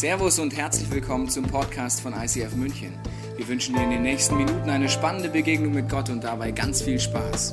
Servus 0.00 0.38
und 0.38 0.56
herzlich 0.56 0.90
willkommen 0.90 1.28
zum 1.28 1.44
Podcast 1.44 2.00
von 2.00 2.14
ICF 2.14 2.54
München. 2.54 2.98
Wir 3.36 3.46
wünschen 3.46 3.74
dir 3.74 3.82
in 3.82 3.90
den 3.90 4.00
nächsten 4.00 4.34
Minuten 4.34 4.70
eine 4.70 4.88
spannende 4.88 5.28
Begegnung 5.28 5.74
mit 5.74 5.90
Gott 5.90 6.08
und 6.08 6.24
dabei 6.24 6.52
ganz 6.52 6.80
viel 6.80 6.98
Spaß. 6.98 7.52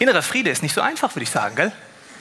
Innerer 0.00 0.22
Friede 0.22 0.50
ist 0.50 0.64
nicht 0.64 0.74
so 0.74 0.80
einfach, 0.80 1.14
würde 1.14 1.22
ich 1.22 1.30
sagen, 1.30 1.54
gell? 1.54 1.70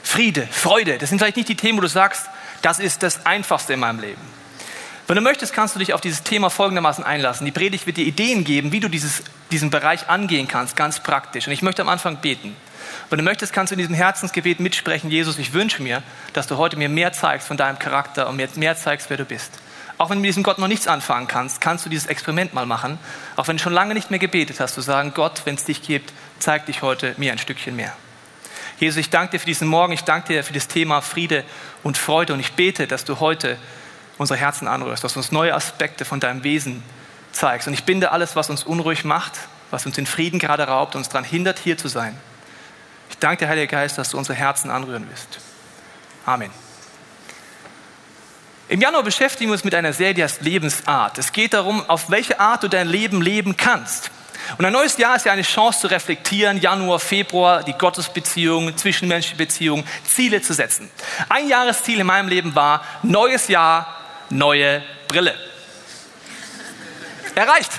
Friede, 0.04 0.46
Freude, 0.46 1.00
das 1.00 1.09
sind 1.09 1.18
vielleicht 1.18 1.38
nicht 1.38 1.50
die 1.50 1.55
Themen, 1.55 1.80
wo 1.80 1.82
du 1.82 1.89
sagst, 1.89 2.28
das 2.62 2.78
ist 2.78 3.02
das 3.02 3.25
Einfachste 3.25 3.73
in 3.73 3.80
meinem 3.80 4.00
Leben. 4.00 4.21
Wenn 5.07 5.16
du 5.16 5.23
möchtest, 5.23 5.54
kannst 5.54 5.73
du 5.73 5.80
dich 5.80 5.93
auf 5.93 6.02
dieses 6.02 6.21
Thema 6.21 6.52
folgendermaßen 6.52 7.04
einlassen. 7.04 7.46
Die 7.46 7.52
Predigt 7.52 7.88
wird 7.88 7.98
dir 7.98 8.05
Ideen 8.05 8.43
geben, 8.43 8.71
wie 8.71 8.80
du 8.80 8.89
dieses, 8.89 9.23
diesen 9.52 9.71
Bereich 9.71 10.07
angehen 10.07 10.48
kannst, 10.48 10.75
ganz 10.75 11.00
praktisch. 11.00 11.48
Und 11.48 11.54
ich 11.54 11.64
möchte 11.64 11.82
am 11.82 11.89
Anfang 11.89 12.18
beten. 12.18 12.55
Wenn 13.10 13.18
du 13.18 13.23
möchtest, 13.23 13.54
kannst 13.54 13.71
du 13.71 13.76
in 13.76 13.80
diesem 13.80 13.96
Herzensgebet 13.96 14.60
mitsprechen. 14.60 15.10
Jesus, 15.10 15.38
ich 15.38 15.54
wünsche 15.54 15.82
mir, 15.82 16.04
dass 16.34 16.47
du 16.47 16.57
heute 16.57 16.78
mir 16.78 16.89
mehr 16.89 17.14
zeigst 17.14 17.48
von 17.48 17.57
deinem 17.57 17.79
Charakter 17.79 18.28
und 18.29 18.36
mir 18.36 18.48
mehr 18.56 18.75
zeigst, 18.75 19.10
wer 19.10 19.18
du 19.18 19.25
bist. 19.25 19.52
Auch 19.98 20.10
wenn 20.10 20.18
du 20.18 20.21
mit 20.21 20.29
diesem 20.29 20.43
Gott 20.43 20.57
noch 20.57 20.68
nichts 20.68 20.88
anfangen 20.88 21.28
kannst, 21.28 21.62
kannst 21.62 21.86
du 21.86 21.89
dieses 21.89 22.07
Experiment 22.07 22.54
mal 22.54 22.65
machen. 22.65 22.98
Auch 23.36 23.48
wenn 23.48 23.57
du 23.57 23.64
schon 23.64 23.74
lange 23.74 23.93
nicht 23.93 24.10
mehr 24.10 24.20
gebetet 24.20 24.60
hast, 24.60 24.74
zu 24.74 24.82
sagen, 24.82 25.14
Gott, 25.14 25.43
wenn 25.46 25.56
es 25.56 25.65
dich 25.65 25.84
gibt, 25.84 26.12
zeig 26.39 26.65
dich 26.65 26.82
heute 26.82 27.14
mir 27.18 27.32
ein 27.32 27.38
Stückchen 27.38 27.75
mehr. 27.75 27.93
Jesus, 28.79 28.98
ich 28.98 29.12
danke 29.12 29.34
dir 29.34 29.39
für 29.39 29.46
diesen 29.46 29.68
Morgen, 29.68 29.93
ich 29.93 30.04
danke 30.04 30.34
dir 30.34 30.43
für 30.43 30.54
das 30.54 30.68
Thema 30.68 31.01
Friede 31.01 31.43
und 31.84 32.00
Freude 32.00 32.34
und 32.34 32.39
ich 32.39 32.53
bete, 32.53 32.88
dass 32.88 33.06
du 33.06 33.20
heute 33.20 33.59
unsere 34.17 34.39
Herzen 34.39 34.67
anrührst, 34.67 35.03
dass 35.03 35.14
du 35.14 35.20
uns 35.20 35.31
neue 35.31 35.53
Aspekte 35.53 36.03
von 36.03 36.20
deinem 36.20 36.44
Wesen 36.44 36.81
zeigst. 37.31 37.67
Und 37.67 37.76
ich 37.76 37.84
binde 37.84 38.12
alles, 38.12 38.36
was 38.36 38.50
uns 38.50 38.64
unruhig 38.64 39.03
macht, 39.03 39.34
was 39.70 39.86
uns 39.86 39.95
den 39.95 40.08
Frieden 40.08 40.39
gerade 40.39 40.64
raubt, 40.64 40.95
uns 40.95 41.09
daran 41.09 41.26
hindert, 41.26 41.59
hier 41.59 41.78
zu 41.78 41.88
sein. 41.88 42.17
Ich 43.11 43.17
danke 43.20 43.45
dir, 43.45 43.50
Heiliger 43.50 43.67
Geist, 43.67 43.97
dass 43.97 44.09
du 44.09 44.17
unsere 44.17 44.38
Herzen 44.38 44.72
anrühren 44.72 45.08
wirst. 45.09 45.39
Amen. 46.25 46.50
Im 48.70 48.80
Januar 48.80 49.04
beschäftigen 49.04 49.50
wir 49.50 49.54
uns 49.54 49.66
mit 49.66 49.76
einer 49.76 49.92
Serie, 49.92 50.23
heißt 50.23 50.42
Lebensart. 50.42 51.17
Es 51.17 51.34
geht 51.34 51.54
darum, 51.54 51.88
auf 51.89 52.09
welche 52.09 52.39
Art 52.39 52.64
du 52.64 52.70
dein 52.70 52.88
Leben 52.88 53.22
leben 53.22 53.58
kannst. 53.58 54.09
Und 54.58 54.64
ein 54.64 54.72
neues 54.72 54.98
Jahr 54.98 55.17
ist 55.17 55.26
ja 55.26 55.34
eine 55.34 55.42
Chance 55.42 55.82
zu 55.82 55.88
reflektieren, 55.88 56.58
Januar, 56.58 57.00
Februar, 57.00 57.64
die 57.64 57.73
Gottesbeziehungen, 57.73 58.78
zwischenmenschliche 58.78 59.36
Beziehungen, 59.36 59.86
Ziele 60.06 60.42
zu 60.42 60.54
setzen. 60.54 60.89
Ein 61.28 61.50
Jahresziel 61.50 62.00
in 62.00 62.08
meinem 62.08 62.30
Leben 62.30 62.56
war, 62.56 62.84
neues 63.04 63.50
Jahr, 63.50 63.94
neue 64.30 64.82
Brille. 65.09 65.36
Erreicht. 67.36 67.72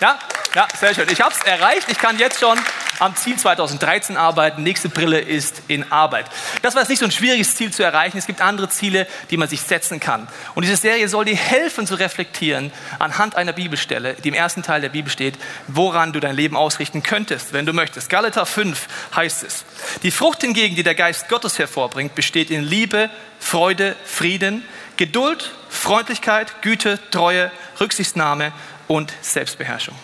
Ja, 0.00 0.18
ja, 0.56 0.66
sehr 0.76 0.92
schön. 0.92 1.08
Ich 1.08 1.20
habe 1.20 1.32
es 1.32 1.40
erreicht. 1.44 1.86
Ich 1.88 1.98
kann 1.98 2.18
jetzt 2.18 2.40
schon 2.40 2.58
am 3.02 3.16
Ziel 3.16 3.36
2013 3.36 4.16
arbeiten. 4.16 4.62
Nächste 4.62 4.88
Brille 4.88 5.18
ist 5.18 5.62
in 5.66 5.90
Arbeit. 5.90 6.26
Das 6.62 6.74
war 6.74 6.82
jetzt 6.82 6.88
nicht 6.88 7.00
so 7.00 7.04
ein 7.04 7.10
schwieriges 7.10 7.56
Ziel 7.56 7.72
zu 7.72 7.82
erreichen. 7.82 8.16
Es 8.16 8.26
gibt 8.26 8.40
andere 8.40 8.68
Ziele, 8.68 9.08
die 9.30 9.36
man 9.36 9.48
sich 9.48 9.62
setzen 9.62 9.98
kann. 9.98 10.28
Und 10.54 10.62
diese 10.62 10.76
Serie 10.76 11.08
soll 11.08 11.24
dir 11.24 11.34
helfen 11.34 11.84
zu 11.84 11.96
reflektieren 11.96 12.70
anhand 13.00 13.34
einer 13.34 13.52
Bibelstelle, 13.52 14.14
die 14.14 14.28
im 14.28 14.34
ersten 14.34 14.62
Teil 14.62 14.80
der 14.80 14.90
Bibel 14.90 15.10
steht, 15.10 15.36
woran 15.66 16.12
du 16.12 16.20
dein 16.20 16.36
Leben 16.36 16.56
ausrichten 16.56 17.02
könntest, 17.02 17.52
wenn 17.52 17.66
du 17.66 17.72
möchtest. 17.72 18.08
Galater 18.08 18.46
5 18.46 18.86
heißt 19.16 19.42
es. 19.42 19.64
Die 20.04 20.12
Frucht 20.12 20.42
hingegen, 20.42 20.76
die 20.76 20.84
der 20.84 20.94
Geist 20.94 21.28
Gottes 21.28 21.58
hervorbringt, 21.58 22.14
besteht 22.14 22.52
in 22.52 22.62
Liebe, 22.62 23.10
Freude, 23.40 23.96
Frieden, 24.04 24.62
Geduld, 24.96 25.50
Freundlichkeit, 25.68 26.62
Güte, 26.62 27.00
Treue, 27.10 27.50
Rücksichtnahme 27.80 28.52
und 28.86 29.12
Selbstbeherrschung. 29.22 29.96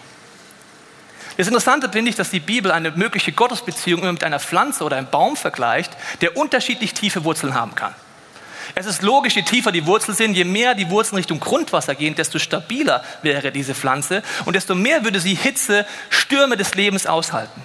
Das 1.39 1.47
Interessante 1.47 1.89
finde 1.89 2.11
ich, 2.11 2.17
dass 2.17 2.31
die 2.31 2.41
Bibel 2.41 2.72
eine 2.72 2.91
mögliche 2.91 3.31
Gottesbeziehung 3.31 4.00
immer 4.00 4.11
mit 4.11 4.25
einer 4.25 4.41
Pflanze 4.41 4.83
oder 4.83 4.97
einem 4.97 5.08
Baum 5.08 5.36
vergleicht, 5.36 5.97
der 6.20 6.36
unterschiedlich 6.36 6.94
tiefe 6.94 7.22
Wurzeln 7.22 7.55
haben 7.55 7.77
kann. 7.77 7.94
Es 8.75 8.86
ist 8.86 9.03
logisch, 9.03 9.36
je 9.36 9.42
tiefer 9.42 9.70
die 9.70 9.86
Wurzeln 9.86 10.16
sind, 10.16 10.34
je 10.34 10.42
mehr 10.42 10.75
die 10.75 10.91
Wurzeln 10.91 11.16
Richtung 11.16 11.39
Grundwasser 11.39 11.94
gehen, 11.94 12.16
desto 12.16 12.41
stabiler 12.41 13.04
wäre 13.22 13.53
diese 13.53 13.77
Pflanze 13.77 14.25
und 14.47 14.56
desto 14.56 14.75
mehr 14.75 15.04
würde 15.04 15.21
sie 15.21 15.37
Hitze, 15.37 15.87
Stürme 16.10 16.56
des 16.56 16.75
Lebens 16.75 17.06
aushalten. 17.06 17.62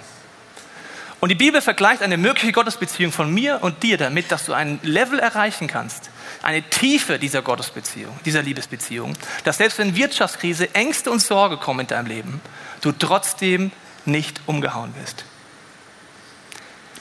Und 1.18 1.30
die 1.30 1.34
Bibel 1.34 1.60
vergleicht 1.60 2.00
eine 2.02 2.16
mögliche 2.16 2.52
Gottesbeziehung 2.52 3.10
von 3.10 3.34
mir 3.34 3.58
und 3.60 3.82
dir 3.82 3.98
damit, 3.98 4.30
dass 4.30 4.44
du 4.44 4.52
ein 4.52 4.78
Level 4.84 5.18
erreichen 5.18 5.66
kannst, 5.66 6.10
eine 6.44 6.62
Tiefe 6.62 7.18
dieser 7.18 7.42
Gottesbeziehung, 7.42 8.18
dieser 8.24 8.42
Liebesbeziehung, 8.42 9.16
dass 9.44 9.56
selbst 9.56 9.78
wenn 9.78 9.96
Wirtschaftskrise, 9.96 10.74
Ängste 10.74 11.10
und 11.10 11.20
Sorge 11.20 11.56
kommen 11.56 11.80
in 11.80 11.86
deinem 11.86 12.06
Leben, 12.06 12.40
du 12.82 12.92
trotzdem 12.92 13.72
nicht 14.04 14.40
umgehauen 14.46 14.94
wirst. 15.00 15.24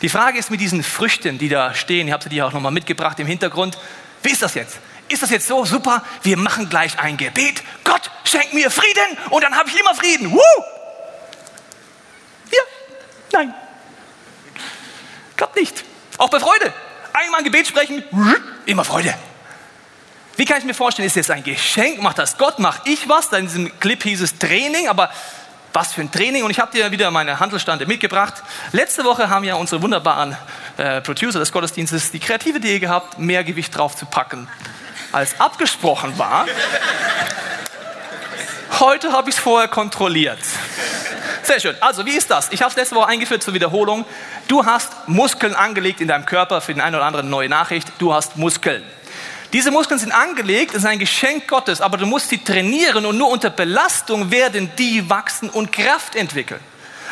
Die 0.02 0.10
Frage 0.10 0.40
ist 0.40 0.50
mit 0.50 0.62
diesen 0.62 0.82
Früchten, 0.82 1.38
die 1.38 1.50
da 1.50 1.74
stehen, 1.74 2.08
ich 2.08 2.14
habe 2.14 2.24
sie 2.24 2.30
dir 2.30 2.48
auch 2.48 2.54
nochmal 2.54 2.72
mitgebracht 2.72 3.20
im 3.20 3.28
Hintergrund, 3.28 3.78
wie 4.22 4.32
ist 4.32 4.42
das 4.42 4.54
jetzt? 4.54 4.80
Ist 5.10 5.22
das 5.22 5.30
jetzt 5.30 5.48
so 5.48 5.66
super? 5.66 6.04
Wir 6.24 6.38
machen 6.38 6.70
gleich 6.70 6.98
ein 6.98 7.18
Gebet. 7.18 7.62
Gott, 7.84 8.10
schenk 8.24 8.54
mir 8.54 8.72
Frieden 8.72 9.18
und 9.30 9.44
dann 9.44 9.56
habe 9.56 9.70
ich 9.70 9.78
immer 9.78 9.94
Frieden. 9.94 10.32
Woo! 10.32 10.40
Ja, 12.50 12.62
nein. 13.34 13.54
Klappt 15.36 15.58
nicht. 15.58 15.84
Auch 16.18 16.30
bei 16.30 16.40
Freude. 16.40 16.74
Einmal 17.12 17.42
ein 17.42 17.44
Gebet 17.44 17.68
sprechen, 17.68 18.04
immer 18.66 18.86
Freude. 18.86 19.14
Wie 20.36 20.46
kann 20.46 20.58
ich 20.58 20.64
mir 20.64 20.74
vorstellen, 20.74 21.06
ist 21.06 21.16
jetzt 21.16 21.30
ein 21.30 21.44
Geschenk? 21.44 22.02
Macht 22.02 22.18
das 22.18 22.38
Gott? 22.38 22.58
Mache 22.58 22.82
ich 22.86 23.08
was? 23.08 23.30
Da 23.30 23.38
in 23.38 23.46
diesem 23.46 23.80
Clip 23.80 24.02
hieß 24.02 24.22
es 24.22 24.38
Training, 24.40 24.88
aber 24.88 25.12
was 25.74 25.94
für 25.94 26.02
ein 26.02 26.12
Training. 26.12 26.44
Und 26.44 26.50
ich 26.50 26.60
habe 26.60 26.72
dir 26.72 26.90
wieder 26.92 27.12
meine 27.12 27.40
Handelsstande 27.40 27.86
mitgebracht. 27.86 28.36
Letzte 28.72 29.04
Woche 29.04 29.30
haben 29.30 29.44
ja 29.44 29.56
unsere 29.56 29.82
wunderbaren 29.82 30.36
äh, 30.78 31.02
Producer 31.02 31.40
des 31.40 31.52
Gottesdienstes 31.52 32.12
die 32.12 32.20
kreative 32.20 32.58
Idee 32.58 32.80
gehabt, 32.80 33.20
mehr 33.20 33.44
Gewicht 33.44 33.78
drauf 33.78 33.96
zu 33.96 34.06
packen, 34.06 34.48
als 35.12 35.40
abgesprochen 35.40 36.18
war. 36.18 36.48
Heute 38.80 39.12
habe 39.12 39.30
ich 39.30 39.36
es 39.36 39.42
vorher 39.42 39.68
kontrolliert. 39.68 40.40
Sehr 41.44 41.60
schön. 41.60 41.76
Also, 41.80 42.06
wie 42.06 42.16
ist 42.16 42.32
das? 42.32 42.52
Ich 42.52 42.62
habe 42.62 42.72
es 42.72 42.76
letzte 42.76 42.96
Woche 42.96 43.08
eingeführt 43.08 43.44
zur 43.44 43.54
Wiederholung. 43.54 44.06
Du 44.48 44.66
hast 44.66 45.08
Muskeln 45.08 45.54
angelegt 45.54 46.02
in 46.02 46.08
deinem 46.08 46.26
Körper, 46.26 46.62
für 46.62 46.74
den 46.74 46.82
einen 46.82 46.96
oder 46.96 47.06
anderen 47.06 47.30
neue 47.30 47.50
Nachricht. 47.50 47.88
Du 48.00 48.14
hast 48.14 48.38
Muskeln. 48.38 48.84
Diese 49.54 49.70
Muskeln 49.70 50.00
sind 50.00 50.12
angelegt, 50.12 50.72
es 50.72 50.80
ist 50.80 50.86
ein 50.86 50.98
Geschenk 50.98 51.48
Gottes, 51.48 51.80
aber 51.80 51.98
du 51.98 52.08
musst 52.08 52.30
sie 52.30 52.40
trainieren 52.40 53.06
und 53.06 53.18
nur 53.18 53.30
unter 53.30 53.52
Belastung 53.52 54.32
werden 54.32 54.72
die 54.80 55.08
wachsen 55.08 55.48
und 55.50 55.72
Kraft 55.72 56.16
entwickeln. 56.16 56.60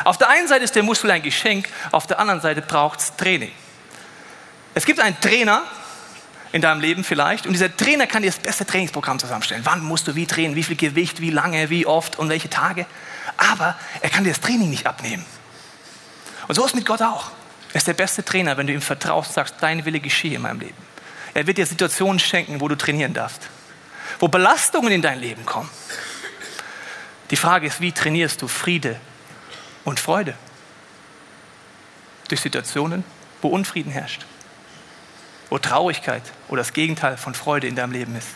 Auf 0.02 0.18
der 0.18 0.28
einen 0.28 0.48
Seite 0.48 0.64
ist 0.64 0.74
der 0.74 0.82
Muskel 0.82 1.12
ein 1.12 1.22
Geschenk, 1.22 1.68
auf 1.92 2.08
der 2.08 2.18
anderen 2.18 2.40
Seite 2.40 2.60
braucht 2.60 2.98
es 2.98 3.14
Training. 3.16 3.52
Es 4.74 4.84
gibt 4.84 4.98
einen 4.98 5.18
Trainer 5.20 5.62
in 6.50 6.60
deinem 6.60 6.80
Leben 6.80 7.04
vielleicht 7.04 7.46
und 7.46 7.52
dieser 7.52 7.74
Trainer 7.74 8.08
kann 8.08 8.22
dir 8.22 8.30
das 8.30 8.40
beste 8.40 8.66
Trainingsprogramm 8.66 9.20
zusammenstellen. 9.20 9.64
Wann 9.64 9.80
musst 9.80 10.08
du 10.08 10.16
wie 10.16 10.26
trainieren, 10.26 10.56
wie 10.56 10.64
viel 10.64 10.76
Gewicht, 10.76 11.20
wie 11.20 11.30
lange, 11.30 11.70
wie 11.70 11.86
oft 11.86 12.18
und 12.18 12.28
welche 12.28 12.50
Tage. 12.50 12.86
Aber 13.36 13.76
er 14.00 14.10
kann 14.10 14.24
dir 14.24 14.30
das 14.30 14.40
Training 14.40 14.68
nicht 14.68 14.88
abnehmen. 14.88 15.24
Und 16.48 16.56
so 16.56 16.64
ist 16.64 16.74
mit 16.74 16.86
Gott 16.86 17.02
auch. 17.02 17.30
Er 17.72 17.76
ist 17.76 17.86
der 17.86 17.94
beste 17.94 18.24
Trainer, 18.24 18.56
wenn 18.56 18.66
du 18.66 18.72
ihm 18.72 18.82
vertraust 18.82 19.30
und 19.30 19.34
sagst, 19.34 19.54
dein 19.60 19.84
Wille 19.84 20.00
geschehe 20.00 20.34
in 20.34 20.42
meinem 20.42 20.58
Leben. 20.58 20.91
Er 21.34 21.46
wird 21.46 21.58
dir 21.58 21.66
Situationen 21.66 22.18
schenken, 22.18 22.60
wo 22.60 22.68
du 22.68 22.76
trainieren 22.76 23.14
darfst, 23.14 23.48
wo 24.20 24.28
Belastungen 24.28 24.92
in 24.92 25.02
dein 25.02 25.20
Leben 25.20 25.46
kommen. 25.46 25.70
Die 27.30 27.36
Frage 27.36 27.66
ist, 27.66 27.80
wie 27.80 27.92
trainierst 27.92 28.42
du 28.42 28.48
Friede 28.48 29.00
und 29.84 29.98
Freude? 29.98 30.34
Durch 32.28 32.40
Situationen, 32.40 33.04
wo 33.40 33.48
Unfrieden 33.48 33.90
herrscht, 33.90 34.26
wo 35.48 35.58
Traurigkeit 35.58 36.22
oder 36.48 36.60
das 36.60 36.72
Gegenteil 36.72 37.16
von 37.16 37.34
Freude 37.34 37.66
in 37.66 37.76
deinem 37.76 37.92
Leben 37.92 38.14
ist. 38.16 38.28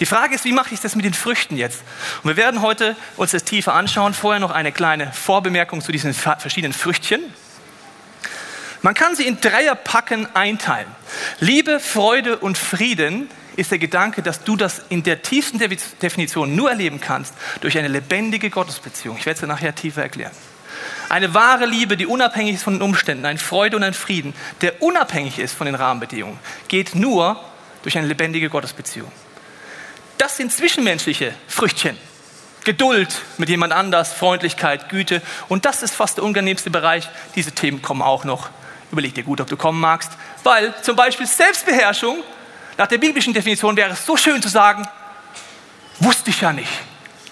Die 0.00 0.06
Frage 0.06 0.34
ist, 0.34 0.44
wie 0.44 0.52
mache 0.52 0.74
ich 0.74 0.80
das 0.80 0.94
mit 0.96 1.04
den 1.04 1.14
Früchten 1.14 1.56
jetzt? 1.56 1.82
Und 2.22 2.28
wir 2.28 2.36
werden 2.36 2.60
heute 2.60 2.96
uns 3.16 3.30
das 3.30 3.44
tiefer 3.44 3.74
anschauen. 3.74 4.14
Vorher 4.14 4.40
noch 4.40 4.50
eine 4.50 4.72
kleine 4.72 5.12
Vorbemerkung 5.12 5.80
zu 5.80 5.92
diesen 5.92 6.12
verschiedenen 6.12 6.72
Früchtchen. 6.72 7.22
Man 8.86 8.94
kann 8.94 9.16
sie 9.16 9.26
in 9.26 9.40
Dreierpacken 9.40 10.28
einteilen. 10.36 10.86
Liebe, 11.40 11.80
Freude 11.80 12.38
und 12.38 12.56
Frieden 12.56 13.28
ist 13.56 13.72
der 13.72 13.80
Gedanke, 13.80 14.22
dass 14.22 14.44
du 14.44 14.54
das 14.54 14.80
in 14.90 15.02
der 15.02 15.22
tiefsten 15.22 15.58
Definition 15.58 16.54
nur 16.54 16.70
erleben 16.70 17.00
kannst 17.00 17.34
durch 17.62 17.76
eine 17.78 17.88
lebendige 17.88 18.48
Gottesbeziehung. 18.48 19.16
Ich 19.18 19.26
werde 19.26 19.40
es 19.40 19.48
nachher 19.48 19.74
tiefer 19.74 20.02
erklären. 20.02 20.30
Eine 21.08 21.34
wahre 21.34 21.66
Liebe, 21.66 21.96
die 21.96 22.06
unabhängig 22.06 22.54
ist 22.54 22.62
von 22.62 22.74
den 22.74 22.82
Umständen, 22.82 23.26
ein 23.26 23.38
Freude 23.38 23.76
und 23.76 23.82
ein 23.82 23.92
Frieden, 23.92 24.34
der 24.60 24.80
unabhängig 24.80 25.40
ist 25.40 25.56
von 25.56 25.66
den 25.66 25.74
Rahmenbedingungen, 25.74 26.38
geht 26.68 26.94
nur 26.94 27.42
durch 27.82 27.98
eine 27.98 28.06
lebendige 28.06 28.50
Gottesbeziehung. 28.50 29.10
Das 30.16 30.36
sind 30.36 30.52
zwischenmenschliche 30.52 31.34
Früchtchen. 31.48 31.98
Geduld 32.62 33.22
mit 33.36 33.48
jemand 33.48 33.72
anders, 33.72 34.12
Freundlichkeit, 34.12 34.90
Güte. 34.90 35.22
Und 35.48 35.66
das 35.66 35.82
ist 35.82 35.94
fast 35.94 36.18
der 36.18 36.24
unangenehmste 36.24 36.70
Bereich. 36.70 37.08
Diese 37.34 37.50
Themen 37.50 37.82
kommen 37.82 38.02
auch 38.02 38.24
noch 38.24 38.50
Überleg 38.92 39.14
dir 39.14 39.24
gut, 39.24 39.40
ob 39.40 39.48
du 39.48 39.56
kommen 39.56 39.80
magst. 39.80 40.12
Weil 40.42 40.74
zum 40.82 40.96
Beispiel 40.96 41.26
Selbstbeherrschung, 41.26 42.22
nach 42.76 42.86
der 42.86 42.98
biblischen 42.98 43.32
Definition 43.32 43.76
wäre 43.76 43.92
es 43.92 44.04
so 44.04 44.16
schön 44.16 44.42
zu 44.42 44.48
sagen, 44.48 44.86
wusste 46.00 46.30
ich 46.30 46.40
ja 46.40 46.52
nicht. 46.52 46.70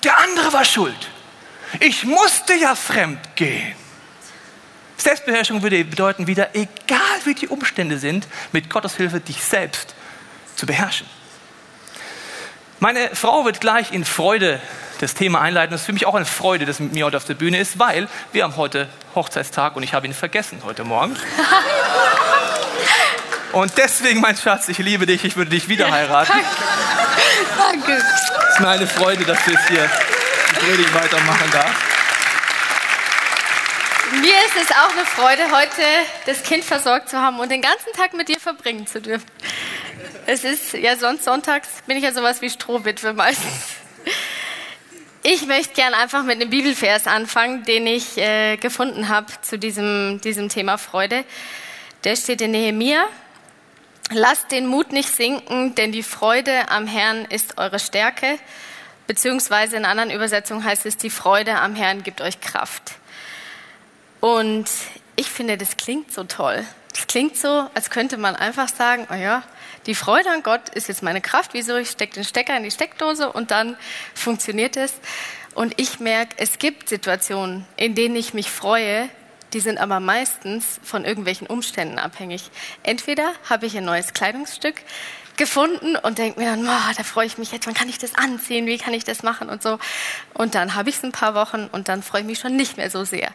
Der 0.03 0.19
andere 0.19 0.53
war 0.53 0.65
schuld. 0.65 1.11
Ich 1.81 2.05
musste 2.05 2.55
ja 2.55 2.75
fremd 2.75 3.37
gehen. 3.37 3.75
Selbstbeherrschung 4.97 5.63
würde 5.63 5.85
bedeuten 5.85 6.27
wieder, 6.27 6.55
egal 6.55 6.99
wie 7.25 7.35
die 7.35 7.49
Umstände 7.49 7.99
sind, 7.99 8.27
mit 8.53 8.71
Gottes 8.71 8.97
Hilfe 8.97 9.21
dich 9.21 9.43
selbst 9.43 9.95
zu 10.57 10.67
beherrschen. 10.67 11.07
Meine 12.81 13.15
Frau 13.15 13.45
wird 13.45 13.61
gleich 13.61 13.93
in 13.93 14.05
Freude 14.05 14.61
das 15.01 15.15
Thema 15.15 15.41
einleiten. 15.41 15.73
Das 15.73 15.83
ist 15.83 15.87
für 15.87 15.93
mich 15.93 16.07
auch 16.07 16.15
eine 16.15 16.25
Freude, 16.25 16.67
dass 16.67 16.81
mit 16.81 16.93
mir 16.93 17.07
heute 17.07 17.17
auf 17.17 17.25
der 17.25 17.35
Bühne 17.35 17.59
ist, 17.59 17.79
weil 17.79 18.09
wir 18.33 18.45
haben 18.45 18.57
heute 18.57 18.89
Hochzeitstag 19.15 19.77
und 19.77 19.83
ich 19.83 19.95
habe 19.95 20.07
ihn 20.07 20.15
vergessen 20.15 20.63
heute 20.65 20.85
Morgen. 20.85 21.17
Und 23.53 23.79
deswegen, 23.79 24.21
mein 24.21 24.37
Schatz, 24.37 24.69
ich 24.69 24.79
liebe 24.79 25.07
dich, 25.07 25.25
ich 25.25 25.37
würde 25.37 25.53
dich 25.53 25.69
wieder 25.69 25.89
heiraten. 25.89 26.33
Danke. 27.57 27.93
Es 27.93 28.55
ist 28.55 28.61
mir 28.61 28.69
eine 28.69 28.87
Freude, 28.89 29.25
dass 29.25 29.45
du 29.45 29.53
jetzt 29.53 29.69
hier 29.69 29.89
die 30.51 30.67
Predigt 30.67 30.93
weitermachen 30.93 31.51
darfst. 31.53 31.95
Mir 34.21 34.35
ist 34.47 34.57
es 34.61 34.71
auch 34.73 34.91
eine 34.91 35.07
Freude, 35.07 35.43
heute 35.53 35.83
das 36.27 36.43
Kind 36.43 36.65
versorgt 36.65 37.09
zu 37.09 37.19
haben 37.19 37.39
und 37.39 37.51
den 37.51 37.63
ganzen 37.63 37.93
Tag 37.97 38.15
mit 38.15 38.29
dir 38.29 38.41
verbringen 38.41 38.89
zu 38.89 39.01
dürfen. 39.01 39.27
Es 40.27 40.43
ist 40.43 40.73
ja 40.75 40.97
sonst 40.97 41.25
sonntags 41.25 41.69
bin 41.87 41.97
ich 41.97 42.03
ja 42.03 42.13
sowas 42.13 42.41
wie 42.41 42.51
Strohwitwe 42.51 43.13
meistens. 43.13 43.84
Ich 45.27 45.47
möchte 45.47 45.73
gerne 45.73 45.97
einfach 45.97 46.23
mit 46.23 46.39
einem 46.39 46.51
Bibelvers 46.51 47.07
anfangen, 47.07 47.65
den 47.65 47.87
ich 47.87 48.19
äh, 48.19 48.59
gefunden 48.59 49.09
habe 49.09 49.33
zu 49.41 49.59
diesem, 49.59 50.21
diesem 50.21 50.51
Thema 50.51 50.77
Freude. 50.77 51.25
Der 52.05 52.15
steht 52.15 52.43
in 52.43 52.51
Nehemiah 52.51 53.07
Lasst 54.11 54.53
den 54.53 54.67
Mut 54.67 54.93
nicht 54.93 55.09
sinken, 55.09 55.75
denn 55.77 55.91
die 55.91 56.03
Freude 56.03 56.69
am 56.69 56.87
Herrn 56.87 57.25
ist 57.25 57.57
eure 57.57 57.79
Stärke. 57.79 58.39
Beziehungsweise 59.07 59.77
in 59.77 59.87
anderen 59.87 60.11
Übersetzungen 60.11 60.63
heißt 60.63 60.85
es, 60.85 60.99
die 60.99 61.09
Freude 61.09 61.59
am 61.59 61.75
Herrn 61.75 62.03
gibt 62.03 62.21
euch 62.21 62.43
Kraft. 62.43 62.93
Und 64.21 64.67
ich 65.17 65.31
finde, 65.31 65.57
das 65.57 65.79
klingt 65.79 66.13
so 66.13 66.25
toll. 66.25 66.65
Das 66.93 67.07
klingt 67.07 67.39
so, 67.39 67.69
als 67.73 67.89
könnte 67.89 68.19
man 68.19 68.37
einfach 68.37 68.69
sagen, 68.69 69.07
oh 69.11 69.15
ja, 69.15 69.43
die 69.87 69.95
Freude 69.95 70.31
an 70.31 70.43
Gott 70.43 70.69
ist 70.71 70.89
jetzt 70.89 71.03
meine 71.03 71.21
Kraft. 71.21 71.55
Wieso? 71.55 71.77
Ich 71.77 71.91
stecke 71.91 72.15
den 72.15 72.25
Stecker 72.25 72.57
in 72.57 72.63
die 72.63 72.71
Steckdose 72.71 73.31
und 73.31 73.51
dann 73.51 73.77
funktioniert 74.15 74.77
es. 74.77 74.95
Und 75.55 75.79
ich 75.79 76.01
merke, 76.01 76.35
es 76.39 76.59
gibt 76.59 76.89
Situationen, 76.89 77.65
in 77.77 77.95
denen 77.95 78.17
ich 78.17 78.35
mich 78.35 78.51
freue, 78.51 79.09
die 79.53 79.61
sind 79.61 79.79
aber 79.79 80.01
meistens 80.01 80.81
von 80.83 81.05
irgendwelchen 81.05 81.47
Umständen 81.47 81.99
abhängig. 81.99 82.51
Entweder 82.83 83.33
habe 83.49 83.67
ich 83.67 83.77
ein 83.77 83.85
neues 83.85 84.13
Kleidungsstück 84.13 84.75
gefunden 85.37 85.97
und 85.97 86.19
denke 86.19 86.41
mir 86.41 86.47
dann, 86.47 86.67
oh, 86.67 86.93
da 86.97 87.03
freue 87.03 87.27
ich 87.27 87.39
mich 87.39 87.53
jetzt, 87.53 87.67
wann 87.67 87.75
kann 87.75 87.89
ich 87.89 87.99
das 87.99 88.15
anziehen, 88.15 88.67
wie 88.67 88.79
kann 88.79 88.95
ich 88.95 89.05
das 89.05 89.23
machen 89.23 89.49
und 89.49 89.63
so. 89.63 89.79
Und 90.33 90.55
dann 90.55 90.75
habe 90.75 90.89
ich 90.89 90.97
es 90.97 91.05
ein 91.05 91.13
paar 91.13 91.35
Wochen 91.35 91.69
und 91.71 91.89
dann 91.89 92.03
freue 92.03 92.23
ich 92.23 92.27
mich 92.27 92.39
schon 92.39 92.57
nicht 92.57 92.77
mehr 92.77 92.91
so 92.91 93.05
sehr. 93.05 93.33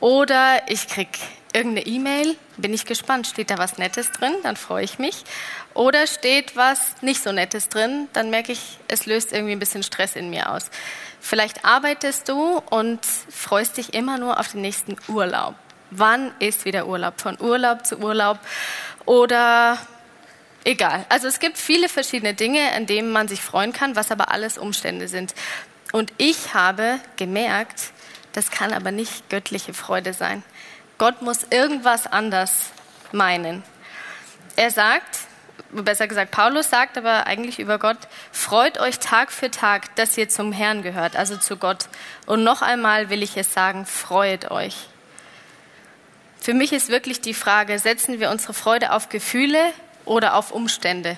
Oder 0.00 0.62
ich 0.68 0.88
kriege 0.88 1.18
irgendeine 1.52 1.86
E-Mail, 1.86 2.36
bin 2.58 2.74
ich 2.74 2.84
gespannt, 2.84 3.26
steht 3.26 3.50
da 3.50 3.56
was 3.56 3.78
Nettes 3.78 4.12
drin, 4.12 4.34
dann 4.42 4.56
freue 4.56 4.84
ich 4.84 4.98
mich. 4.98 5.24
Oder 5.72 6.06
steht 6.06 6.54
was 6.54 7.00
nicht 7.00 7.22
so 7.22 7.32
Nettes 7.32 7.70
drin, 7.70 8.08
dann 8.12 8.28
merke 8.28 8.52
ich, 8.52 8.78
es 8.88 9.06
löst 9.06 9.32
irgendwie 9.32 9.52
ein 9.52 9.58
bisschen 9.58 9.82
Stress 9.82 10.16
in 10.16 10.28
mir 10.28 10.50
aus. 10.50 10.70
Vielleicht 11.20 11.64
arbeitest 11.64 12.28
du 12.28 12.62
und 12.70 13.00
freust 13.04 13.78
dich 13.78 13.94
immer 13.94 14.18
nur 14.18 14.38
auf 14.38 14.52
den 14.52 14.60
nächsten 14.60 14.96
Urlaub. 15.08 15.54
Wann 15.90 16.32
ist 16.40 16.64
wieder 16.66 16.86
Urlaub? 16.86 17.20
Von 17.20 17.40
Urlaub 17.40 17.86
zu 17.86 17.98
Urlaub 17.98 18.38
oder 19.06 19.78
egal. 20.64 21.06
Also 21.08 21.26
es 21.28 21.38
gibt 21.38 21.56
viele 21.56 21.88
verschiedene 21.88 22.34
Dinge, 22.34 22.72
an 22.72 22.86
denen 22.86 23.10
man 23.10 23.28
sich 23.28 23.40
freuen 23.40 23.72
kann, 23.72 23.96
was 23.96 24.10
aber 24.10 24.30
alles 24.30 24.58
Umstände 24.58 25.08
sind. 25.08 25.34
Und 25.92 26.12
ich 26.18 26.52
habe 26.52 27.00
gemerkt, 27.16 27.92
das 28.36 28.50
kann 28.50 28.74
aber 28.74 28.92
nicht 28.92 29.30
göttliche 29.30 29.72
Freude 29.72 30.12
sein. 30.12 30.42
Gott 30.98 31.22
muss 31.22 31.46
irgendwas 31.48 32.06
anders 32.06 32.70
meinen. 33.10 33.62
Er 34.56 34.70
sagt, 34.70 35.20
besser 35.70 36.06
gesagt, 36.06 36.32
Paulus 36.32 36.68
sagt 36.68 36.98
aber 36.98 37.26
eigentlich 37.26 37.58
über 37.58 37.78
Gott, 37.78 37.96
freut 38.32 38.78
euch 38.78 38.98
Tag 38.98 39.32
für 39.32 39.50
Tag, 39.50 39.96
dass 39.96 40.18
ihr 40.18 40.28
zum 40.28 40.52
Herrn 40.52 40.82
gehört, 40.82 41.16
also 41.16 41.38
zu 41.38 41.56
Gott. 41.56 41.88
Und 42.26 42.44
noch 42.44 42.60
einmal 42.60 43.08
will 43.08 43.22
ich 43.22 43.38
es 43.38 43.54
sagen, 43.54 43.86
freut 43.86 44.50
euch. 44.50 44.76
Für 46.38 46.52
mich 46.52 46.74
ist 46.74 46.90
wirklich 46.90 47.22
die 47.22 47.32
Frage, 47.32 47.78
setzen 47.78 48.20
wir 48.20 48.30
unsere 48.30 48.52
Freude 48.52 48.92
auf 48.92 49.08
Gefühle 49.08 49.72
oder 50.04 50.34
auf 50.34 50.50
Umstände? 50.50 51.16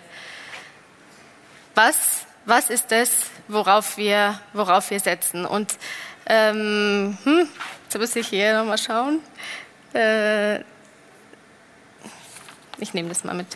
Was, 1.74 2.26
was 2.44 2.70
ist 2.70 2.92
das, 2.92 3.10
worauf 3.48 3.96
wir, 3.96 4.40
worauf 4.52 4.90
wir 4.90 5.00
setzen? 5.00 5.44
Und 5.44 5.76
ähm, 6.28 7.16
hm, 7.24 7.48
jetzt 7.84 7.98
muss 7.98 8.16
ich 8.16 8.28
hier 8.28 8.56
nochmal 8.56 8.78
schauen. 8.78 9.20
Äh, 9.94 10.60
ich 12.78 12.94
nehme 12.94 13.08
das 13.08 13.24
mal 13.24 13.34
mit. 13.34 13.46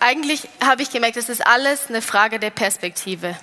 Eigentlich 0.00 0.48
habe 0.64 0.82
ich 0.82 0.90
gemerkt, 0.90 1.18
es 1.18 1.28
ist 1.28 1.46
alles 1.46 1.88
eine 1.88 2.00
Frage 2.00 2.38
der 2.38 2.50
Perspektive. 2.50 3.36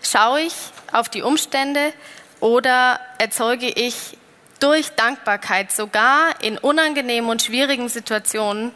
Schaue 0.00 0.42
ich 0.42 0.54
auf 0.92 1.08
die 1.08 1.22
Umstände 1.22 1.92
oder 2.38 3.00
erzeuge 3.18 3.68
ich 3.68 4.16
durch 4.60 4.90
Dankbarkeit 4.90 5.72
sogar 5.72 6.40
in 6.42 6.56
unangenehmen 6.58 7.28
und 7.28 7.42
schwierigen 7.42 7.88
Situationen 7.88 8.72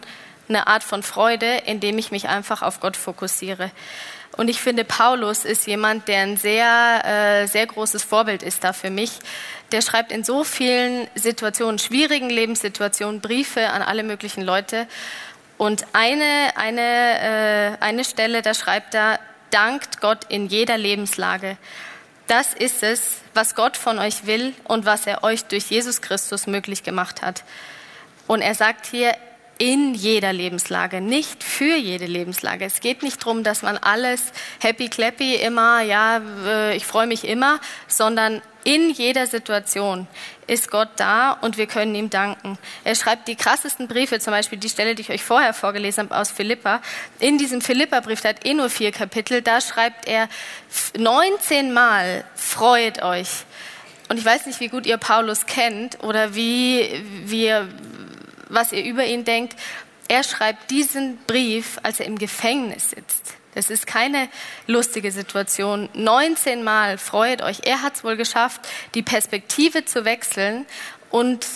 eine 0.48 0.66
Art 0.66 0.82
von 0.82 1.02
Freude, 1.02 1.62
indem 1.66 1.96
ich 1.98 2.10
mich 2.10 2.28
einfach 2.28 2.62
auf 2.62 2.80
Gott 2.80 2.96
fokussiere. 2.96 3.70
Und 4.36 4.48
ich 4.48 4.60
finde, 4.60 4.84
Paulus 4.84 5.44
ist 5.44 5.66
jemand, 5.66 6.08
der 6.08 6.20
ein 6.22 6.36
sehr, 6.36 7.02
äh, 7.04 7.46
sehr 7.46 7.66
großes 7.66 8.04
Vorbild 8.04 8.42
ist 8.42 8.64
da 8.64 8.72
für 8.72 8.90
mich. 8.90 9.18
Der 9.72 9.82
schreibt 9.82 10.12
in 10.12 10.24
so 10.24 10.44
vielen 10.44 11.08
Situationen, 11.14 11.78
schwierigen 11.78 12.30
Lebenssituationen, 12.30 13.20
Briefe 13.20 13.70
an 13.70 13.82
alle 13.82 14.02
möglichen 14.02 14.42
Leute. 14.42 14.86
Und 15.58 15.84
eine, 15.92 16.52
eine, 16.54 17.78
äh, 17.80 17.84
eine 17.84 18.04
Stelle, 18.04 18.42
da 18.42 18.54
schreibt 18.54 18.94
er, 18.94 19.18
dankt 19.50 20.00
Gott 20.00 20.24
in 20.28 20.46
jeder 20.46 20.78
Lebenslage. 20.78 21.56
Das 22.26 22.54
ist 22.54 22.84
es, 22.84 23.22
was 23.34 23.56
Gott 23.56 23.76
von 23.76 23.98
euch 23.98 24.24
will 24.26 24.54
und 24.64 24.86
was 24.86 25.06
er 25.06 25.24
euch 25.24 25.44
durch 25.44 25.64
Jesus 25.64 26.00
Christus 26.00 26.46
möglich 26.46 26.84
gemacht 26.84 27.22
hat. 27.22 27.42
Und 28.28 28.40
er 28.40 28.54
sagt 28.54 28.86
hier, 28.86 29.16
in 29.60 29.92
jeder 29.92 30.32
Lebenslage, 30.32 31.02
nicht 31.02 31.44
für 31.44 31.76
jede 31.76 32.06
Lebenslage. 32.06 32.64
Es 32.64 32.80
geht 32.80 33.02
nicht 33.02 33.22
darum, 33.22 33.44
dass 33.44 33.60
man 33.60 33.76
alles 33.76 34.32
happy 34.58 34.88
clappy 34.88 35.34
immer, 35.34 35.82
ja, 35.82 36.22
äh, 36.46 36.76
ich 36.76 36.86
freue 36.86 37.06
mich 37.06 37.24
immer, 37.24 37.60
sondern 37.86 38.40
in 38.64 38.88
jeder 38.88 39.26
Situation 39.26 40.06
ist 40.46 40.70
Gott 40.70 40.88
da 40.96 41.32
und 41.32 41.58
wir 41.58 41.66
können 41.66 41.94
ihm 41.94 42.08
danken. 42.08 42.56
Er 42.84 42.94
schreibt 42.94 43.28
die 43.28 43.36
krassesten 43.36 43.86
Briefe, 43.86 44.18
zum 44.18 44.32
Beispiel 44.32 44.58
die 44.58 44.70
Stelle, 44.70 44.94
die 44.94 45.02
ich 45.02 45.10
euch 45.10 45.22
vorher 45.22 45.52
vorgelesen 45.52 46.04
habe 46.04 46.18
aus 46.18 46.30
Philippa. 46.30 46.80
In 47.18 47.36
diesem 47.36 47.60
Philippa-Brief, 47.60 48.22
der 48.22 48.30
hat 48.30 48.46
eh 48.46 48.54
nur 48.54 48.70
vier 48.70 48.92
Kapitel, 48.92 49.42
da 49.42 49.60
schreibt 49.60 50.08
er 50.08 50.30
19 50.98 51.70
Mal, 51.74 52.24
freut 52.34 53.02
euch. 53.02 53.44
Und 54.08 54.18
ich 54.18 54.24
weiß 54.24 54.46
nicht, 54.46 54.58
wie 54.58 54.68
gut 54.68 54.86
ihr 54.86 54.96
Paulus 54.96 55.46
kennt 55.46 56.02
oder 56.02 56.34
wie, 56.34 56.80
ihr 57.30 57.68
was 58.50 58.72
ihr 58.72 58.84
über 58.84 59.04
ihn 59.04 59.24
denkt. 59.24 59.56
Er 60.08 60.24
schreibt 60.24 60.70
diesen 60.70 61.18
Brief, 61.26 61.78
als 61.82 62.00
er 62.00 62.06
im 62.06 62.18
Gefängnis 62.18 62.90
sitzt. 62.90 63.34
Das 63.54 63.70
ist 63.70 63.86
keine 63.86 64.28
lustige 64.66 65.10
Situation. 65.10 65.88
19 65.94 66.62
Mal 66.62 66.98
freut 66.98 67.42
euch. 67.42 67.60
Er 67.64 67.82
hat 67.82 67.96
es 67.96 68.04
wohl 68.04 68.16
geschafft, 68.16 68.60
die 68.94 69.02
Perspektive 69.02 69.84
zu 69.84 70.04
wechseln 70.04 70.66
und 71.10 71.46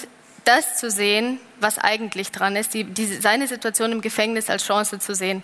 das 0.45 0.77
zu 0.77 0.91
sehen, 0.91 1.41
was 1.61 1.79
eigentlich 1.79 2.31
dran 2.31 2.57
ist, 2.57 2.75
die, 2.75 2.85
die, 2.85 3.07
seine 3.07 3.47
Situation 3.47 3.93
im 3.93 4.01
Gefängnis 4.01 4.51
als 4.51 4.67
Chance 4.67 4.99
zu 4.99 5.15
sehen. 5.15 5.43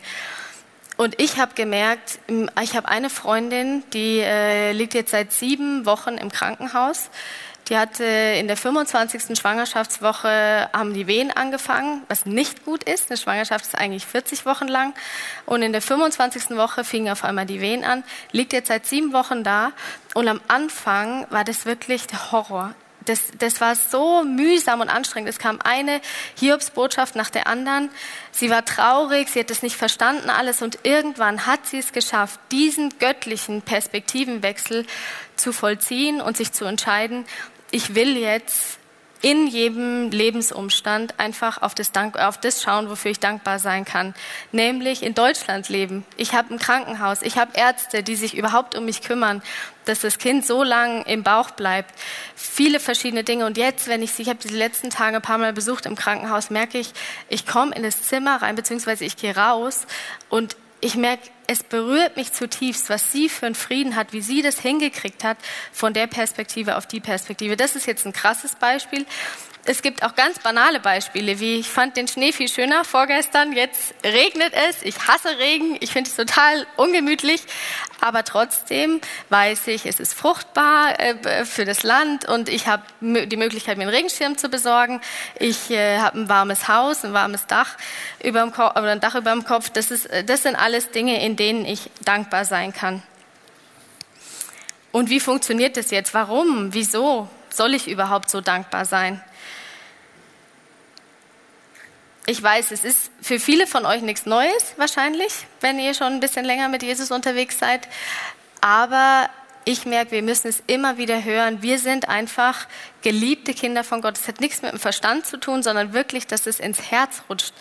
Und 0.97 1.19
ich 1.19 1.39
habe 1.39 1.55
gemerkt, 1.55 2.19
ich 2.63 2.77
habe 2.77 2.89
eine 2.89 3.09
Freundin, 3.09 3.83
die 3.95 4.19
äh, 4.19 4.73
liegt 4.73 4.93
jetzt 4.93 5.13
seit 5.13 5.33
sieben 5.33 5.87
Wochen 5.87 6.19
im 6.19 6.31
Krankenhaus. 6.31 7.09
Die 7.71 7.79
hatte 7.79 8.05
in 8.05 8.49
der 8.49 8.57
25. 8.57 9.39
Schwangerschaftswoche 9.39 10.69
haben 10.73 10.93
die 10.93 11.07
Wehen 11.07 11.31
angefangen, 11.31 12.03
was 12.09 12.27
nicht 12.27 12.65
gut 12.65 12.83
ist. 12.83 13.11
Eine 13.11 13.17
Schwangerschaft 13.17 13.65
ist 13.65 13.79
eigentlich 13.79 14.05
40 14.07 14.45
Wochen 14.45 14.67
lang. 14.67 14.93
Und 15.47 15.63
in 15.63 15.71
der 15.71 15.81
25. 15.81 16.57
Woche 16.57 16.83
fingen 16.83 17.13
auf 17.13 17.23
einmal 17.23 17.47
die 17.47 17.61
Wehen 17.61 17.85
an. 17.85 18.03
Liegt 18.33 18.53
jetzt 18.53 18.67
seit 18.67 18.87
sieben 18.87 19.13
Wochen 19.13 19.45
da. 19.45 19.71
Und 20.15 20.27
am 20.27 20.41
Anfang 20.49 21.27
war 21.31 21.45
das 21.45 21.65
wirklich 21.65 22.09
der 22.09 22.33
Horror. 22.33 22.75
Das, 23.07 23.31
das 23.39 23.61
war 23.61 23.77
so 23.77 24.25
mühsam 24.25 24.81
und 24.81 24.89
anstrengend. 24.89 25.31
Es 25.31 25.39
kam 25.39 25.59
eine 25.63 26.01
Hiobsbotschaft 26.39 27.17
nach 27.17 27.31
der 27.31 27.47
anderen. 27.47 27.89
Sie 28.31 28.51
war 28.51 28.65
traurig, 28.65 29.29
sie 29.29 29.41
hat 29.41 29.51
es 29.51 29.63
nicht 29.63 29.77
verstanden 29.77 30.29
alles 30.29 30.61
und 30.61 30.81
irgendwann 30.83 31.47
hat 31.47 31.67
sie 31.67 31.79
es 31.79 31.93
geschafft, 31.93 32.39
diesen 32.53 32.99
göttlichen 32.99 33.63
Perspektivenwechsel 33.63 34.87
zu 35.37 35.53
vollziehen 35.53 36.21
und 36.21 36.37
sich 36.37 36.53
zu 36.53 36.67
entscheiden, 36.67 37.25
ich 37.71 37.95
will 37.95 38.17
jetzt 38.17 38.81
in 39.23 39.47
jedem 39.47 40.11
Lebensumstand 40.11 41.19
einfach 41.21 41.61
auf 41.61 41.75
das, 41.75 41.93
Dank, 41.93 42.19
auf 42.19 42.39
das 42.39 42.63
schauen, 42.63 42.89
wofür 42.89 43.11
ich 43.11 43.21
dankbar 43.21 43.59
sein 43.59 43.85
kann. 43.85 44.15
Nämlich 44.51 45.03
in 45.03 45.15
Deutschland 45.15 45.69
leben. 45.69 46.07
Ich 46.17 46.33
habe 46.33 46.55
ein 46.55 46.59
Krankenhaus, 46.59 47.21
ich 47.21 47.37
habe 47.37 47.53
Ärzte, 47.55 48.03
die 48.03 48.17
sich 48.17 48.35
überhaupt 48.35 48.77
um 48.77 48.87
mich 48.87 49.03
kümmern, 49.03 49.43
dass 49.85 50.01
das 50.01 50.19
Kind 50.19 50.47
so 50.47 50.63
lang 50.63 51.03
im 51.05 51.23
Bauch 51.23 51.51
bleibt. 51.51 51.95
Viele 52.35 52.81
verschiedene 52.81 53.23
Dinge. 53.23 53.45
Und 53.45 53.59
jetzt, 53.59 53.89
wenn 53.89 54.03
ich 54.03 54.13
sie, 54.13 54.23
ich 54.23 54.29
habe 54.29 54.39
die 54.39 54.49
letzten 54.49 54.89
Tage 54.89 55.17
ein 55.17 55.23
paar 55.23 55.39
Mal 55.39 55.53
besucht 55.53 55.85
im 55.85 55.97
Krankenhaus, 55.97 56.49
merke 56.49 56.79
ich, 56.79 56.93
ich 57.29 57.47
komme 57.47 57.75
in 57.75 57.83
das 57.83 58.03
Zimmer 58.03 58.41
rein, 58.41 58.57
beziehungsweise 58.57 59.05
ich 59.05 59.17
gehe 59.17 59.37
raus 59.37 59.87
und 60.31 60.57
ich 60.81 60.95
merke, 60.95 61.29
es 61.47 61.63
berührt 61.63 62.17
mich 62.17 62.33
zutiefst, 62.33 62.91
was 62.91 63.13
sie 63.13 63.29
für 63.29 63.47
einen 63.47 63.55
Frieden 63.55 63.97
hat, 63.97 64.13
wie 64.13 64.21
sie 64.21 64.43
das 64.43 64.61
hingekriegt 64.61 65.25
hat, 65.25 65.37
von 65.73 65.95
der 65.95 66.07
Perspektive 66.07 66.77
auf 66.77 66.87
die 66.87 67.01
Perspektive. 67.01 67.57
Das 67.57 67.77
ist 67.77 67.87
jetzt 67.87 68.07
ein 68.07 68.13
krasses 68.13 68.55
Beispiel. 68.55 69.05
Es 69.67 69.83
gibt 69.83 70.03
auch 70.03 70.15
ganz 70.15 70.39
banale 70.39 70.81
Beispiele, 70.81 71.39
wie 71.39 71.57
ich 71.57 71.69
fand 71.69 71.97
den 71.97 72.09
Schnee 72.09 72.33
viel 72.33 72.49
schöner 72.49 72.85
vorgestern, 72.85 73.53
jetzt 73.53 73.95
regnet 74.03 74.55
es, 74.55 74.83
ich 74.83 74.97
hasse 75.07 75.39
Regen, 75.39 75.77
ich 75.81 75.93
finde 75.93 76.09
es 76.09 76.17
total 76.17 76.67
ungemütlich, 76.77 77.43
aber 78.01 78.25
trotzdem 78.25 79.01
weiß 79.29 79.67
ich, 79.69 79.87
es 79.87 80.01
ist 80.01 80.15
fruchtbar 80.15 80.99
äh, 80.99 81.45
für 81.45 81.65
das 81.65 81.83
Land 81.83 82.27
und 82.29 82.49
ich 82.49 82.67
habe 82.67 82.83
die 83.01 83.37
Möglichkeit, 83.37 83.77
mir 83.79 83.85
einen 83.85 83.95
Regenschirm 83.95 84.39
zu 84.39 84.49
besorgen. 84.49 85.01
Ich 85.39 85.71
äh, 85.71 85.99
habe 85.99 86.21
ein 86.21 86.29
warmes 86.29 86.69
Haus, 86.69 87.05
ein 87.05 87.13
warmes 87.13 87.47
Dach 87.47 87.77
über 88.23 88.41
dem 88.41 88.53
Kopf, 88.53 88.77
oder 88.77 88.93
ein 88.93 89.01
Dach 89.01 89.15
über 89.15 89.33
dem 89.33 89.45
Kopf. 89.45 89.71
Das, 89.71 89.91
ist, 89.91 90.09
das 90.27 90.43
sind 90.43 90.57
alles 90.57 90.91
Dinge, 90.91 91.25
in 91.25 91.37
denen 91.37 91.65
ich 91.65 91.91
dankbar 92.05 92.45
sein 92.45 92.73
kann. 92.73 93.03
Und 94.93 95.11
wie 95.11 95.21
funktioniert 95.21 95.77
das 95.77 95.91
jetzt? 95.91 96.15
Warum? 96.15 96.75
Wieso 96.75 97.29
soll 97.49 97.75
ich 97.75 97.89
überhaupt 97.89 98.31
so 98.31 98.41
dankbar 98.41 98.85
sein? 98.85 99.23
Ich 102.31 102.41
weiß, 102.41 102.71
es 102.71 102.85
ist 102.85 103.11
für 103.21 103.41
viele 103.41 103.67
von 103.67 103.85
euch 103.85 104.03
nichts 104.03 104.25
Neues 104.25 104.75
wahrscheinlich, 104.77 105.33
wenn 105.63 105.81
ihr 105.81 105.95
schon 105.95 106.13
ein 106.13 106.21
bisschen 106.21 106.45
länger 106.45 106.69
mit 106.69 106.81
Jesus 106.81 107.11
unterwegs 107.11 107.59
seid. 107.59 107.89
Aber 108.61 109.29
ich 109.65 109.85
merke, 109.85 110.13
wir 110.13 110.23
müssen 110.23 110.47
es 110.47 110.63
immer 110.69 110.97
wieder 110.97 111.25
hören. 111.25 111.61
Wir 111.61 111.81
sind 111.81 112.09
einfach 112.09 112.69
geliebte 113.03 113.53
Kinder 113.53 113.83
von 113.83 114.01
Gott. 114.01 114.17
Es 114.17 114.29
hat 114.29 114.41
nichts 114.41 114.63
mit 114.63 114.71
dem 114.71 114.79
Verstand 114.79 115.27
zu 115.27 115.41
tun, 115.41 115.65
sondern 115.65 115.93
wirklich, 115.93 116.29
dass 116.29 116.47
es 116.47 116.61
ins 116.61 116.93
Herz 116.93 117.23
rutscht. 117.29 117.53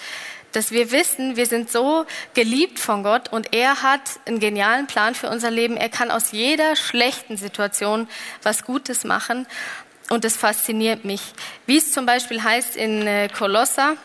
Dass 0.51 0.69
wir 0.69 0.91
wissen, 0.91 1.35
wir 1.35 1.47
sind 1.47 1.71
so 1.71 2.05
geliebt 2.35 2.77
von 2.77 3.01
Gott 3.01 3.33
und 3.33 3.55
er 3.55 3.81
hat 3.81 4.01
einen 4.27 4.39
genialen 4.39 4.85
Plan 4.85 5.15
für 5.15 5.31
unser 5.31 5.49
Leben. 5.49 5.77
Er 5.77 5.89
kann 5.89 6.11
aus 6.11 6.31
jeder 6.31 6.75
schlechten 6.75 7.37
Situation 7.37 8.07
was 8.43 8.65
Gutes 8.65 9.03
machen. 9.03 9.47
Und 10.11 10.25
das 10.25 10.37
fasziniert 10.37 11.05
mich. 11.05 11.21
Wie 11.65 11.77
es 11.77 11.91
zum 11.91 12.05
Beispiel 12.05 12.43
heißt 12.43 12.75
in 12.75 13.07
äh, 13.07 13.29
Kolosser, 13.29 13.97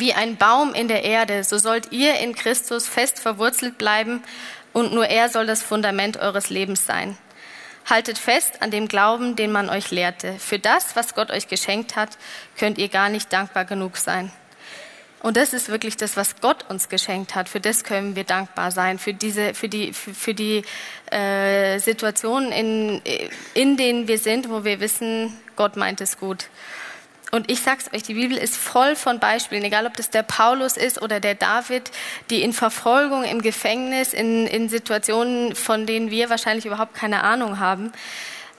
wie 0.00 0.12
ein 0.12 0.36
Baum 0.36 0.74
in 0.74 0.88
der 0.88 1.04
Erde, 1.04 1.44
so 1.44 1.58
sollt 1.58 1.92
ihr 1.92 2.16
in 2.18 2.34
Christus 2.34 2.88
fest 2.88 3.18
verwurzelt 3.18 3.78
bleiben 3.78 4.22
und 4.72 4.92
nur 4.92 5.06
er 5.06 5.28
soll 5.28 5.46
das 5.46 5.62
Fundament 5.62 6.18
eures 6.18 6.50
Lebens 6.50 6.84
sein. 6.84 7.16
Haltet 7.86 8.18
fest 8.18 8.62
an 8.62 8.70
dem 8.70 8.88
Glauben, 8.88 9.36
den 9.36 9.52
man 9.52 9.70
euch 9.70 9.90
lehrte. 9.90 10.34
Für 10.38 10.58
das, 10.58 10.96
was 10.96 11.14
Gott 11.14 11.30
euch 11.30 11.46
geschenkt 11.48 11.94
hat, 11.94 12.18
könnt 12.58 12.78
ihr 12.78 12.88
gar 12.88 13.08
nicht 13.08 13.32
dankbar 13.32 13.64
genug 13.64 13.96
sein. 13.96 14.32
Und 15.22 15.36
das 15.36 15.52
ist 15.52 15.68
wirklich 15.68 15.96
das, 15.96 16.16
was 16.16 16.40
Gott 16.40 16.68
uns 16.68 16.88
geschenkt 16.88 17.34
hat. 17.34 17.48
Für 17.48 17.58
das 17.58 17.84
können 17.84 18.16
wir 18.16 18.24
dankbar 18.24 18.70
sein. 18.70 18.98
Für 18.98 19.14
diese, 19.14 19.54
für 19.54 19.68
die, 19.68 19.92
für, 19.92 20.14
für 20.14 20.34
die 20.34 20.62
äh, 21.10 21.78
Situationen, 21.78 22.52
in, 22.52 23.02
in 23.54 23.76
denen 23.76 24.08
wir 24.08 24.18
sind, 24.18 24.50
wo 24.50 24.64
wir 24.64 24.78
wissen, 24.80 25.36
Gott 25.56 25.76
meint 25.76 26.00
es 26.00 26.18
gut. 26.18 26.48
Und 27.32 27.50
ich 27.50 27.60
sag's 27.60 27.90
euch, 27.92 28.02
die 28.02 28.14
Bibel 28.14 28.36
ist 28.36 28.56
voll 28.56 28.94
von 28.94 29.18
Beispielen, 29.18 29.64
egal 29.64 29.86
ob 29.86 29.96
das 29.96 30.10
der 30.10 30.22
Paulus 30.22 30.76
ist 30.76 31.02
oder 31.02 31.18
der 31.18 31.34
David, 31.34 31.90
die 32.30 32.42
in 32.42 32.52
Verfolgung, 32.52 33.24
im 33.24 33.42
Gefängnis, 33.42 34.12
in, 34.12 34.46
in 34.46 34.68
Situationen, 34.68 35.56
von 35.56 35.86
denen 35.86 36.10
wir 36.10 36.30
wahrscheinlich 36.30 36.66
überhaupt 36.66 36.94
keine 36.94 37.24
Ahnung 37.24 37.58
haben, 37.58 37.92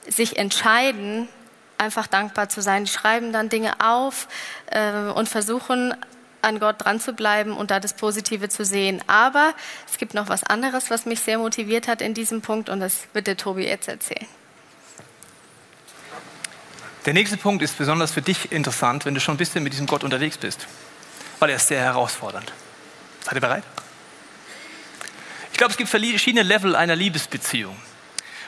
sich 0.08 0.38
entscheiden, 0.38 1.30
einfach 1.78 2.08
dankbar 2.08 2.50
zu 2.50 2.62
sein. 2.62 2.86
Die 2.86 2.92
schreiben 2.92 3.32
dann 3.32 3.50
Dinge 3.50 3.74
auf 3.80 4.28
äh, 4.72 5.12
und 5.12 5.30
versuchen 5.30 5.94
an 6.42 6.60
Gott 6.60 6.76
dran 6.80 7.00
zu 7.00 7.14
bleiben 7.14 7.54
und 7.54 7.72
da 7.72 7.80
das 7.80 7.94
Positive 7.94 8.50
zu 8.50 8.66
sehen. 8.66 9.02
Aber 9.08 9.54
es 9.90 9.98
gibt 9.98 10.14
noch 10.14 10.30
was 10.30 10.44
anderes, 10.44 10.90
was 10.90 11.06
mich 11.06 11.20
sehr 11.22 11.38
motiviert 11.38 11.88
hat 11.88 12.02
in 12.02 12.14
diesem 12.14 12.42
Punkt 12.42 12.70
und 12.70 12.80
das 12.80 13.08
wird 13.14 13.28
der 13.28 13.38
Tobi 13.38 13.66
jetzt 13.66 13.88
erzählen. 13.88 14.28
Der 17.08 17.14
nächste 17.14 17.38
Punkt 17.38 17.64
ist 17.64 17.78
besonders 17.78 18.12
für 18.12 18.22
dich 18.22 18.52
interessant, 18.52 19.06
wenn 19.06 19.14
du 19.14 19.22
schon 19.22 19.36
ein 19.36 19.38
bisschen 19.38 19.64
mit 19.64 19.72
diesem 19.72 19.88
Gott 19.88 20.04
unterwegs 20.04 20.38
bist, 20.38 20.68
weil 21.40 21.50
er 21.50 21.56
ist 21.56 21.70
sehr 21.70 21.80
herausfordernd. 21.80 22.52
Seid 23.24 23.36
ihr 23.36 23.40
bereit? 23.40 23.64
Ich 25.54 25.58
glaube, 25.58 25.72
es 25.72 25.78
gibt 25.78 25.90
verschiedene 25.90 26.44
Level 26.44 26.76
einer 26.76 26.98
Liebesbeziehung. 26.98 27.78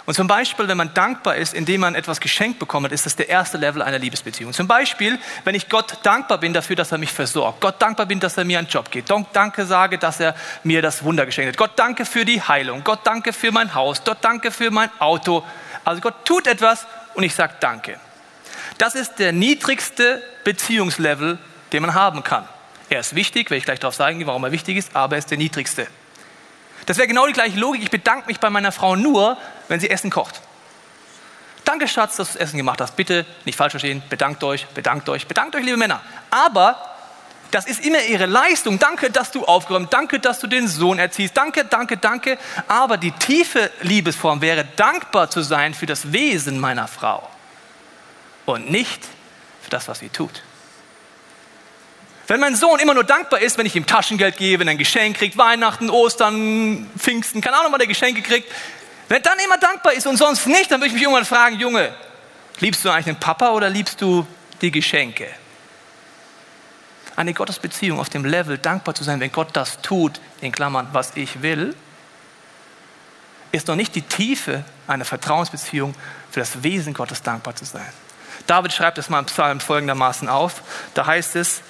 Und 0.05 0.13
zum 0.13 0.27
Beispiel, 0.27 0.67
wenn 0.67 0.75
man 0.75 0.93
dankbar 0.93 1.37
ist, 1.37 1.53
indem 1.53 1.79
man 1.79 1.95
etwas 1.95 2.19
geschenkt 2.19 2.59
bekommt, 2.59 2.91
ist 2.91 3.05
das 3.05 3.15
der 3.15 3.29
erste 3.29 3.57
Level 3.57 3.81
einer 3.81 3.97
Liebesbeziehung. 3.97 4.51
Zum 4.51 4.67
Beispiel, 4.67 5.17
wenn 5.45 5.55
ich 5.55 5.69
Gott 5.69 5.99
dankbar 6.03 6.39
bin 6.39 6.51
dafür, 6.51 6.75
dass 6.75 6.91
er 6.91 6.97
mich 6.97 7.13
versorgt. 7.13 7.61
Gott 7.61 7.81
dankbar 7.81 8.07
bin, 8.07 8.19
dass 8.19 8.35
er 8.35 8.43
mir 8.43 8.59
einen 8.59 8.67
Job 8.67 8.91
gibt. 8.91 9.07
Gott 9.07 9.27
danke 9.31 9.65
sage, 9.65 9.97
dass 9.97 10.19
er 10.19 10.35
mir 10.65 10.81
das 10.81 11.01
Wunder 11.05 11.25
geschenkt 11.25 11.53
hat. 11.53 11.57
Gott 11.57 11.79
danke 11.79 12.03
für 12.03 12.25
die 12.25 12.41
Heilung. 12.41 12.83
Gott 12.83 12.99
danke 13.05 13.31
für 13.31 13.53
mein 13.53 13.73
Haus. 13.73 14.03
Gott 14.03 14.17
danke 14.19 14.51
für 14.51 14.69
mein 14.69 14.89
Auto. 14.99 15.45
Also 15.85 16.01
Gott 16.01 16.25
tut 16.25 16.45
etwas 16.45 16.85
und 17.13 17.23
ich 17.23 17.33
sage 17.33 17.53
Danke. 17.61 17.97
Das 18.79 18.95
ist 18.95 19.19
der 19.19 19.33
niedrigste 19.33 20.23
Beziehungslevel, 20.45 21.37
den 21.73 21.81
man 21.81 21.93
haben 21.93 22.23
kann. 22.23 22.47
Er 22.89 23.01
ist 23.01 23.13
wichtig, 23.13 23.51
werde 23.51 23.57
ich 23.57 23.65
gleich 23.65 23.79
darauf 23.79 23.93
sagen, 23.93 24.25
warum 24.25 24.43
er 24.45 24.53
wichtig 24.53 24.77
ist, 24.77 24.95
aber 24.95 25.17
er 25.17 25.19
ist 25.19 25.29
der 25.29 25.37
niedrigste. 25.37 25.85
Das 26.85 26.97
wäre 26.97 27.07
genau 27.07 27.27
die 27.27 27.33
gleiche 27.33 27.59
Logik. 27.59 27.83
Ich 27.83 27.91
bedanke 27.91 28.27
mich 28.27 28.39
bei 28.39 28.49
meiner 28.49 28.71
Frau 28.71 28.95
nur, 28.95 29.37
wenn 29.67 29.81
sie 29.81 29.89
Essen 29.89 30.09
kocht. 30.09 30.41
Danke, 31.65 31.89
Schatz, 31.89 32.15
dass 32.15 32.29
du 32.29 32.37
das 32.37 32.47
Essen 32.47 32.57
gemacht 32.57 32.79
hast. 32.79 32.95
Bitte 32.95 33.25
nicht 33.43 33.57
falsch 33.57 33.71
verstehen. 33.71 34.01
Bedankt 34.09 34.43
euch, 34.45 34.65
bedankt 34.67 35.09
euch, 35.09 35.27
bedankt 35.27 35.55
euch, 35.57 35.63
liebe 35.65 35.77
Männer. 35.77 36.01
Aber 36.31 36.81
das 37.51 37.65
ist 37.65 37.85
immer 37.85 38.01
ihre 38.03 38.27
Leistung. 38.27 38.79
Danke, 38.79 39.11
dass 39.11 39.29
du 39.29 39.43
aufgeräumt. 39.43 39.91
Danke, 39.91 40.21
dass 40.21 40.39
du 40.39 40.47
den 40.47 40.69
Sohn 40.69 40.99
erziehst. 40.99 41.35
Danke, 41.35 41.65
danke, 41.65 41.97
danke. 41.97 42.37
Aber 42.69 42.95
die 42.95 43.11
tiefe 43.11 43.71
Liebesform 43.81 44.39
wäre, 44.39 44.63
dankbar 44.77 45.29
zu 45.29 45.41
sein 45.41 45.73
für 45.73 45.85
das 45.85 46.13
Wesen 46.13 46.61
meiner 46.61 46.87
Frau 46.87 47.28
und 48.53 48.69
nicht 48.69 49.03
für 49.61 49.69
das, 49.69 49.87
was 49.87 49.99
sie 49.99 50.09
tut. 50.09 50.43
Wenn 52.27 52.39
mein 52.39 52.55
Sohn 52.55 52.79
immer 52.79 52.93
nur 52.93 53.03
dankbar 53.03 53.41
ist, 53.41 53.57
wenn 53.57 53.65
ich 53.65 53.75
ihm 53.75 53.87
Taschengeld 53.87 54.37
gebe, 54.37 54.61
wenn 54.61 54.67
er 54.67 54.71
ein 54.71 54.77
Geschenk 54.77 55.17
kriegt, 55.17 55.35
Weihnachten, 55.37 55.89
Ostern, 55.89 56.87
Pfingsten, 56.97 57.41
keine 57.41 57.57
Ahnung, 57.57 57.71
wann 57.71 57.81
er 57.81 57.87
Geschenke 57.87 58.21
kriegt, 58.21 58.51
wenn 59.07 59.17
er 59.17 59.23
dann 59.23 59.39
immer 59.39 59.57
dankbar 59.57 59.93
ist 59.93 60.05
und 60.05 60.17
sonst 60.17 60.45
nicht, 60.45 60.69
dann 60.69 60.79
würde 60.79 60.87
ich 60.87 60.93
mich 60.93 61.01
irgendwann 61.01 61.25
fragen, 61.25 61.59
Junge, 61.59 61.91
liebst 62.59 62.85
du 62.85 62.89
eigentlich 62.89 63.05
den 63.05 63.19
Papa 63.19 63.49
oder 63.51 63.67
liebst 63.67 63.99
du 63.99 64.27
die 64.61 64.69
Geschenke? 64.69 65.27
Eine 67.15 67.33
Gottesbeziehung 67.33 67.99
auf 67.99 68.09
dem 68.09 68.23
Level, 68.23 68.59
dankbar 68.59 68.93
zu 68.93 69.03
sein, 69.03 69.19
wenn 69.19 69.31
Gott 69.31 69.49
das 69.53 69.81
tut, 69.81 70.21
in 70.41 70.51
Klammern, 70.51 70.87
was 70.91 71.13
ich 71.15 71.41
will, 71.41 71.75
ist 73.51 73.67
noch 73.67 73.75
nicht 73.75 73.95
die 73.95 74.03
Tiefe 74.03 74.63
einer 74.85 75.05
Vertrauensbeziehung 75.05 75.95
für 76.29 76.39
das 76.39 76.61
Wesen 76.61 76.93
Gottes 76.93 77.23
dankbar 77.23 77.55
zu 77.55 77.65
sein. 77.65 77.91
David 78.49 78.73
schreibt 78.73 78.97
es 78.97 79.09
mal 79.09 79.19
im 79.19 79.25
Psalm 79.25 79.59
folgendermaßen 79.59 80.27
auf. 80.27 80.63
Da 80.95 81.05
heißt 81.05 81.35
es, 81.35 81.61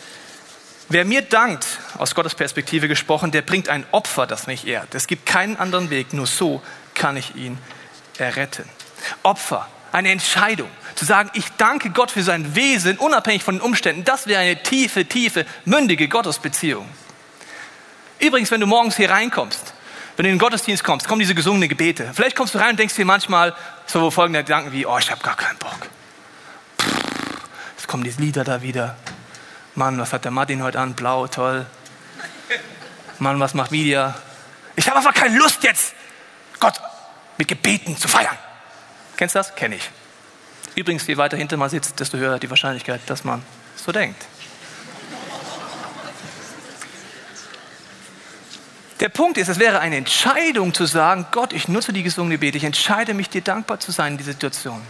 wer 0.88 1.03
mir 1.03 1.21
dankt, 1.21 1.65
aus 1.98 2.15
Gottes 2.15 2.36
Perspektive 2.36 2.88
gesprochen, 2.88 3.31
der 3.31 3.41
bringt 3.41 3.67
ein 3.67 3.86
Opfer, 3.91 4.25
das 4.25 4.48
mich 4.48 4.65
ehrt. 4.65 4.95
Es 4.95 5.07
gibt 5.07 5.25
keinen 5.25 5.57
anderen 5.57 5.89
Weg, 5.89 6.13
nur 6.13 6.25
so 6.25 6.62
kann 6.93 7.17
ich 7.17 7.36
ihn 7.36 7.57
erretten. 8.17 8.63
Opfer, 9.24 9.67
eine 9.91 10.09
Entscheidung. 10.09 10.69
Zu 10.95 11.03
sagen, 11.03 11.29
ich 11.33 11.45
danke 11.57 11.89
Gott 11.89 12.12
für 12.12 12.24
sein 12.24 12.55
Wesen, 12.55 12.98
unabhängig 12.98 13.43
von 13.43 13.55
den 13.55 13.62
Umständen, 13.62 14.05
das 14.05 14.27
wäre 14.27 14.41
eine 14.41 14.63
tiefe, 14.63 15.05
tiefe, 15.05 15.45
mündige 15.65 16.07
Gottesbeziehung. 16.07 16.88
Übrigens, 18.19 18.51
wenn 18.51 18.62
du 18.62 18.67
morgens 18.67 18.95
hier 18.95 19.09
reinkommst, 19.09 19.74
wenn 20.15 20.24
du 20.24 20.29
in 20.29 20.36
den 20.36 20.39
Gottesdienst 20.39 20.86
kommst, 20.86 21.09
kommen 21.09 21.19
diese 21.19 21.36
gesungenen 21.36 21.67
Gebete. 21.67 22.09
Vielleicht 22.13 22.38
kommst 22.38 22.53
du 22.53 22.57
rein 22.57 22.71
und 22.71 22.79
denkst 22.79 22.95
dir 22.95 23.05
manchmal 23.05 23.53
so 23.86 24.09
folgende 24.12 24.45
Gedanken 24.45 24.71
wie, 24.71 24.86
oh, 24.86 24.98
ich 24.98 25.12
habe 25.12 25.21
gar 25.21 25.36
keinen 25.36 25.57
Bock 25.57 25.89
kommen 27.89 28.03
diese 28.03 28.22
Lieder 28.22 28.43
da 28.46 28.62
wieder. 28.62 28.96
Mann, 29.75 30.00
was 30.00 30.13
hat 30.13 30.24
der 30.24 30.31
Martin 30.31 30.62
heute 30.63 30.79
an? 30.79 30.93
Blau, 30.93 31.27
toll. 31.27 31.65
Mann, 33.17 33.39
was 33.39 33.53
macht 33.53 33.72
Media? 33.72 34.15
Ich 34.75 34.88
habe 34.88 34.98
einfach 34.98 35.13
keine 35.13 35.38
Lust 35.38 35.63
jetzt, 35.63 35.93
Gott 36.60 36.79
mit 37.38 37.48
Gebeten 37.48 37.98
zu 37.98 38.08
feiern. 38.08 38.38
Kennst 39.17 39.36
du 39.36 39.39
das? 39.39 39.55
Kenn 39.55 39.72
ich. 39.72 39.89
Übrigens, 40.75 41.08
je 41.08 41.17
weiter 41.17 41.36
hinter 41.36 41.58
man 41.58 41.69
sitzt, 41.69 42.00
desto 42.00 42.17
höher 42.17 42.38
die 42.38 42.50
Wahrscheinlichkeit, 42.50 43.01
dass 43.08 43.24
man 43.24 43.43
so 43.75 43.91
denkt. 43.91 44.24
Der 49.00 49.10
Punkt 49.10 49.38
ist, 49.38 49.48
es 49.48 49.60
wäre 49.60 49.79
eine 49.79 49.96
Entscheidung 49.96 50.74
zu 50.74 50.86
sagen, 50.86 51.25
Gott, 51.31 51.53
ich 51.53 51.67
nutze 51.67 51.91
die 51.91 52.03
gesungene 52.03 52.36
Gebete, 52.36 52.58
ich 52.58 52.65
entscheide 52.65 53.13
mich, 53.13 53.29
dir 53.29 53.41
dankbar 53.41 53.79
zu 53.79 53.91
sein 53.91 54.13
in 54.13 54.17
dieser 54.17 54.34
Situation. 54.34 54.81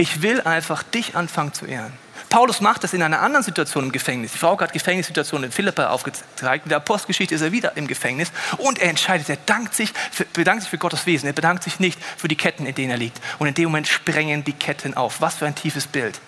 Ich 0.00 0.22
will 0.22 0.40
einfach 0.42 0.84
dich 0.84 1.16
anfangen 1.16 1.52
zu 1.52 1.66
ehren. 1.66 1.92
Paulus 2.28 2.60
macht 2.60 2.84
das 2.84 2.92
in 2.92 3.02
einer 3.02 3.20
anderen 3.20 3.42
Situation 3.42 3.84
im 3.84 3.92
Gefängnis. 3.92 4.30
Die 4.30 4.38
Frau 4.38 4.58
hat 4.60 4.72
Gefängnissituation 4.72 5.42
in 5.42 5.50
Philippa 5.50 5.88
aufgezeigt. 5.88 6.66
In 6.66 6.68
der 6.68 6.78
Apostelgeschichte 6.78 7.34
ist 7.34 7.40
er 7.40 7.50
wieder 7.50 7.76
im 7.76 7.88
Gefängnis 7.88 8.30
und 8.58 8.78
er 8.78 8.90
entscheidet, 8.90 9.28
er 9.28 9.38
dankt 9.46 9.74
sich, 9.74 9.92
bedankt 10.34 10.62
sich 10.62 10.70
für 10.70 10.78
Gottes 10.78 11.04
Wesen. 11.06 11.26
Er 11.26 11.32
bedankt 11.32 11.64
sich 11.64 11.80
nicht 11.80 11.98
für 12.16 12.28
die 12.28 12.36
Ketten, 12.36 12.64
in 12.64 12.76
denen 12.76 12.92
er 12.92 12.96
liegt. 12.96 13.20
Und 13.40 13.48
in 13.48 13.54
dem 13.54 13.64
Moment 13.64 13.88
sprengen 13.88 14.44
die 14.44 14.52
Ketten 14.52 14.94
auf. 14.96 15.20
Was 15.20 15.34
für 15.34 15.46
ein 15.46 15.56
tiefes 15.56 15.88
Bild. 15.88 16.20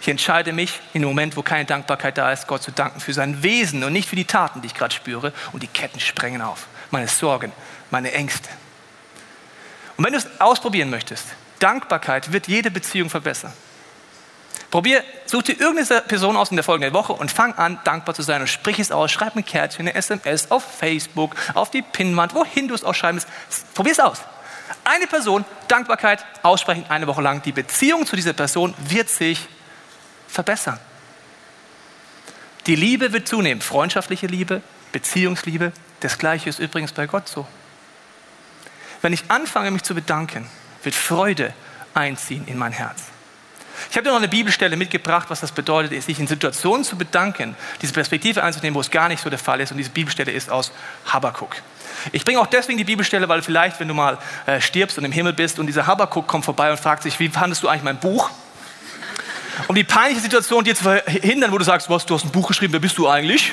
Ich 0.00 0.08
entscheide 0.08 0.54
mich, 0.54 0.80
in 0.94 1.02
dem 1.02 1.08
Moment, 1.08 1.36
wo 1.36 1.42
keine 1.42 1.66
Dankbarkeit 1.66 2.16
da 2.16 2.32
ist, 2.32 2.46
Gott 2.46 2.62
zu 2.62 2.70
danken 2.70 3.00
für 3.00 3.12
sein 3.12 3.42
Wesen 3.42 3.84
und 3.84 3.92
nicht 3.92 4.08
für 4.08 4.16
die 4.16 4.24
Taten, 4.24 4.62
die 4.62 4.68
ich 4.68 4.74
gerade 4.74 4.94
spüre. 4.94 5.34
Und 5.52 5.62
die 5.62 5.68
Ketten 5.68 6.00
sprengen 6.00 6.40
auf. 6.40 6.66
Meine 6.90 7.08
Sorgen, 7.08 7.52
meine 7.90 8.10
Ängste. 8.12 8.48
Und 9.98 10.04
wenn 10.06 10.12
du 10.12 10.18
es 10.18 10.40
ausprobieren 10.40 10.88
möchtest, 10.88 11.26
Dankbarkeit 11.62 12.32
wird 12.32 12.48
jede 12.48 12.70
Beziehung 12.70 13.08
verbessern. 13.08 13.52
Probier, 14.72 15.04
such 15.26 15.42
dir 15.42 15.60
irgendeine 15.60 16.00
Person 16.00 16.36
aus 16.36 16.50
in 16.50 16.56
der 16.56 16.64
folgenden 16.64 16.94
Woche 16.94 17.12
und 17.12 17.30
fang 17.30 17.52
an, 17.54 17.78
dankbar 17.84 18.14
zu 18.14 18.22
sein 18.22 18.40
und 18.40 18.46
sprich 18.46 18.78
es 18.78 18.90
aus. 18.90 19.12
Schreib 19.12 19.36
ein 19.36 19.44
Kärtchen, 19.44 19.82
eine 19.82 19.94
SMS, 19.94 20.50
auf 20.50 20.64
Facebook, 20.64 21.36
auf 21.52 21.70
die 21.70 21.82
Pinnwand, 21.82 22.34
wohin 22.34 22.68
du 22.68 22.74
es 22.74 22.82
ausschreiben 22.82 23.20
willst. 23.20 23.74
Probier 23.74 23.92
es 23.92 24.00
aus. 24.00 24.22
Eine 24.84 25.06
Person, 25.06 25.44
Dankbarkeit 25.68 26.24
aussprechen, 26.42 26.86
eine 26.88 27.06
Woche 27.06 27.20
lang. 27.20 27.42
Die 27.42 27.52
Beziehung 27.52 28.06
zu 28.06 28.16
dieser 28.16 28.32
Person 28.32 28.74
wird 28.78 29.10
sich 29.10 29.46
verbessern. 30.26 30.80
Die 32.66 32.74
Liebe 32.74 33.12
wird 33.12 33.28
zunehmen, 33.28 33.60
freundschaftliche 33.60 34.26
Liebe, 34.26 34.62
Beziehungsliebe. 34.92 35.72
Das 36.00 36.16
Gleiche 36.16 36.48
ist 36.48 36.58
übrigens 36.58 36.92
bei 36.92 37.06
Gott 37.06 37.28
so. 37.28 37.46
Wenn 39.02 39.12
ich 39.12 39.24
anfange, 39.28 39.70
mich 39.70 39.82
zu 39.82 39.94
bedanken, 39.94 40.48
wird 40.82 40.94
Freude 40.94 41.52
einziehen 41.94 42.44
in 42.46 42.58
mein 42.58 42.72
Herz. 42.72 43.02
Ich 43.90 43.96
habe 43.96 44.04
dir 44.04 44.10
noch 44.10 44.18
eine 44.18 44.28
Bibelstelle 44.28 44.76
mitgebracht, 44.76 45.28
was 45.28 45.40
das 45.40 45.52
bedeutet, 45.52 46.02
sich 46.02 46.18
in 46.18 46.26
Situationen 46.26 46.84
zu 46.84 46.96
bedanken, 46.96 47.56
diese 47.80 47.92
Perspektive 47.92 48.42
einzunehmen, 48.42 48.74
wo 48.74 48.80
es 48.80 48.90
gar 48.90 49.08
nicht 49.08 49.22
so 49.22 49.30
der 49.30 49.38
Fall 49.38 49.60
ist. 49.60 49.72
Und 49.72 49.78
diese 49.78 49.90
Bibelstelle 49.90 50.30
ist 50.30 50.50
aus 50.50 50.72
Habakkuk. 51.06 51.56
Ich 52.12 52.24
bringe 52.24 52.40
auch 52.40 52.46
deswegen 52.46 52.78
die 52.78 52.84
Bibelstelle, 52.84 53.28
weil 53.28 53.42
vielleicht, 53.42 53.78
wenn 53.80 53.88
du 53.88 53.94
mal 53.94 54.18
äh, 54.46 54.60
stirbst 54.60 54.98
und 54.98 55.04
im 55.04 55.12
Himmel 55.12 55.32
bist 55.32 55.58
und 55.58 55.66
dieser 55.66 55.86
Habakkuk 55.86 56.26
kommt 56.26 56.44
vorbei 56.44 56.70
und 56.70 56.78
fragt 56.78 57.02
sich, 57.02 57.18
wie 57.20 57.28
fandest 57.28 57.62
du 57.62 57.68
eigentlich 57.68 57.84
mein 57.84 57.98
Buch? 57.98 58.30
Um 59.68 59.74
die 59.74 59.84
peinliche 59.84 60.20
Situation 60.20 60.64
dir 60.64 60.74
zu 60.74 60.84
verhindern, 60.84 61.52
wo 61.52 61.58
du 61.58 61.64
sagst, 61.64 61.90
was, 61.90 62.06
du 62.06 62.14
hast 62.14 62.24
ein 62.24 62.30
Buch 62.30 62.48
geschrieben, 62.48 62.72
wer 62.72 62.80
bist 62.80 62.96
du 62.98 63.08
eigentlich? 63.08 63.52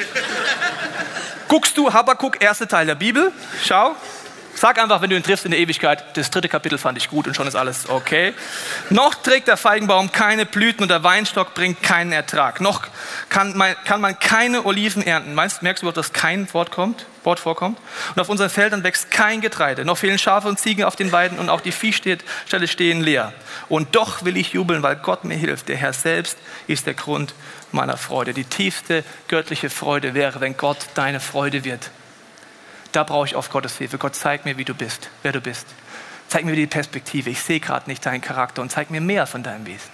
Guckst 1.47 1.77
du 1.77 1.91
Habakkuk, 1.91 2.41
erster 2.41 2.67
Teil 2.67 2.85
der 2.85 2.95
Bibel, 2.95 3.31
schau, 3.65 3.95
Sag 4.59 4.77
einfach, 4.77 5.01
wenn 5.01 5.09
du 5.09 5.15
ihn 5.15 5.23
triffst 5.23 5.45
in 5.45 5.51
der 5.51 5.59
Ewigkeit, 5.61 6.17
das 6.17 6.31
dritte 6.31 6.49
Kapitel 6.49 6.77
fand 6.77 6.97
ich 6.97 7.09
gut 7.09 7.27
und 7.27 7.33
schon 7.33 7.47
ist 7.47 7.55
alles 7.55 7.87
okay. 7.87 8.33
Noch 8.89 9.15
trägt 9.15 9.47
der 9.47 9.55
Feigenbaum 9.55 10.11
keine 10.11 10.45
Blüten 10.45 10.83
und 10.83 10.89
der 10.89 11.01
Weinstock 11.01 11.53
bringt 11.53 11.81
keinen 11.81 12.11
Ertrag. 12.11 12.59
Noch 12.59 12.85
kann 13.29 13.55
man, 13.55 13.73
kann 13.85 14.01
man 14.01 14.19
keine 14.19 14.65
Oliven 14.65 15.01
ernten. 15.01 15.33
Meinst, 15.33 15.61
merkst 15.61 15.81
du, 15.81 15.89
dass 15.93 16.11
kein 16.11 16.53
Wort, 16.53 16.71
kommt, 16.71 17.05
Wort 17.23 17.39
vorkommt? 17.39 17.79
Und 18.13 18.21
auf 18.21 18.27
unseren 18.27 18.49
Feldern 18.49 18.83
wächst 18.83 19.11
kein 19.11 19.39
Getreide. 19.39 19.85
Noch 19.85 19.97
fehlen 19.97 20.19
Schafe 20.19 20.49
und 20.49 20.59
Ziegen 20.59 20.83
auf 20.83 20.97
den 20.97 21.13
Weiden 21.13 21.39
und 21.39 21.47
auch 21.47 21.61
die 21.61 21.71
Viehställe 21.71 22.67
stehen 22.67 22.99
leer. 22.99 23.31
Und 23.69 23.95
doch 23.95 24.25
will 24.25 24.35
ich 24.35 24.51
jubeln, 24.51 24.83
weil 24.83 24.97
Gott 24.97 25.23
mir 25.23 25.37
hilft. 25.37 25.69
Der 25.69 25.77
Herr 25.77 25.93
selbst 25.93 26.37
ist 26.67 26.85
der 26.85 26.95
Grund 26.95 27.33
meiner 27.71 27.95
Freude. 27.95 28.33
Die 28.33 28.43
tiefste 28.43 29.05
göttliche 29.29 29.69
Freude 29.69 30.15
wäre, 30.15 30.41
wenn 30.41 30.57
Gott 30.57 30.79
deine 30.95 31.21
Freude 31.21 31.63
wird. 31.63 31.91
Da 32.91 33.03
brauche 33.03 33.27
ich 33.27 33.35
oft 33.35 33.51
Gottes 33.51 33.77
Hilfe. 33.77 33.97
Gott, 33.97 34.15
zeig 34.15 34.45
mir, 34.45 34.57
wie 34.57 34.65
du 34.65 34.73
bist, 34.73 35.09
wer 35.23 35.31
du 35.31 35.41
bist. 35.41 35.67
Zeig 36.27 36.45
mir 36.45 36.55
die 36.55 36.67
Perspektive. 36.67 37.29
Ich 37.29 37.41
sehe 37.41 37.59
gerade 37.59 37.89
nicht 37.89 38.05
deinen 38.05 38.21
Charakter 38.21 38.61
und 38.61 38.71
zeig 38.71 38.89
mir 38.89 39.01
mehr 39.01 39.27
von 39.27 39.43
deinem 39.43 39.65
Wesen. 39.65 39.89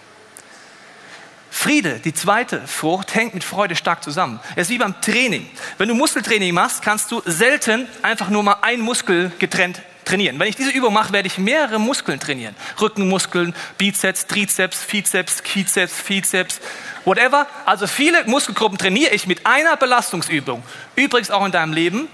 Friede, 1.50 2.00
die 2.00 2.14
zweite 2.14 2.68
Frucht, 2.68 3.16
hängt 3.16 3.34
mit 3.34 3.44
Freude 3.44 3.76
stark 3.76 4.04
zusammen. 4.04 4.40
Es 4.56 4.64
ist 4.64 4.70
wie 4.70 4.78
beim 4.78 5.00
Training. 5.02 5.50
Wenn 5.78 5.88
du 5.88 5.96
Muskeltraining 5.96 6.54
machst, 6.54 6.82
kannst 6.82 7.12
du 7.12 7.22
selten 7.26 7.88
einfach 8.02 8.30
nur 8.30 8.44
mal 8.44 8.58
einen 8.62 8.82
Muskel 8.82 9.32
getrennt 9.40 9.82
trainieren. 10.04 10.38
Wenn 10.38 10.48
ich 10.48 10.56
diese 10.56 10.72
Übung 10.72 10.94
mache, 10.94 11.12
werde 11.14 11.28
ich 11.28 11.38
mehrere 11.38 11.80
Muskeln 11.80 12.20
trainieren. 12.20 12.56
Rückenmuskeln, 12.80 13.56
Bizeps, 13.78 14.28
Trizeps, 14.28 14.86
Bizeps, 14.86 15.42
Bizeps, 15.42 16.04
Bizeps, 16.04 16.62
whatever. 17.06 17.48
Also 17.66 17.88
viele 17.88 18.26
Muskelgruppen 18.26 18.78
trainiere 18.78 19.14
ich 19.14 19.26
mit 19.26 19.46
einer 19.46 19.76
Belastungsübung. 19.78 20.62
Übrigens 20.96 21.32
auch 21.32 21.46
in 21.46 21.52
deinem 21.52 21.74
Leben. 21.74 22.08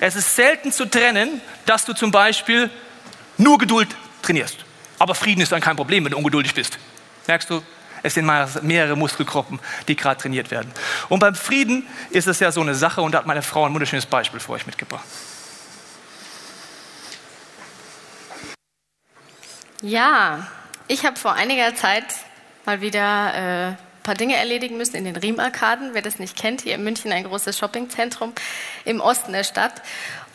Es 0.00 0.16
ist 0.16 0.36
selten 0.36 0.72
zu 0.72 0.86
trennen, 0.86 1.40
dass 1.66 1.84
du 1.84 1.92
zum 1.92 2.10
Beispiel 2.10 2.70
nur 3.36 3.58
Geduld 3.58 3.88
trainierst. 4.22 4.64
Aber 4.98 5.14
Frieden 5.14 5.40
ist 5.40 5.52
dann 5.52 5.60
kein 5.60 5.76
Problem, 5.76 6.04
wenn 6.04 6.12
du 6.12 6.18
ungeduldig 6.18 6.54
bist. 6.54 6.78
Merkst 7.26 7.50
du? 7.50 7.62
Es 8.02 8.14
sind 8.14 8.26
mehrere 8.62 8.96
Muskelgruppen, 8.96 9.60
die 9.86 9.94
gerade 9.94 10.20
trainiert 10.20 10.50
werden. 10.50 10.72
Und 11.08 11.20
beim 11.20 11.34
Frieden 11.34 11.86
ist 12.10 12.26
es 12.26 12.40
ja 12.40 12.50
so 12.50 12.60
eine 12.62 12.74
Sache, 12.74 13.02
und 13.02 13.12
da 13.12 13.18
hat 13.18 13.26
meine 13.26 13.42
Frau 13.42 13.66
ein 13.66 13.74
wunderschönes 13.74 14.06
Beispiel 14.06 14.40
für 14.40 14.52
euch 14.52 14.66
mitgebracht. 14.66 15.04
Ja, 19.82 20.46
ich 20.88 21.04
habe 21.04 21.16
vor 21.16 21.34
einiger 21.34 21.74
Zeit 21.74 22.04
mal 22.64 22.80
wieder 22.80 23.70
äh, 23.70 23.89
paar 24.02 24.14
Dinge 24.14 24.36
erledigen 24.36 24.76
müssen 24.76 24.96
in 24.96 25.04
den 25.04 25.16
Riemarkaden. 25.16 25.94
Wer 25.94 26.02
das 26.02 26.18
nicht 26.18 26.36
kennt, 26.36 26.62
hier 26.62 26.74
in 26.74 26.84
München 26.84 27.12
ein 27.12 27.24
großes 27.24 27.58
Shoppingzentrum 27.58 28.32
im 28.84 29.00
Osten 29.00 29.32
der 29.32 29.44
Stadt. 29.44 29.82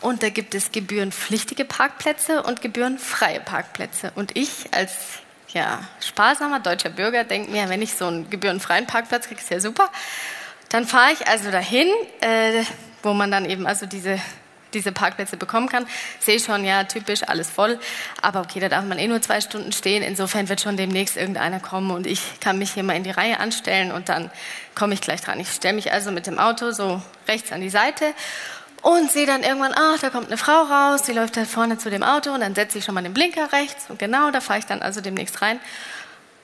Und 0.00 0.22
da 0.22 0.28
gibt 0.28 0.54
es 0.54 0.72
gebührenpflichtige 0.72 1.64
Parkplätze 1.64 2.42
und 2.42 2.62
gebührenfreie 2.62 3.40
Parkplätze. 3.40 4.12
Und 4.14 4.36
ich 4.36 4.72
als 4.72 4.92
ja, 5.48 5.80
sparsamer 6.00 6.60
deutscher 6.60 6.90
Bürger 6.90 7.24
denke 7.24 7.50
mir, 7.50 7.68
wenn 7.68 7.82
ich 7.82 7.94
so 7.94 8.06
einen 8.06 8.28
gebührenfreien 8.28 8.86
Parkplatz 8.86 9.26
kriege, 9.26 9.40
ist 9.40 9.50
ja 9.50 9.60
super. 9.60 9.90
Dann 10.68 10.84
fahre 10.86 11.12
ich 11.12 11.26
also 11.26 11.50
dahin, 11.50 11.88
äh, 12.20 12.64
wo 13.02 13.14
man 13.14 13.30
dann 13.30 13.48
eben 13.48 13.66
also 13.66 13.86
diese 13.86 14.20
diese 14.76 14.92
Parkplätze 14.92 15.36
bekommen 15.36 15.68
kann. 15.68 15.86
Sehe 16.20 16.38
schon, 16.38 16.64
ja, 16.64 16.84
typisch, 16.84 17.22
alles 17.24 17.50
voll. 17.50 17.78
Aber 18.22 18.40
okay, 18.40 18.60
da 18.60 18.68
darf 18.68 18.84
man 18.84 18.98
eh 18.98 19.08
nur 19.08 19.20
zwei 19.22 19.40
Stunden 19.40 19.72
stehen. 19.72 20.02
Insofern 20.02 20.48
wird 20.48 20.60
schon 20.60 20.76
demnächst 20.76 21.16
irgendeiner 21.16 21.60
kommen 21.60 21.90
und 21.90 22.06
ich 22.06 22.40
kann 22.40 22.58
mich 22.58 22.72
hier 22.72 22.82
mal 22.82 22.96
in 22.96 23.04
die 23.04 23.10
Reihe 23.10 23.40
anstellen 23.40 23.90
und 23.90 24.08
dann 24.08 24.30
komme 24.74 24.94
ich 24.94 25.00
gleich 25.00 25.20
dran. 25.20 25.40
Ich 25.40 25.50
stelle 25.50 25.74
mich 25.74 25.92
also 25.92 26.12
mit 26.12 26.26
dem 26.26 26.38
Auto 26.38 26.70
so 26.70 27.02
rechts 27.26 27.50
an 27.50 27.60
die 27.60 27.70
Seite 27.70 28.14
und 28.82 29.10
sehe 29.10 29.26
dann 29.26 29.42
irgendwann, 29.42 29.72
ach, 29.74 29.98
da 30.00 30.10
kommt 30.10 30.28
eine 30.28 30.36
Frau 30.36 30.62
raus, 30.62 31.02
die 31.02 31.12
läuft 31.12 31.36
da 31.36 31.44
vorne 31.44 31.78
zu 31.78 31.90
dem 31.90 32.02
Auto 32.02 32.30
und 32.30 32.40
dann 32.40 32.54
setze 32.54 32.78
ich 32.78 32.84
schon 32.84 32.94
mal 32.94 33.02
den 33.02 33.14
Blinker 33.14 33.52
rechts 33.52 33.86
und 33.88 33.98
genau, 33.98 34.30
da 34.30 34.40
fahre 34.40 34.60
ich 34.60 34.66
dann 34.66 34.82
also 34.82 35.00
demnächst 35.00 35.42
rein. 35.42 35.58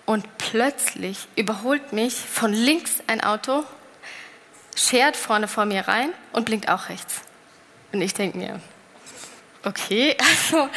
Und 0.04 0.26
plötzlich 0.38 1.28
überholt 1.36 1.92
mich 1.92 2.14
von 2.14 2.52
links 2.52 2.96
ein 3.06 3.22
Auto, 3.22 3.62
schert 4.74 5.16
vorne 5.16 5.46
vor 5.46 5.64
mir 5.64 5.86
rein 5.86 6.10
und 6.32 6.44
blinkt 6.44 6.68
auch 6.68 6.88
rechts. 6.88 7.22
Und 7.92 8.00
ich 8.00 8.14
denke 8.14 8.38
mir, 8.38 8.60
okay, 9.64 10.16
also, 10.52 10.68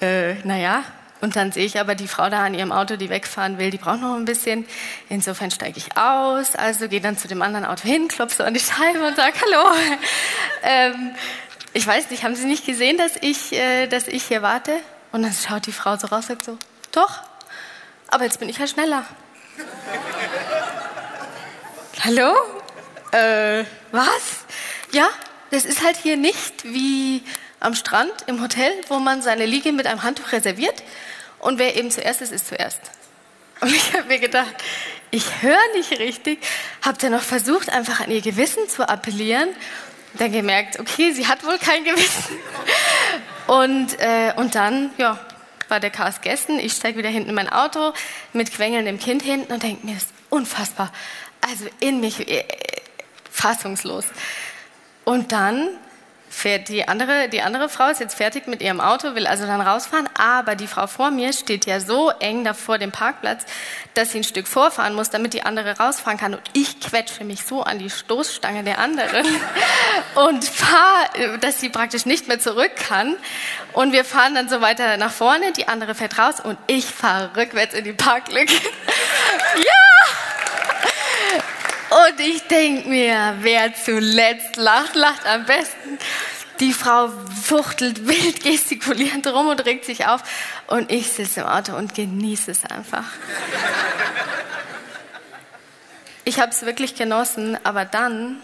äh, 0.00 0.34
naja. 0.44 0.84
Und 1.22 1.34
dann 1.34 1.50
sehe 1.50 1.64
ich 1.64 1.80
aber 1.80 1.94
die 1.94 2.08
Frau 2.08 2.28
da 2.28 2.44
an 2.44 2.52
ihrem 2.52 2.72
Auto, 2.72 2.96
die 2.96 3.08
wegfahren 3.08 3.58
will, 3.58 3.70
die 3.70 3.78
braucht 3.78 4.02
noch 4.02 4.16
ein 4.16 4.26
bisschen. 4.26 4.66
Insofern 5.08 5.50
steige 5.50 5.78
ich 5.78 5.96
aus, 5.96 6.54
also 6.54 6.88
gehe 6.88 7.00
dann 7.00 7.16
zu 7.16 7.26
dem 7.26 7.40
anderen 7.40 7.64
Auto 7.64 7.84
hin, 7.84 8.08
klopfe 8.08 8.36
so 8.36 8.44
an 8.44 8.52
die 8.52 8.60
Scheibe 8.60 9.06
und 9.06 9.16
sage, 9.16 9.34
hallo. 9.40 9.74
ähm, 10.62 11.14
ich 11.72 11.86
weiß 11.86 12.10
nicht, 12.10 12.22
haben 12.22 12.36
Sie 12.36 12.44
nicht 12.44 12.66
gesehen, 12.66 12.98
dass 12.98 13.16
ich, 13.20 13.54
äh, 13.54 13.86
dass 13.86 14.08
ich 14.08 14.24
hier 14.24 14.42
warte? 14.42 14.72
Und 15.12 15.22
dann 15.22 15.32
schaut 15.32 15.66
die 15.66 15.72
Frau 15.72 15.96
so 15.96 16.06
raus 16.06 16.28
und 16.28 16.28
sagt 16.28 16.44
so, 16.44 16.58
doch, 16.92 17.22
aber 18.08 18.24
jetzt 18.24 18.38
bin 18.38 18.48
ich 18.48 18.58
ja 18.58 18.66
schneller. 18.66 19.04
hallo? 22.04 22.34
Äh, 23.12 23.64
was? 23.92 24.44
Ja, 24.92 25.08
das 25.50 25.64
ist 25.64 25.84
halt 25.84 25.96
hier 25.96 26.16
nicht 26.16 26.64
wie 26.64 27.22
am 27.60 27.74
Strand 27.74 28.12
im 28.26 28.42
Hotel, 28.42 28.70
wo 28.88 28.98
man 28.98 29.22
seine 29.22 29.46
Liege 29.46 29.72
mit 29.72 29.86
einem 29.86 30.02
Handtuch 30.02 30.32
reserviert 30.32 30.82
und 31.38 31.58
wer 31.58 31.76
eben 31.76 31.90
zuerst 31.90 32.20
ist, 32.20 32.32
ist 32.32 32.48
zuerst. 32.48 32.80
Und 33.60 33.72
ich 33.74 33.92
habe 33.94 34.04
mir 34.08 34.18
gedacht, 34.18 34.54
ich 35.10 35.42
höre 35.42 35.56
nicht 35.74 35.98
richtig, 35.98 36.38
habe 36.82 36.98
dann 36.98 37.12
noch 37.12 37.22
versucht, 37.22 37.70
einfach 37.70 38.00
an 38.00 38.10
ihr 38.10 38.20
Gewissen 38.20 38.68
zu 38.68 38.88
appellieren. 38.88 39.48
Dann 40.14 40.32
gemerkt, 40.32 40.78
okay, 40.80 41.12
sie 41.12 41.26
hat 41.26 41.44
wohl 41.44 41.58
kein 41.58 41.84
Gewissen. 41.84 42.38
Und, 43.46 43.98
äh, 44.00 44.32
und 44.36 44.54
dann, 44.54 44.90
ja, 44.98 45.18
war 45.68 45.80
der 45.80 45.90
Chaos 45.90 46.20
gegessen. 46.20 46.58
Ich 46.58 46.72
steige 46.72 46.98
wieder 46.98 47.08
hinten 47.08 47.28
in 47.28 47.34
mein 47.34 47.48
Auto 47.48 47.92
mit 48.32 48.52
quengelndem 48.52 48.98
Kind 48.98 49.22
hinten 49.22 49.52
und 49.52 49.62
denke 49.62 49.86
mir, 49.86 49.94
das 49.94 50.04
ist 50.04 50.12
unfassbar. 50.30 50.92
Also 51.40 51.66
in 51.80 52.00
mich 52.00 52.28
äh, 52.28 52.44
fassungslos. 53.30 54.06
Und 55.06 55.30
dann 55.30 55.68
fährt 56.28 56.68
die 56.68 56.88
andere, 56.88 57.28
die 57.28 57.40
andere 57.42 57.68
Frau 57.68 57.88
ist 57.88 58.00
jetzt 58.00 58.16
fertig 58.16 58.48
mit 58.48 58.60
ihrem 58.60 58.80
Auto, 58.80 59.14
will 59.14 59.28
also 59.28 59.46
dann 59.46 59.60
rausfahren, 59.60 60.08
aber 60.18 60.56
die 60.56 60.66
Frau 60.66 60.88
vor 60.88 61.12
mir 61.12 61.32
steht 61.32 61.64
ja 61.64 61.78
so 61.78 62.10
eng 62.10 62.42
da 62.42 62.54
vor 62.54 62.78
dem 62.78 62.90
Parkplatz, 62.90 63.44
dass 63.94 64.10
sie 64.10 64.18
ein 64.18 64.24
Stück 64.24 64.48
vorfahren 64.48 64.94
muss, 64.94 65.08
damit 65.10 65.32
die 65.32 65.44
andere 65.44 65.78
rausfahren 65.78 66.18
kann. 66.18 66.34
Und 66.34 66.42
ich 66.54 66.80
quetsche 66.80 67.22
mich 67.22 67.44
so 67.44 67.62
an 67.62 67.78
die 67.78 67.88
Stoßstange 67.88 68.64
der 68.64 68.80
anderen 68.80 69.24
und 70.16 70.44
fahre, 70.44 71.38
dass 71.38 71.60
sie 71.60 71.68
praktisch 71.68 72.04
nicht 72.04 72.26
mehr 72.26 72.40
zurück 72.40 72.72
kann. 72.74 73.14
Und 73.74 73.92
wir 73.92 74.04
fahren 74.04 74.34
dann 74.34 74.48
so 74.48 74.60
weiter 74.60 74.96
nach 74.96 75.12
vorne, 75.12 75.52
die 75.52 75.68
andere 75.68 75.94
fährt 75.94 76.18
raus 76.18 76.40
und 76.42 76.58
ich 76.66 76.86
fahre 76.86 77.36
rückwärts 77.36 77.74
in 77.74 77.84
die 77.84 77.92
Parklücke. 77.92 78.52
ja! 79.56 79.95
Und 82.08 82.20
ich 82.20 82.42
denke 82.42 82.88
mir, 82.88 83.36
wer 83.40 83.74
zuletzt 83.74 84.56
lacht, 84.56 84.94
lacht 84.94 85.26
am 85.26 85.44
besten. 85.44 85.98
Die 86.60 86.72
Frau 86.72 87.08
fuchtelt 87.42 88.06
wild 88.06 88.42
gestikulierend 88.44 89.26
rum 89.26 89.48
und 89.48 89.64
regt 89.64 89.84
sich 89.84 90.06
auf. 90.06 90.22
Und 90.66 90.90
ich 90.92 91.10
sitze 91.10 91.40
im 91.40 91.46
Auto 91.46 91.74
und 91.74 91.94
genieße 91.94 92.50
es 92.50 92.64
einfach. 92.64 93.04
Ich 96.24 96.38
habe 96.38 96.50
es 96.50 96.64
wirklich 96.64 96.94
genossen, 96.94 97.58
aber 97.64 97.84
dann, 97.84 98.40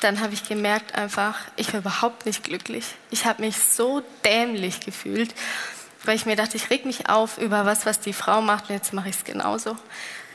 dann 0.00 0.20
habe 0.20 0.34
ich 0.34 0.48
gemerkt 0.48 0.94
einfach, 0.94 1.38
ich 1.56 1.72
war 1.72 1.80
überhaupt 1.80 2.26
nicht 2.26 2.44
glücklich. 2.44 2.86
Ich 3.10 3.24
habe 3.24 3.42
mich 3.42 3.56
so 3.56 4.02
dämlich 4.24 4.80
gefühlt, 4.80 5.34
weil 6.04 6.16
ich 6.16 6.26
mir 6.26 6.36
dachte, 6.36 6.56
ich 6.56 6.70
reg 6.70 6.86
mich 6.86 7.08
auf 7.08 7.38
über 7.38 7.66
was, 7.66 7.86
was 7.86 8.00
die 8.00 8.12
Frau 8.12 8.40
macht 8.40 8.68
und 8.68 8.74
jetzt 8.74 8.92
mache 8.92 9.08
ich 9.10 9.16
es 9.16 9.24
genauso. 9.24 9.76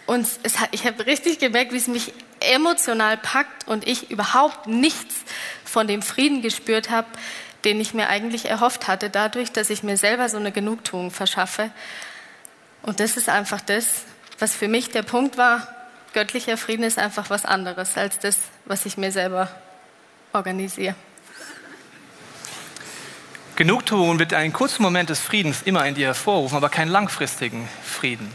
Und 0.05 0.27
es 0.43 0.59
hat, 0.59 0.69
ich 0.71 0.85
habe 0.85 1.05
richtig 1.05 1.39
gemerkt, 1.39 1.71
wie 1.71 1.77
es 1.77 1.87
mich 1.87 2.13
emotional 2.41 3.17
packt 3.17 3.67
und 3.67 3.87
ich 3.87 4.11
überhaupt 4.11 4.67
nichts 4.67 5.15
von 5.63 5.87
dem 5.87 6.01
Frieden 6.01 6.41
gespürt 6.41 6.89
habe, 6.89 7.07
den 7.63 7.79
ich 7.79 7.93
mir 7.93 8.09
eigentlich 8.09 8.45
erhofft 8.45 8.87
hatte, 8.87 9.09
dadurch, 9.09 9.51
dass 9.51 9.69
ich 9.69 9.83
mir 9.83 9.97
selber 9.97 10.27
so 10.27 10.37
eine 10.37 10.51
Genugtuung 10.51 11.11
verschaffe. 11.11 11.71
Und 12.81 12.99
das 12.99 13.15
ist 13.15 13.29
einfach 13.29 13.61
das, 13.61 14.03
was 14.39 14.55
für 14.55 14.67
mich 14.67 14.89
der 14.89 15.03
Punkt 15.03 15.37
war. 15.37 15.67
Göttlicher 16.13 16.57
Frieden 16.57 16.83
ist 16.83 16.99
einfach 16.99 17.29
was 17.29 17.45
anderes 17.45 17.97
als 17.97 18.19
das, 18.19 18.37
was 18.65 18.85
ich 18.85 18.97
mir 18.97 19.11
selber 19.11 19.49
organisiere. 20.33 20.95
Genugtuung 23.55 24.19
wird 24.19 24.33
einen 24.33 24.51
kurzen 24.51 24.81
Moment 24.81 25.09
des 25.09 25.19
Friedens 25.19 25.61
immer 25.61 25.85
in 25.85 25.95
dir 25.95 26.07
hervorrufen, 26.07 26.57
aber 26.57 26.69
keinen 26.69 26.89
langfristigen 26.89 27.69
Frieden. 27.83 28.31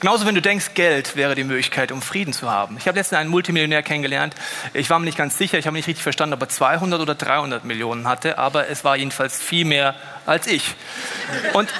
Genauso, 0.00 0.26
wenn 0.26 0.34
du 0.34 0.42
denkst, 0.42 0.72
Geld 0.74 1.16
wäre 1.16 1.34
die 1.34 1.44
Möglichkeit, 1.44 1.90
um 1.90 2.02
Frieden 2.02 2.34
zu 2.34 2.50
haben. 2.50 2.76
Ich 2.78 2.86
habe 2.86 2.98
letztens 2.98 3.18
einen 3.18 3.30
Multimillionär 3.30 3.82
kennengelernt. 3.82 4.34
Ich 4.74 4.90
war 4.90 4.98
mir 4.98 5.06
nicht 5.06 5.16
ganz 5.16 5.38
sicher, 5.38 5.58
ich 5.58 5.66
habe 5.66 5.74
nicht 5.74 5.88
richtig 5.88 6.02
verstanden, 6.02 6.34
ob 6.34 6.42
er 6.42 6.50
200 6.50 7.00
oder 7.00 7.14
300 7.14 7.64
Millionen 7.64 8.06
hatte, 8.06 8.36
aber 8.36 8.68
es 8.68 8.84
war 8.84 8.96
jedenfalls 8.96 9.40
viel 9.40 9.64
mehr 9.64 9.94
als 10.26 10.46
ich. 10.46 10.74
Und 11.54 11.70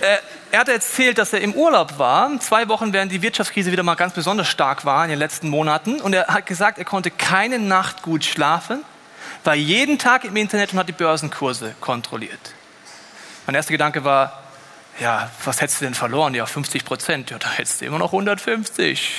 äh, 0.00 0.18
er 0.52 0.60
hat 0.60 0.68
erzählt, 0.68 1.18
dass 1.18 1.32
er 1.32 1.40
im 1.40 1.52
Urlaub 1.54 1.98
war, 1.98 2.30
zwei 2.38 2.68
Wochen 2.68 2.92
während 2.92 3.10
die 3.10 3.22
Wirtschaftskrise 3.22 3.72
wieder 3.72 3.82
mal 3.82 3.96
ganz 3.96 4.14
besonders 4.14 4.46
stark 4.46 4.84
war 4.84 5.02
in 5.02 5.10
den 5.10 5.18
letzten 5.18 5.48
Monaten. 5.48 6.00
Und 6.00 6.12
er 6.12 6.28
hat 6.28 6.46
gesagt, 6.46 6.78
er 6.78 6.84
konnte 6.84 7.10
keine 7.10 7.58
Nacht 7.58 8.02
gut 8.02 8.24
schlafen, 8.24 8.84
war 9.42 9.56
jeden 9.56 9.98
Tag 9.98 10.24
im 10.24 10.36
Internet 10.36 10.72
und 10.72 10.78
hat 10.78 10.88
die 10.88 10.92
Börsenkurse 10.92 11.74
kontrolliert. 11.80 12.54
Mein 13.46 13.56
erster 13.56 13.72
Gedanke 13.72 14.04
war, 14.04 14.43
ja, 15.00 15.30
was 15.44 15.60
hättest 15.60 15.80
du 15.80 15.86
denn 15.86 15.94
verloren? 15.94 16.34
Ja, 16.34 16.46
50 16.46 16.84
Prozent. 16.84 17.30
Ja, 17.30 17.38
da 17.38 17.50
hättest 17.50 17.80
du 17.80 17.86
immer 17.86 17.98
noch 17.98 18.12
150. 18.12 19.10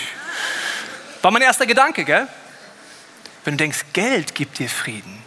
War 1.22 1.32
mein 1.32 1.42
erster 1.42 1.66
Gedanke, 1.66 2.06
gell? 2.06 2.28
Wenn 3.44 3.56
du 3.56 3.64
denkst, 3.64 3.86
Geld 3.94 4.36
gibt 4.36 4.60
dir 4.60 4.70
Frieden. 4.70 5.22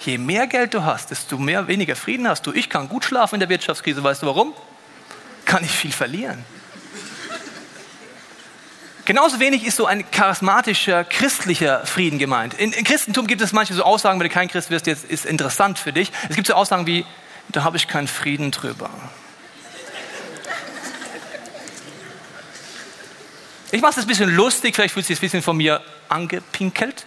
Je 0.00 0.16
mehr 0.16 0.46
Geld 0.46 0.74
du 0.74 0.84
hast, 0.84 1.10
desto 1.10 1.38
mehr, 1.38 1.68
weniger 1.68 1.96
Frieden 1.96 2.28
hast 2.28 2.46
du. 2.46 2.52
Ich 2.52 2.70
kann 2.70 2.88
gut 2.88 3.04
schlafen 3.04 3.36
in 3.36 3.40
der 3.40 3.48
Wirtschaftskrise. 3.48 4.02
Weißt 4.02 4.22
du 4.22 4.26
warum? 4.26 4.54
Kann 5.44 5.64
ich 5.64 5.70
viel 5.70 5.92
verlieren. 5.92 6.44
Genauso 9.04 9.40
wenig 9.40 9.64
ist 9.64 9.76
so 9.76 9.86
ein 9.86 10.08
charismatischer 10.10 11.02
christlicher 11.02 11.86
Frieden 11.86 12.18
gemeint. 12.18 12.54
In, 12.54 12.72
in 12.72 12.84
Christentum 12.84 13.26
gibt 13.26 13.40
es 13.40 13.52
manche 13.52 13.72
so 13.72 13.82
Aussagen, 13.82 14.20
wenn 14.20 14.28
du 14.28 14.34
kein 14.34 14.48
Christ 14.48 14.70
wirst, 14.70 14.86
jetzt 14.86 15.04
ist 15.04 15.24
interessant 15.24 15.78
für 15.78 15.94
dich. 15.94 16.12
Es 16.28 16.36
gibt 16.36 16.46
so 16.46 16.52
Aussagen 16.54 16.86
wie, 16.86 17.06
da 17.48 17.64
habe 17.64 17.78
ich 17.78 17.88
keinen 17.88 18.06
Frieden 18.06 18.50
drüber. 18.50 18.90
Ich 23.70 23.82
mache 23.82 23.92
es 23.92 23.98
ein 23.98 24.06
bisschen 24.06 24.34
lustig, 24.34 24.74
vielleicht 24.74 24.94
fühlt 24.94 25.04
sich 25.04 25.18
ein 25.18 25.20
bisschen 25.20 25.42
von 25.42 25.56
mir 25.56 25.82
angepinkelt. 26.08 27.04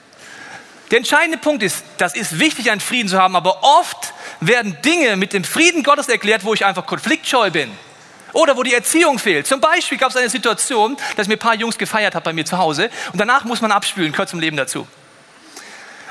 Der 0.91 1.00
entscheidende 1.00 1.39
Punkt 1.39 1.63
ist, 1.63 1.84
das 1.97 2.15
ist 2.15 2.38
wichtig, 2.38 2.69
einen 2.69 2.82
Frieden 2.82 3.10
zu 3.10 3.17
haben, 3.17 3.36
aber 3.36 3.63
oft 3.63 4.13
werden 4.41 4.78
Dinge 4.84 5.15
mit 5.15 5.34
dem 5.34 5.43
Frieden 5.43 5.84
Gottes 5.84 6.08
erklärt, 6.08 6.43
wo 6.43 6.54
ich 6.54 6.65
einfach 6.65 6.86
konfliktscheu 6.86 7.50
bin. 7.50 7.71
Oder 8.34 8.56
wo 8.56 8.63
die 8.63 8.74
Erziehung 8.74 9.17
fehlt. 9.17 9.47
Zum 9.47 9.60
Beispiel 9.60 9.97
gab 9.97 10.12
es 10.12 10.17
eine 10.17 10.30
Situation, 10.30 10.97
dass 11.17 11.28
mir 11.28 11.36
ein 11.36 11.39
paar 11.39 11.56
Jungs 11.56 11.78
gefeiert 11.78 12.15
habe 12.15 12.26
bei 12.26 12.34
mir 12.34 12.45
zu 12.45 12.58
Hause 12.58 12.89
und 13.12 13.19
danach 13.19 13.43
muss 13.43 13.62
man 13.62 13.71
abspülen, 13.71 14.12
gehört 14.12 14.30
zum 14.30 14.39
Leben 14.39 14.56
dazu. 14.56 14.88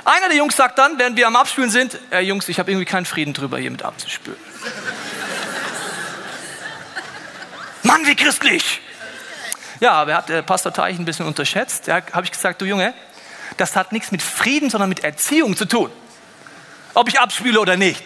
Einer 0.05 0.29
der 0.29 0.37
Jungs 0.37 0.57
sagt 0.57 0.79
dann, 0.79 0.99
während 0.99 1.17
wir 1.17 1.27
am 1.27 1.37
Abspülen 1.37 1.71
sind, 1.71 1.99
äh, 2.11 2.21
Jungs, 2.21 2.49
ich 2.49 2.59
habe 2.59 2.71
irgendwie 2.71 2.87
keinen 2.87 3.07
Frieden 3.07 3.35
drüber, 3.35 3.59
hier 3.59 3.71
mit 3.71 3.83
abzuspülen. 3.83 4.39
Mann, 7.83 8.07
wie 8.07 8.17
christlich! 8.17 8.81
Ja, 9.81 9.93
aber 9.93 10.13
er 10.13 10.19
hat 10.19 10.31
äh, 10.31 10.43
Pastor 10.43 10.73
Teich 10.73 10.99
ein 10.99 11.05
bisschen 11.05 11.27
unterschätzt. 11.27 11.89
Da 11.89 12.03
habe 12.13 12.25
ich 12.25 12.31
gesagt, 12.31 12.61
du 12.61 12.67
Junge, 12.67 12.95
das 13.57 13.77
hat 13.77 13.93
nichts 13.93 14.13
mit 14.13 14.23
Frieden, 14.23 14.71
sondern 14.71 14.89
mit 14.89 15.03
Erziehung 15.03 15.57
zu 15.57 15.65
tun. 15.65 15.91
Ob 16.95 17.09
ich 17.09 17.19
abspüle 17.19 17.59
oder 17.59 17.77
nicht. 17.77 18.05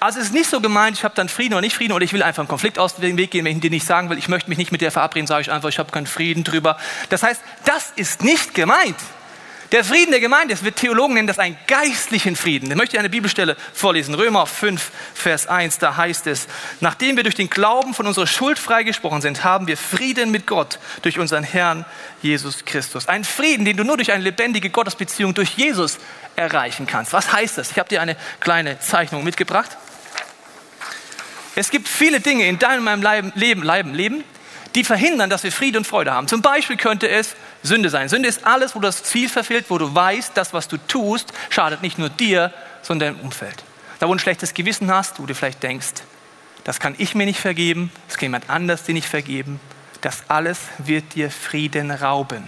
Also 0.00 0.18
es 0.18 0.26
ist 0.26 0.32
nicht 0.32 0.50
so 0.50 0.60
gemeint, 0.60 0.96
ich 0.96 1.04
habe 1.04 1.14
dann 1.14 1.28
Frieden 1.28 1.54
oder 1.54 1.60
nicht 1.60 1.76
Frieden 1.76 1.92
oder 1.92 2.04
ich 2.04 2.12
will 2.12 2.24
einfach 2.24 2.40
einen 2.40 2.48
Konflikt 2.48 2.76
aus 2.76 2.96
dem 2.96 3.16
Weg 3.16 3.30
gehen, 3.30 3.44
wenn 3.44 3.56
ich 3.56 3.62
dir 3.62 3.70
nicht 3.70 3.86
sagen 3.86 4.10
will, 4.10 4.18
ich 4.18 4.26
möchte 4.26 4.48
mich 4.48 4.58
nicht 4.58 4.72
mit 4.72 4.80
der 4.80 4.90
verabreden, 4.90 5.28
sage 5.28 5.42
ich 5.42 5.52
einfach, 5.52 5.68
ich 5.68 5.78
habe 5.78 5.92
keinen 5.92 6.08
Frieden 6.08 6.42
drüber. 6.42 6.76
Das 7.08 7.22
heißt, 7.22 7.40
das 7.64 7.92
ist 7.94 8.24
nicht 8.24 8.52
gemeint. 8.52 8.96
Der 9.72 9.84
Frieden 9.84 10.10
der 10.10 10.20
Gemeinde, 10.20 10.52
das 10.52 10.64
wird 10.64 10.76
Theologen 10.76 11.14
nennen 11.14 11.26
das 11.26 11.38
einen 11.38 11.56
geistlichen 11.66 12.36
Frieden. 12.36 12.70
Ich 12.70 12.76
möchte 12.76 12.98
eine 12.98 13.08
Bibelstelle 13.08 13.56
vorlesen. 13.72 14.14
Römer 14.14 14.46
5, 14.46 14.90
Vers 15.14 15.46
1, 15.46 15.78
da 15.78 15.96
heißt 15.96 16.26
es, 16.26 16.46
nachdem 16.80 17.16
wir 17.16 17.22
durch 17.22 17.36
den 17.36 17.48
Glauben 17.48 17.94
von 17.94 18.06
unserer 18.06 18.26
Schuld 18.26 18.58
freigesprochen 18.58 19.22
sind, 19.22 19.44
haben 19.44 19.66
wir 19.66 19.78
Frieden 19.78 20.30
mit 20.30 20.46
Gott 20.46 20.78
durch 21.00 21.18
unseren 21.18 21.42
Herrn 21.42 21.86
Jesus 22.20 22.66
Christus. 22.66 23.08
Ein 23.08 23.24
Frieden, 23.24 23.64
den 23.64 23.78
du 23.78 23.84
nur 23.84 23.96
durch 23.96 24.12
eine 24.12 24.22
lebendige 24.22 24.68
Gottesbeziehung 24.68 25.32
durch 25.32 25.56
Jesus 25.56 25.96
erreichen 26.36 26.86
kannst. 26.86 27.14
Was 27.14 27.32
heißt 27.32 27.56
das? 27.56 27.70
Ich 27.70 27.78
habe 27.78 27.88
dir 27.88 28.02
eine 28.02 28.16
kleine 28.40 28.78
Zeichnung 28.78 29.24
mitgebracht. 29.24 29.78
Es 31.54 31.70
gibt 31.70 31.88
viele 31.88 32.20
Dinge 32.20 32.46
in 32.46 32.58
deinem 32.58 33.02
Leben, 33.02 33.32
Leben, 33.34 33.94
Leben, 33.94 34.24
die 34.74 34.84
verhindern, 34.84 35.30
dass 35.30 35.44
wir 35.44 35.52
Friede 35.52 35.78
und 35.78 35.86
Freude 35.86 36.12
haben. 36.12 36.28
Zum 36.28 36.42
Beispiel 36.42 36.76
könnte 36.76 37.08
es 37.08 37.34
Sünde 37.62 37.90
sein. 37.90 38.08
Sünde 38.08 38.28
ist 38.28 38.44
alles, 38.44 38.74
wo 38.74 38.80
das 38.80 39.04
Ziel 39.04 39.28
verfehlt, 39.28 39.66
wo 39.68 39.78
du 39.78 39.94
weißt, 39.94 40.32
das, 40.34 40.52
was 40.52 40.68
du 40.68 40.76
tust, 40.76 41.32
schadet 41.50 41.82
nicht 41.82 41.98
nur 41.98 42.08
dir, 42.08 42.52
sondern 42.82 43.14
deinem 43.14 43.24
Umfeld. 43.24 43.62
Da, 44.00 44.06
wo 44.06 44.12
du 44.12 44.16
ein 44.16 44.18
schlechtes 44.18 44.52
Gewissen 44.54 44.90
hast, 44.90 45.20
wo 45.20 45.26
du 45.26 45.34
vielleicht 45.34 45.62
denkst, 45.62 46.02
das 46.64 46.80
kann 46.80 46.94
ich 46.98 47.14
mir 47.14 47.26
nicht 47.26 47.40
vergeben, 47.40 47.92
das 48.08 48.16
kann 48.16 48.26
jemand 48.26 48.50
anders 48.50 48.84
dir 48.84 48.94
nicht 48.94 49.08
vergeben, 49.08 49.60
das 50.00 50.24
alles 50.28 50.58
wird 50.78 51.14
dir 51.14 51.30
Frieden 51.30 51.90
rauben. 51.90 52.44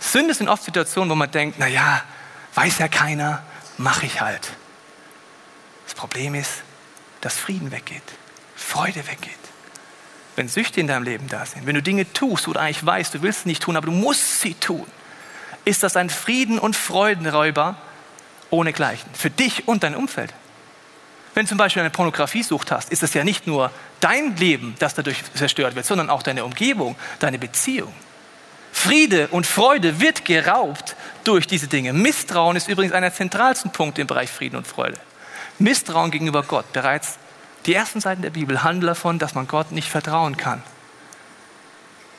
Sünde 0.00 0.34
sind 0.34 0.48
oft 0.48 0.64
Situationen, 0.64 1.10
wo 1.10 1.14
man 1.14 1.30
denkt, 1.30 1.58
naja, 1.58 2.02
weiß 2.54 2.78
ja 2.78 2.88
keiner, 2.88 3.42
mache 3.78 4.06
ich 4.06 4.20
halt. 4.20 4.50
Das 5.86 5.94
Problem 5.94 6.34
ist, 6.34 6.62
dass 7.22 7.36
Frieden 7.36 7.72
weggeht, 7.72 8.02
Freude 8.54 9.06
weggeht 9.06 9.47
wenn 10.38 10.48
Süchte 10.48 10.80
in 10.80 10.86
deinem 10.86 11.02
Leben 11.02 11.28
da 11.28 11.44
sind, 11.44 11.66
wenn 11.66 11.74
du 11.74 11.82
Dinge 11.82 12.10
tust, 12.12 12.46
wo 12.48 12.52
du 12.52 12.60
eigentlich 12.60 12.86
weißt, 12.86 13.12
du 13.12 13.22
willst 13.22 13.42
sie 13.42 13.48
nicht 13.48 13.62
tun, 13.62 13.76
aber 13.76 13.86
du 13.86 13.92
musst 13.92 14.40
sie 14.40 14.54
tun, 14.54 14.86
ist 15.64 15.82
das 15.82 15.96
ein 15.96 16.08
Frieden- 16.08 16.58
und 16.58 16.76
Freudenräuber 16.76 17.76
ohne 18.50 18.72
Gleichen. 18.72 19.10
Für 19.12 19.30
dich 19.30 19.68
und 19.68 19.82
dein 19.82 19.94
Umfeld. 19.94 20.32
Wenn 21.34 21.44
du 21.44 21.50
zum 21.50 21.58
Beispiel 21.58 21.80
eine 21.80 21.90
Pornografiesucht 21.90 22.70
hast, 22.70 22.90
ist 22.90 23.02
es 23.02 23.14
ja 23.14 23.22
nicht 23.22 23.46
nur 23.46 23.70
dein 24.00 24.36
Leben, 24.36 24.74
das 24.78 24.94
dadurch 24.94 25.18
zerstört 25.34 25.74
wird, 25.74 25.84
sondern 25.84 26.08
auch 26.08 26.22
deine 26.22 26.44
Umgebung, 26.44 26.96
deine 27.18 27.38
Beziehung. 27.38 27.92
Friede 28.72 29.28
und 29.28 29.46
Freude 29.46 30.00
wird 30.00 30.24
geraubt 30.24 30.96
durch 31.24 31.46
diese 31.46 31.66
Dinge. 31.66 31.92
Misstrauen 31.92 32.56
ist 32.56 32.68
übrigens 32.68 32.92
einer 32.92 33.08
der 33.08 33.16
zentralsten 33.16 33.72
Punkte 33.72 34.00
im 34.00 34.06
Bereich 34.06 34.30
Frieden 34.30 34.56
und 34.56 34.66
Freude. 34.66 34.96
Misstrauen 35.58 36.10
gegenüber 36.10 36.44
Gott. 36.44 36.72
Bereits 36.72 37.18
die 37.68 37.74
ersten 37.74 38.00
Seiten 38.00 38.22
der 38.22 38.30
Bibel 38.30 38.64
handeln 38.64 38.86
davon, 38.86 39.18
dass 39.18 39.34
man 39.34 39.46
Gott 39.46 39.72
nicht 39.72 39.90
vertrauen 39.90 40.38
kann. 40.38 40.62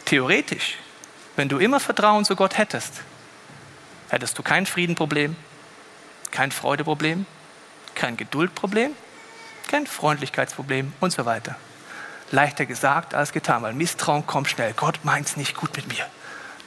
Theoretisch, 0.06 0.78
wenn 1.36 1.50
du 1.50 1.58
immer 1.58 1.80
Vertrauen 1.80 2.24
zu 2.24 2.36
Gott 2.36 2.60
hättest, 2.60 3.02
hättest 4.10 4.38
du 4.38 4.44
kein 4.44 4.68
Friedenproblem, 4.68 5.36
kein 6.30 6.52
Freudeproblem, 6.52 7.26
kein 7.96 8.16
Geduldproblem, 8.16 8.92
kein 9.68 9.88
Freundlichkeitsproblem 9.88 10.94
und 11.00 11.12
so 11.12 11.26
weiter. 11.26 11.56
Leichter 12.30 12.68
gesagt 12.68 13.16
als 13.16 13.32
getan, 13.32 13.64
weil 13.64 13.74
Misstrauen 13.74 14.28
kommt 14.28 14.50
schnell. 14.50 14.74
Gott 14.74 15.00
meint 15.04 15.30
es 15.30 15.36
nicht 15.36 15.56
gut 15.56 15.76
mit 15.76 15.88
mir. 15.88 16.06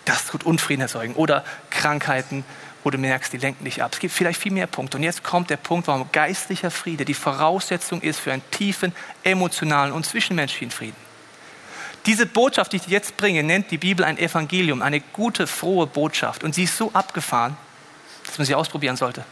Das 0.07 0.27
tut 0.27 0.43
Unfrieden 0.43 0.83
erzeugen. 0.83 1.15
Oder 1.15 1.45
Krankheiten, 1.71 2.45
wo 2.85 2.91
du 2.91 2.99
merkst, 2.99 3.33
die 3.33 3.39
lenken 3.39 3.65
dich 3.65 3.83
ab. 3.83 3.93
Es 3.93 4.01
gibt 4.01 4.13
vielleicht 4.13 4.41
viel 4.41 4.53
mehr 4.53 4.67
Punkte. 4.67 4.97
Und 4.97 5.03
jetzt 5.03 5.23
kommt 5.23 5.51
der 5.51 5.57
Punkt, 5.57 5.87
warum 5.87 6.11
geistlicher 6.11 6.71
Friede 6.71 7.05
die 7.05 7.15
Voraussetzung 7.15 8.01
ist 8.01 8.19
für 8.19 8.33
einen 8.33 8.43
tiefen, 8.51 8.93
emotionalen 9.23 9.93
und 9.93 10.05
zwischenmenschlichen 10.05 10.71
Frieden. 10.71 10.97
Diese 12.07 12.27
Botschaft, 12.27 12.73
die 12.73 12.79
ich 12.79 12.87
jetzt 12.89 13.17
bringe, 13.17 13.45
nennt 13.45 13.71
die 13.71 13.79
Bibel 13.79 14.05
ein 14.05 14.19
Evangelium, 14.19 14.83
eine 14.83 15.01
gute, 15.01 15.47
frohe 15.47 15.87
Botschaft. 15.87 16.43
Und 16.43 16.55
sie 16.55 16.65
ist 16.65 16.77
so 16.77 16.91
abgefahren, 16.93 17.57
dass 18.27 18.39
man 18.39 18.47
sie 18.47 18.57
ausprobieren 18.57 18.97
sollte. 18.97 19.25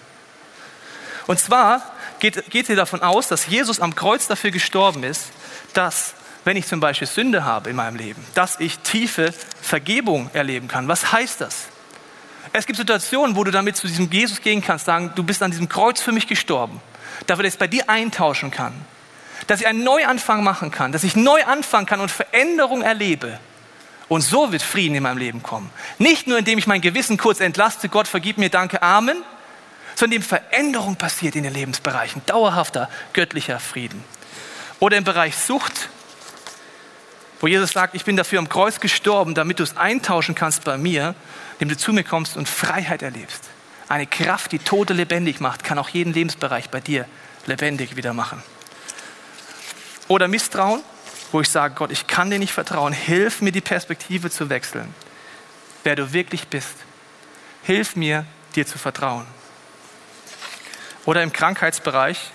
Und 1.26 1.40
zwar 1.40 1.82
geht, 2.20 2.50
geht 2.50 2.66
sie 2.66 2.76
davon 2.76 3.02
aus, 3.02 3.28
dass 3.28 3.46
Jesus 3.46 3.80
am 3.80 3.96
Kreuz 3.96 4.28
dafür 4.28 4.52
gestorben 4.52 5.02
ist, 5.02 5.26
dass, 5.74 6.14
wenn 6.44 6.56
ich 6.56 6.66
zum 6.66 6.78
Beispiel 6.78 7.08
Sünde 7.08 7.44
habe 7.44 7.70
in 7.70 7.76
meinem 7.76 7.96
Leben, 7.96 8.24
dass 8.34 8.60
ich 8.60 8.78
tiefe 8.78 9.34
Vergebung 9.60 10.30
erleben 10.32 10.68
kann. 10.68 10.86
Was 10.86 11.12
heißt 11.12 11.40
das? 11.40 11.69
Es 12.52 12.66
gibt 12.66 12.76
Situationen, 12.76 13.36
wo 13.36 13.44
du 13.44 13.50
damit 13.50 13.76
zu 13.76 13.86
diesem 13.86 14.10
Jesus 14.10 14.40
gehen 14.40 14.60
kannst, 14.60 14.84
sagen, 14.84 15.12
du 15.14 15.22
bist 15.22 15.42
an 15.42 15.50
diesem 15.50 15.68
Kreuz 15.68 16.00
für 16.00 16.12
mich 16.12 16.26
gestorben, 16.26 16.80
damit 17.26 17.44
er 17.44 17.48
es 17.48 17.56
bei 17.56 17.68
dir 17.68 17.88
eintauschen 17.88 18.50
kann, 18.50 18.72
dass 19.46 19.60
ich 19.60 19.66
einen 19.66 19.84
Neuanfang 19.84 20.42
machen 20.42 20.70
kann, 20.70 20.90
dass 20.90 21.04
ich 21.04 21.14
neu 21.14 21.44
anfangen 21.44 21.86
kann 21.86 22.00
und 22.00 22.10
Veränderung 22.10 22.82
erlebe. 22.82 23.38
Und 24.08 24.22
so 24.22 24.50
wird 24.50 24.62
Frieden 24.62 24.96
in 24.96 25.04
meinem 25.04 25.18
Leben 25.18 25.42
kommen. 25.44 25.70
Nicht 25.98 26.26
nur, 26.26 26.38
indem 26.38 26.58
ich 26.58 26.66
mein 26.66 26.80
Gewissen 26.80 27.16
kurz 27.16 27.38
entlaste, 27.38 27.88
Gott 27.88 28.08
vergib 28.08 28.38
mir, 28.38 28.50
danke, 28.50 28.82
Amen, 28.82 29.22
sondern 29.94 30.16
indem 30.16 30.28
Veränderung 30.28 30.96
passiert 30.96 31.36
in 31.36 31.44
den 31.44 31.54
Lebensbereichen, 31.54 32.22
dauerhafter 32.26 32.90
göttlicher 33.12 33.60
Frieden. 33.60 34.02
Oder 34.80 34.96
im 34.96 35.04
Bereich 35.04 35.36
Sucht, 35.36 35.90
wo 37.40 37.46
Jesus 37.46 37.72
sagt, 37.72 37.94
ich 37.94 38.04
bin 38.04 38.16
dafür 38.16 38.38
am 38.38 38.48
Kreuz 38.48 38.80
gestorben, 38.80 39.34
damit 39.34 39.58
du 39.58 39.62
es 39.62 39.76
eintauschen 39.76 40.34
kannst 40.34 40.64
bei 40.64 40.76
mir, 40.76 41.14
indem 41.54 41.70
du 41.70 41.76
zu 41.76 41.92
mir 41.92 42.04
kommst 42.04 42.36
und 42.36 42.48
Freiheit 42.48 43.02
erlebst. 43.02 43.44
Eine 43.88 44.06
Kraft, 44.06 44.52
die 44.52 44.58
Tote 44.58 44.92
lebendig 44.92 45.40
macht, 45.40 45.64
kann 45.64 45.78
auch 45.78 45.88
jeden 45.88 46.12
Lebensbereich 46.12 46.70
bei 46.70 46.80
dir 46.80 47.06
lebendig 47.46 47.96
wieder 47.96 48.12
machen. 48.12 48.42
Oder 50.06 50.28
Misstrauen, 50.28 50.82
wo 51.32 51.40
ich 51.40 51.48
sage, 51.48 51.74
Gott, 51.74 51.90
ich 51.90 52.06
kann 52.06 52.30
dir 52.30 52.38
nicht 52.38 52.52
vertrauen. 52.52 52.92
Hilf 52.92 53.40
mir, 53.40 53.52
die 53.52 53.60
Perspektive 53.60 54.30
zu 54.30 54.50
wechseln. 54.50 54.94
Wer 55.82 55.96
du 55.96 56.12
wirklich 56.12 56.48
bist. 56.48 56.74
Hilf 57.62 57.96
mir, 57.96 58.26
dir 58.54 58.66
zu 58.66 58.78
vertrauen. 58.78 59.26
Oder 61.06 61.22
im 61.22 61.32
Krankheitsbereich, 61.32 62.30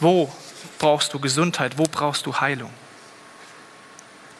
wo 0.00 0.32
brauchst 0.78 1.12
du 1.12 1.18
Gesundheit? 1.18 1.78
Wo 1.78 1.84
brauchst 1.84 2.26
du 2.26 2.40
Heilung? 2.40 2.70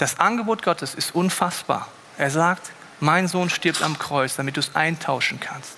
Das 0.02 0.18
Angebot 0.18 0.64
Gottes 0.64 0.96
ist 0.96 1.14
unfassbar. 1.14 1.86
Er 2.18 2.28
sagt, 2.28 2.72
mein 2.98 3.28
Sohn 3.28 3.48
stirbt 3.50 3.82
am 3.82 4.00
Kreuz, 4.00 4.34
damit 4.34 4.56
du 4.56 4.60
es 4.60 4.74
eintauschen 4.74 5.38
kannst, 5.38 5.76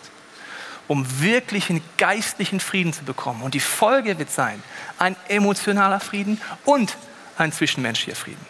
um 0.89 1.21
wirklichen 1.21 1.83
geistlichen 1.99 2.59
Frieden 2.59 2.95
zu 2.95 3.05
bekommen. 3.05 3.43
Und 3.43 3.53
die 3.53 3.61
Folge 3.61 4.19
wird 4.19 4.31
sein, 4.31 4.63
ein 4.99 5.15
emotionaler 5.29 6.01
Frieden 6.01 6.41
und 6.65 6.97
ein 7.37 7.53
zwischenmenschlicher 7.53 8.17
Frieden. 8.17 8.47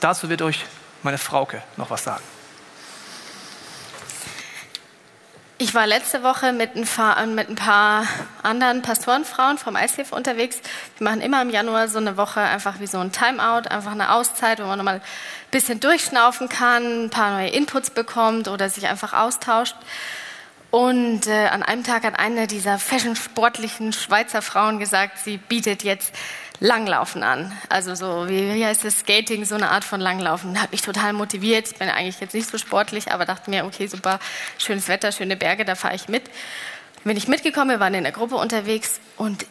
Dazu 0.00 0.28
wird 0.28 0.42
euch 0.42 0.64
meine 1.04 1.18
Frauke 1.18 1.62
noch 1.76 1.90
was 1.90 2.02
sagen. 2.02 2.24
Ich 5.56 5.72
war 5.72 5.86
letzte 5.86 6.24
Woche 6.24 6.52
mit 6.52 6.74
ein, 6.74 7.34
mit 7.36 7.48
ein, 7.48 7.54
paar 7.54 8.08
anderen 8.42 8.82
Pastorenfrauen 8.82 9.56
vom 9.56 9.76
ICF 9.76 10.10
unterwegs. 10.10 10.60
Wir 10.98 11.04
machen 11.04 11.20
immer 11.20 11.40
im 11.42 11.50
Januar 11.50 11.86
so 11.86 11.98
eine 11.98 12.16
Woche 12.16 12.40
einfach 12.40 12.80
wie 12.80 12.88
so 12.88 12.98
ein 12.98 13.12
Timeout, 13.12 13.68
einfach 13.70 13.92
eine 13.92 14.12
Auszeit, 14.12 14.58
wo 14.58 14.64
man 14.64 14.78
nochmal 14.78 14.96
ein 14.96 15.02
bisschen 15.52 15.78
durchschnaufen 15.78 16.48
kann, 16.48 17.04
ein 17.04 17.10
paar 17.10 17.38
neue 17.38 17.50
Inputs 17.50 17.90
bekommt 17.90 18.48
oder 18.48 18.68
sich 18.68 18.88
einfach 18.88 19.12
austauscht. 19.12 19.76
Und 20.72 21.28
äh, 21.28 21.46
an 21.46 21.62
einem 21.62 21.84
Tag 21.84 22.02
hat 22.02 22.18
eine 22.18 22.48
dieser 22.48 22.80
fashion-sportlichen 22.80 23.92
Schweizer 23.92 24.42
Frauen 24.42 24.80
gesagt, 24.80 25.18
sie 25.18 25.36
bietet 25.36 25.84
jetzt 25.84 26.12
Langlaufen 26.60 27.22
an. 27.22 27.52
Also 27.68 27.94
so, 27.94 28.28
wie, 28.28 28.64
heißt 28.64 28.84
das, 28.84 29.00
Skating, 29.00 29.44
so 29.44 29.54
eine 29.54 29.70
Art 29.70 29.84
von 29.84 30.00
Langlaufen. 30.00 30.60
Hat 30.60 30.70
mich 30.70 30.82
total 30.82 31.12
motiviert. 31.12 31.78
Bin 31.78 31.88
eigentlich 31.88 32.20
jetzt 32.20 32.34
nicht 32.34 32.48
so 32.48 32.58
sportlich, 32.58 33.10
aber 33.10 33.24
dachte 33.24 33.50
mir, 33.50 33.64
okay, 33.64 33.86
super, 33.86 34.18
schönes 34.58 34.88
Wetter, 34.88 35.12
schöne 35.12 35.36
Berge, 35.36 35.64
da 35.64 35.74
fahre 35.74 35.94
ich 35.94 36.08
mit. 36.08 36.22
Bin 37.04 37.16
ich 37.16 37.28
mitgekommen, 37.28 37.70
wir 37.70 37.80
waren 37.80 37.94
in 37.94 38.04
der 38.04 38.12
Gruppe 38.12 38.36
unterwegs 38.36 38.98
und 39.18 39.44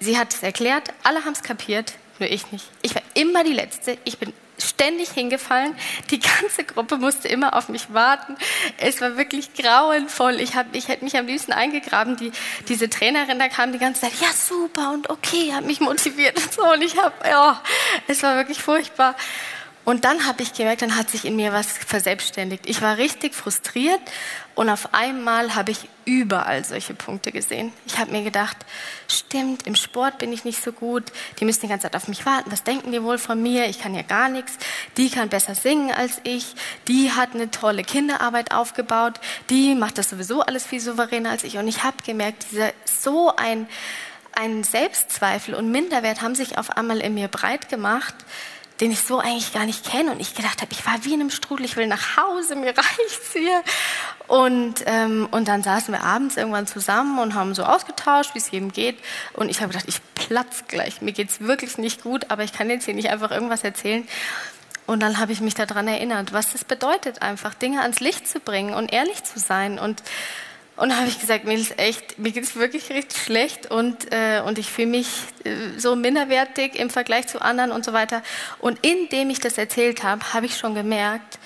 sie 0.00 0.18
hat 0.18 0.34
es 0.34 0.42
erklärt, 0.42 0.92
alle 1.04 1.24
haben 1.24 1.34
es 1.34 1.42
kapiert, 1.44 1.92
nur 2.18 2.28
ich 2.28 2.50
nicht. 2.50 2.68
Ich 2.82 2.94
war 2.96 3.02
immer 3.14 3.44
die 3.44 3.52
Letzte. 3.52 3.96
Ich 4.04 4.18
bin 4.18 4.32
ständig 4.58 5.10
hingefallen. 5.10 5.76
Die 6.10 6.20
ganze 6.20 6.64
Gruppe 6.64 6.96
musste 6.98 7.28
immer 7.28 7.54
auf 7.54 7.68
mich 7.68 7.92
warten. 7.92 8.36
Es 8.78 9.00
war 9.00 9.16
wirklich 9.16 9.54
grauenvoll. 9.54 10.40
Ich, 10.40 10.56
hab, 10.56 10.74
ich 10.74 10.88
hätte 10.88 11.04
mich 11.04 11.16
am 11.16 11.26
liebsten 11.26 11.52
eingegraben. 11.52 12.16
Die, 12.16 12.32
diese 12.68 12.88
Trainerin 12.88 13.38
da 13.38 13.48
kam 13.48 13.72
die 13.72 13.78
ganze 13.78 14.02
Zeit, 14.02 14.12
ja 14.20 14.28
super 14.32 14.92
und 14.92 15.10
okay, 15.10 15.52
hat 15.52 15.64
mich 15.64 15.80
motiviert 15.80 16.36
und 16.36 16.52
so. 16.52 16.62
Und 16.72 16.82
ich 16.82 16.96
habe, 16.96 17.14
ja, 17.28 17.60
es 18.06 18.22
war 18.22 18.36
wirklich 18.36 18.58
furchtbar. 18.58 19.14
Und 19.86 20.04
dann 20.04 20.26
habe 20.26 20.42
ich 20.42 20.52
gemerkt, 20.52 20.82
dann 20.82 20.96
hat 20.96 21.10
sich 21.10 21.24
in 21.24 21.36
mir 21.36 21.52
was 21.52 21.68
verselbstständigt. 21.68 22.68
Ich 22.68 22.82
war 22.82 22.98
richtig 22.98 23.36
frustriert 23.36 24.00
und 24.56 24.68
auf 24.68 24.92
einmal 24.94 25.54
habe 25.54 25.70
ich 25.70 25.88
überall 26.04 26.64
solche 26.64 26.92
Punkte 26.92 27.30
gesehen. 27.30 27.72
Ich 27.86 27.96
habe 27.96 28.10
mir 28.10 28.24
gedacht, 28.24 28.56
stimmt, 29.06 29.64
im 29.64 29.76
Sport 29.76 30.18
bin 30.18 30.32
ich 30.32 30.44
nicht 30.44 30.60
so 30.60 30.72
gut, 30.72 31.04
die 31.38 31.44
müssen 31.44 31.60
die 31.60 31.68
ganze 31.68 31.84
Zeit 31.84 31.94
auf 31.94 32.08
mich 32.08 32.26
warten, 32.26 32.50
was 32.50 32.64
denken 32.64 32.90
die 32.90 33.00
wohl 33.00 33.16
von 33.16 33.40
mir, 33.40 33.68
ich 33.68 33.80
kann 33.80 33.94
ja 33.94 34.02
gar 34.02 34.28
nichts, 34.28 34.58
die 34.96 35.08
kann 35.08 35.28
besser 35.28 35.54
singen 35.54 35.92
als 35.92 36.20
ich, 36.24 36.56
die 36.88 37.12
hat 37.12 37.34
eine 37.34 37.52
tolle 37.52 37.84
Kinderarbeit 37.84 38.52
aufgebaut, 38.52 39.20
die 39.50 39.76
macht 39.76 39.98
das 39.98 40.10
sowieso 40.10 40.40
alles 40.40 40.66
viel 40.66 40.80
souveräner 40.80 41.30
als 41.30 41.44
ich. 41.44 41.58
Und 41.58 41.68
ich 41.68 41.84
habe 41.84 41.98
gemerkt, 42.04 42.46
dieser, 42.50 42.72
so 42.86 43.36
ein, 43.36 43.68
ein 44.32 44.64
Selbstzweifel 44.64 45.54
und 45.54 45.70
Minderwert 45.70 46.22
haben 46.22 46.34
sich 46.34 46.58
auf 46.58 46.76
einmal 46.76 46.98
in 46.98 47.14
mir 47.14 47.28
breit 47.28 47.68
gemacht, 47.68 48.16
den 48.80 48.90
ich 48.90 49.00
so 49.00 49.18
eigentlich 49.18 49.52
gar 49.52 49.64
nicht 49.64 49.90
kenne 49.90 50.12
und 50.12 50.20
ich 50.20 50.34
gedacht 50.34 50.60
habe, 50.60 50.72
ich 50.72 50.84
war 50.84 51.04
wie 51.04 51.14
in 51.14 51.20
einem 51.20 51.30
Strudel, 51.30 51.64
ich 51.64 51.76
will 51.76 51.86
nach 51.86 52.16
Hause, 52.16 52.56
mir 52.56 52.68
reicht's 52.76 53.32
hier. 53.32 53.62
Und, 54.26 54.82
ähm, 54.86 55.28
und 55.30 55.48
dann 55.48 55.62
saßen 55.62 55.94
wir 55.94 56.02
abends 56.02 56.36
irgendwann 56.36 56.66
zusammen 56.66 57.18
und 57.18 57.34
haben 57.34 57.54
so 57.54 57.62
ausgetauscht, 57.62 58.34
wie 58.34 58.38
es 58.38 58.50
jedem 58.50 58.72
geht. 58.72 58.98
Und 59.32 59.48
ich 59.48 59.60
habe 59.60 59.72
gedacht, 59.72 59.88
ich 59.88 60.00
platz 60.14 60.64
gleich, 60.68 61.00
mir 61.00 61.12
geht's 61.12 61.40
wirklich 61.40 61.78
nicht 61.78 62.02
gut, 62.02 62.30
aber 62.30 62.44
ich 62.44 62.52
kann 62.52 62.68
jetzt 62.68 62.84
hier 62.84 62.94
nicht 62.94 63.10
einfach 63.10 63.30
irgendwas 63.30 63.64
erzählen. 63.64 64.06
Und 64.86 65.00
dann 65.00 65.18
habe 65.18 65.32
ich 65.32 65.40
mich 65.40 65.54
daran 65.54 65.88
erinnert, 65.88 66.32
was 66.32 66.54
es 66.54 66.64
bedeutet, 66.64 67.22
einfach 67.22 67.54
Dinge 67.54 67.82
ans 67.82 68.00
Licht 68.00 68.28
zu 68.28 68.38
bringen 68.38 68.72
und 68.72 68.92
ehrlich 68.92 69.24
zu 69.24 69.40
sein 69.40 69.78
und 69.78 70.02
und 70.76 70.94
habe 70.94 71.08
ich 71.08 71.18
gesagt, 71.18 71.44
mir 71.44 71.54
ist 71.54 71.78
echt, 71.78 72.18
mir 72.18 72.32
geht 72.32 72.44
es 72.44 72.54
wirklich 72.54 72.90
richtig 72.90 73.22
schlecht 73.22 73.70
und, 73.70 74.12
äh, 74.12 74.42
und 74.44 74.58
ich 74.58 74.70
fühle 74.70 74.88
mich 74.88 75.08
äh, 75.44 75.78
so 75.78 75.96
minderwertig 75.96 76.78
im 76.78 76.90
Vergleich 76.90 77.26
zu 77.28 77.40
anderen 77.40 77.72
und 77.72 77.84
so 77.84 77.92
weiter. 77.92 78.22
Und 78.58 78.78
indem 78.84 79.30
ich 79.30 79.40
das 79.40 79.56
erzählt 79.56 80.02
habe, 80.02 80.34
habe 80.34 80.46
ich 80.46 80.56
schon 80.58 80.74
gemerkt, 80.74 81.38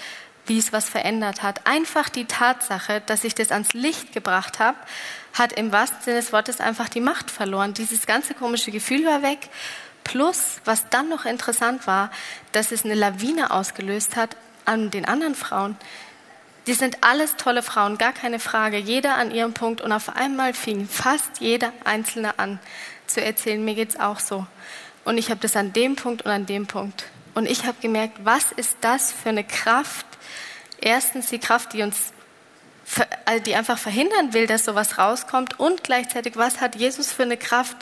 wie 0.46 0.58
es 0.58 0.72
was 0.72 0.88
verändert 0.88 1.44
hat. 1.44 1.64
Einfach 1.64 2.08
die 2.08 2.24
Tatsache, 2.24 3.02
dass 3.06 3.22
ich 3.22 3.36
das 3.36 3.52
ans 3.52 3.72
Licht 3.72 4.12
gebracht 4.12 4.58
habe, 4.58 4.76
hat 5.32 5.52
im 5.52 5.70
wahrsten 5.70 6.02
Sinne 6.02 6.16
des 6.16 6.32
Wortes 6.32 6.58
einfach 6.58 6.88
die 6.88 7.00
Macht 7.00 7.30
verloren. 7.30 7.72
Dieses 7.72 8.06
ganze 8.06 8.34
komische 8.34 8.72
Gefühl 8.72 9.06
war 9.06 9.22
weg. 9.22 9.48
Plus, 10.02 10.56
was 10.64 10.88
dann 10.88 11.08
noch 11.08 11.24
interessant 11.24 11.86
war, 11.86 12.10
dass 12.50 12.72
es 12.72 12.84
eine 12.84 12.94
Lawine 12.94 13.52
ausgelöst 13.52 14.16
hat 14.16 14.36
an 14.64 14.90
den 14.90 15.04
anderen 15.04 15.36
Frauen 15.36 15.76
die 16.66 16.74
sind 16.74 16.98
alles 17.02 17.36
tolle 17.36 17.62
Frauen, 17.62 17.98
gar 17.98 18.12
keine 18.12 18.38
Frage, 18.38 18.76
jeder 18.76 19.16
an 19.16 19.30
ihrem 19.30 19.54
Punkt. 19.54 19.80
Und 19.80 19.92
auf 19.92 20.14
einmal 20.16 20.54
fing 20.54 20.86
fast 20.88 21.40
jeder 21.40 21.72
Einzelne 21.84 22.38
an 22.38 22.58
zu 23.06 23.22
erzählen, 23.22 23.64
mir 23.64 23.74
geht's 23.74 23.98
auch 23.98 24.20
so. 24.20 24.46
Und 25.04 25.18
ich 25.18 25.30
habe 25.30 25.40
das 25.40 25.56
an 25.56 25.72
dem 25.72 25.96
Punkt 25.96 26.22
und 26.22 26.30
an 26.30 26.46
dem 26.46 26.66
Punkt. 26.66 27.06
Und 27.34 27.46
ich 27.46 27.64
habe 27.64 27.76
gemerkt, 27.80 28.18
was 28.24 28.52
ist 28.52 28.76
das 28.80 29.12
für 29.12 29.30
eine 29.30 29.44
Kraft? 29.44 30.06
Erstens 30.80 31.28
die 31.28 31.38
Kraft, 31.38 31.72
die 31.72 31.82
uns, 31.82 32.12
die 33.46 33.54
einfach 33.54 33.78
verhindern 33.78 34.32
will, 34.32 34.46
dass 34.46 34.64
sowas 34.64 34.98
rauskommt. 34.98 35.58
Und 35.58 35.84
gleichzeitig, 35.84 36.36
was 36.36 36.60
hat 36.60 36.76
Jesus 36.76 37.12
für 37.12 37.22
eine 37.22 37.36
Kraft? 37.36 37.76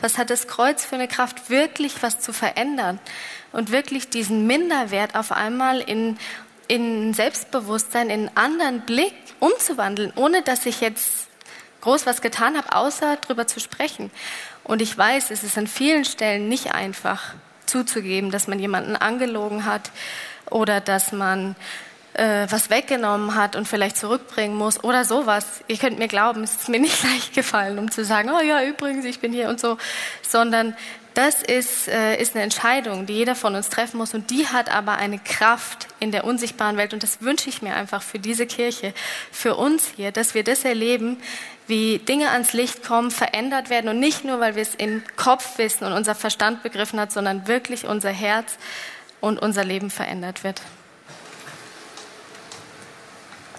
Was 0.00 0.18
hat 0.18 0.30
das 0.30 0.48
Kreuz 0.48 0.84
für 0.84 0.96
eine 0.96 1.08
Kraft, 1.08 1.50
wirklich 1.50 2.02
was 2.02 2.20
zu 2.20 2.32
verändern? 2.32 2.98
Und 3.52 3.70
wirklich 3.70 4.10
diesen 4.10 4.46
Minderwert 4.46 5.14
auf 5.14 5.30
einmal 5.30 5.80
in 5.80 6.18
in 6.68 7.14
Selbstbewusstsein, 7.14 8.10
in 8.10 8.28
einen 8.28 8.36
anderen 8.36 8.80
Blick 8.82 9.14
umzuwandeln, 9.40 10.12
ohne 10.16 10.42
dass 10.42 10.66
ich 10.66 10.80
jetzt 10.80 11.28
groß 11.82 12.06
was 12.06 12.22
getan 12.22 12.56
habe, 12.56 12.74
außer 12.74 13.18
darüber 13.20 13.46
zu 13.46 13.60
sprechen. 13.60 14.10
Und 14.64 14.80
ich 14.80 14.96
weiß, 14.96 15.30
es 15.30 15.44
ist 15.44 15.58
an 15.58 15.66
vielen 15.66 16.04
Stellen 16.04 16.48
nicht 16.48 16.74
einfach 16.74 17.34
zuzugeben, 17.66 18.30
dass 18.30 18.48
man 18.48 18.58
jemanden 18.58 18.96
angelogen 18.96 19.64
hat 19.66 19.90
oder 20.50 20.80
dass 20.80 21.12
man 21.12 21.56
äh, 22.14 22.46
was 22.48 22.70
weggenommen 22.70 23.34
hat 23.34 23.56
und 23.56 23.68
vielleicht 23.68 23.96
zurückbringen 23.96 24.56
muss 24.56 24.82
oder 24.82 25.04
sowas. 25.04 25.62
Ihr 25.68 25.76
könnt 25.76 25.98
mir 25.98 26.08
glauben, 26.08 26.42
es 26.44 26.54
ist 26.54 26.68
mir 26.68 26.80
nicht 26.88 27.02
leicht 27.02 27.34
gefallen, 27.34 27.78
um 27.78 27.90
zu 27.90 28.04
sagen, 28.04 28.30
oh 28.30 28.42
ja, 28.42 28.62
übrigens, 28.64 29.04
ich 29.04 29.20
bin 29.20 29.32
hier 29.32 29.48
und 29.48 29.60
so, 29.60 29.76
sondern 30.22 30.74
das 31.14 31.42
ist, 31.42 31.88
äh, 31.88 32.20
ist 32.20 32.34
eine 32.34 32.42
Entscheidung, 32.42 33.06
die 33.06 33.14
jeder 33.14 33.36
von 33.36 33.54
uns 33.54 33.68
treffen 33.68 33.98
muss 33.98 34.14
und 34.14 34.30
die 34.30 34.48
hat 34.48 34.68
aber 34.68 34.96
eine 34.96 35.18
Kraft 35.18 35.86
in 36.00 36.10
der 36.10 36.24
unsichtbaren 36.24 36.76
Welt. 36.76 36.92
Und 36.92 37.02
das 37.02 37.22
wünsche 37.22 37.48
ich 37.48 37.62
mir 37.62 37.74
einfach 37.74 38.02
für 38.02 38.18
diese 38.18 38.46
Kirche, 38.46 38.92
für 39.30 39.54
uns 39.54 39.92
hier, 39.94 40.10
dass 40.10 40.34
wir 40.34 40.42
das 40.42 40.64
erleben, 40.64 41.16
wie 41.66 41.98
Dinge 41.98 42.30
ans 42.30 42.52
Licht 42.52 42.84
kommen, 42.84 43.10
verändert 43.10 43.70
werden 43.70 43.88
und 43.88 44.00
nicht 44.00 44.24
nur, 44.24 44.40
weil 44.40 44.56
wir 44.56 44.62
es 44.62 44.74
im 44.74 45.02
Kopf 45.16 45.56
wissen 45.58 45.84
und 45.84 45.92
unser 45.92 46.14
Verstand 46.14 46.62
begriffen 46.62 46.98
hat, 47.00 47.12
sondern 47.12 47.46
wirklich 47.46 47.86
unser 47.86 48.10
Herz 48.10 48.58
und 49.20 49.38
unser 49.38 49.64
Leben 49.64 49.90
verändert 49.90 50.44
wird. 50.44 50.60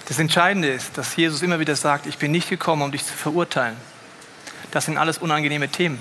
Das 0.07 0.19
Entscheidende 0.19 0.67
ist, 0.67 0.97
dass 0.97 1.15
Jesus 1.15 1.41
immer 1.41 1.59
wieder 1.59 1.75
sagt, 1.75 2.05
ich 2.05 2.17
bin 2.17 2.31
nicht 2.31 2.49
gekommen, 2.49 2.83
um 2.83 2.91
dich 2.91 3.03
zu 3.03 3.13
verurteilen. 3.13 3.75
Das 4.69 4.85
sind 4.85 4.97
alles 4.97 5.17
unangenehme 5.17 5.69
Themen. 5.69 5.99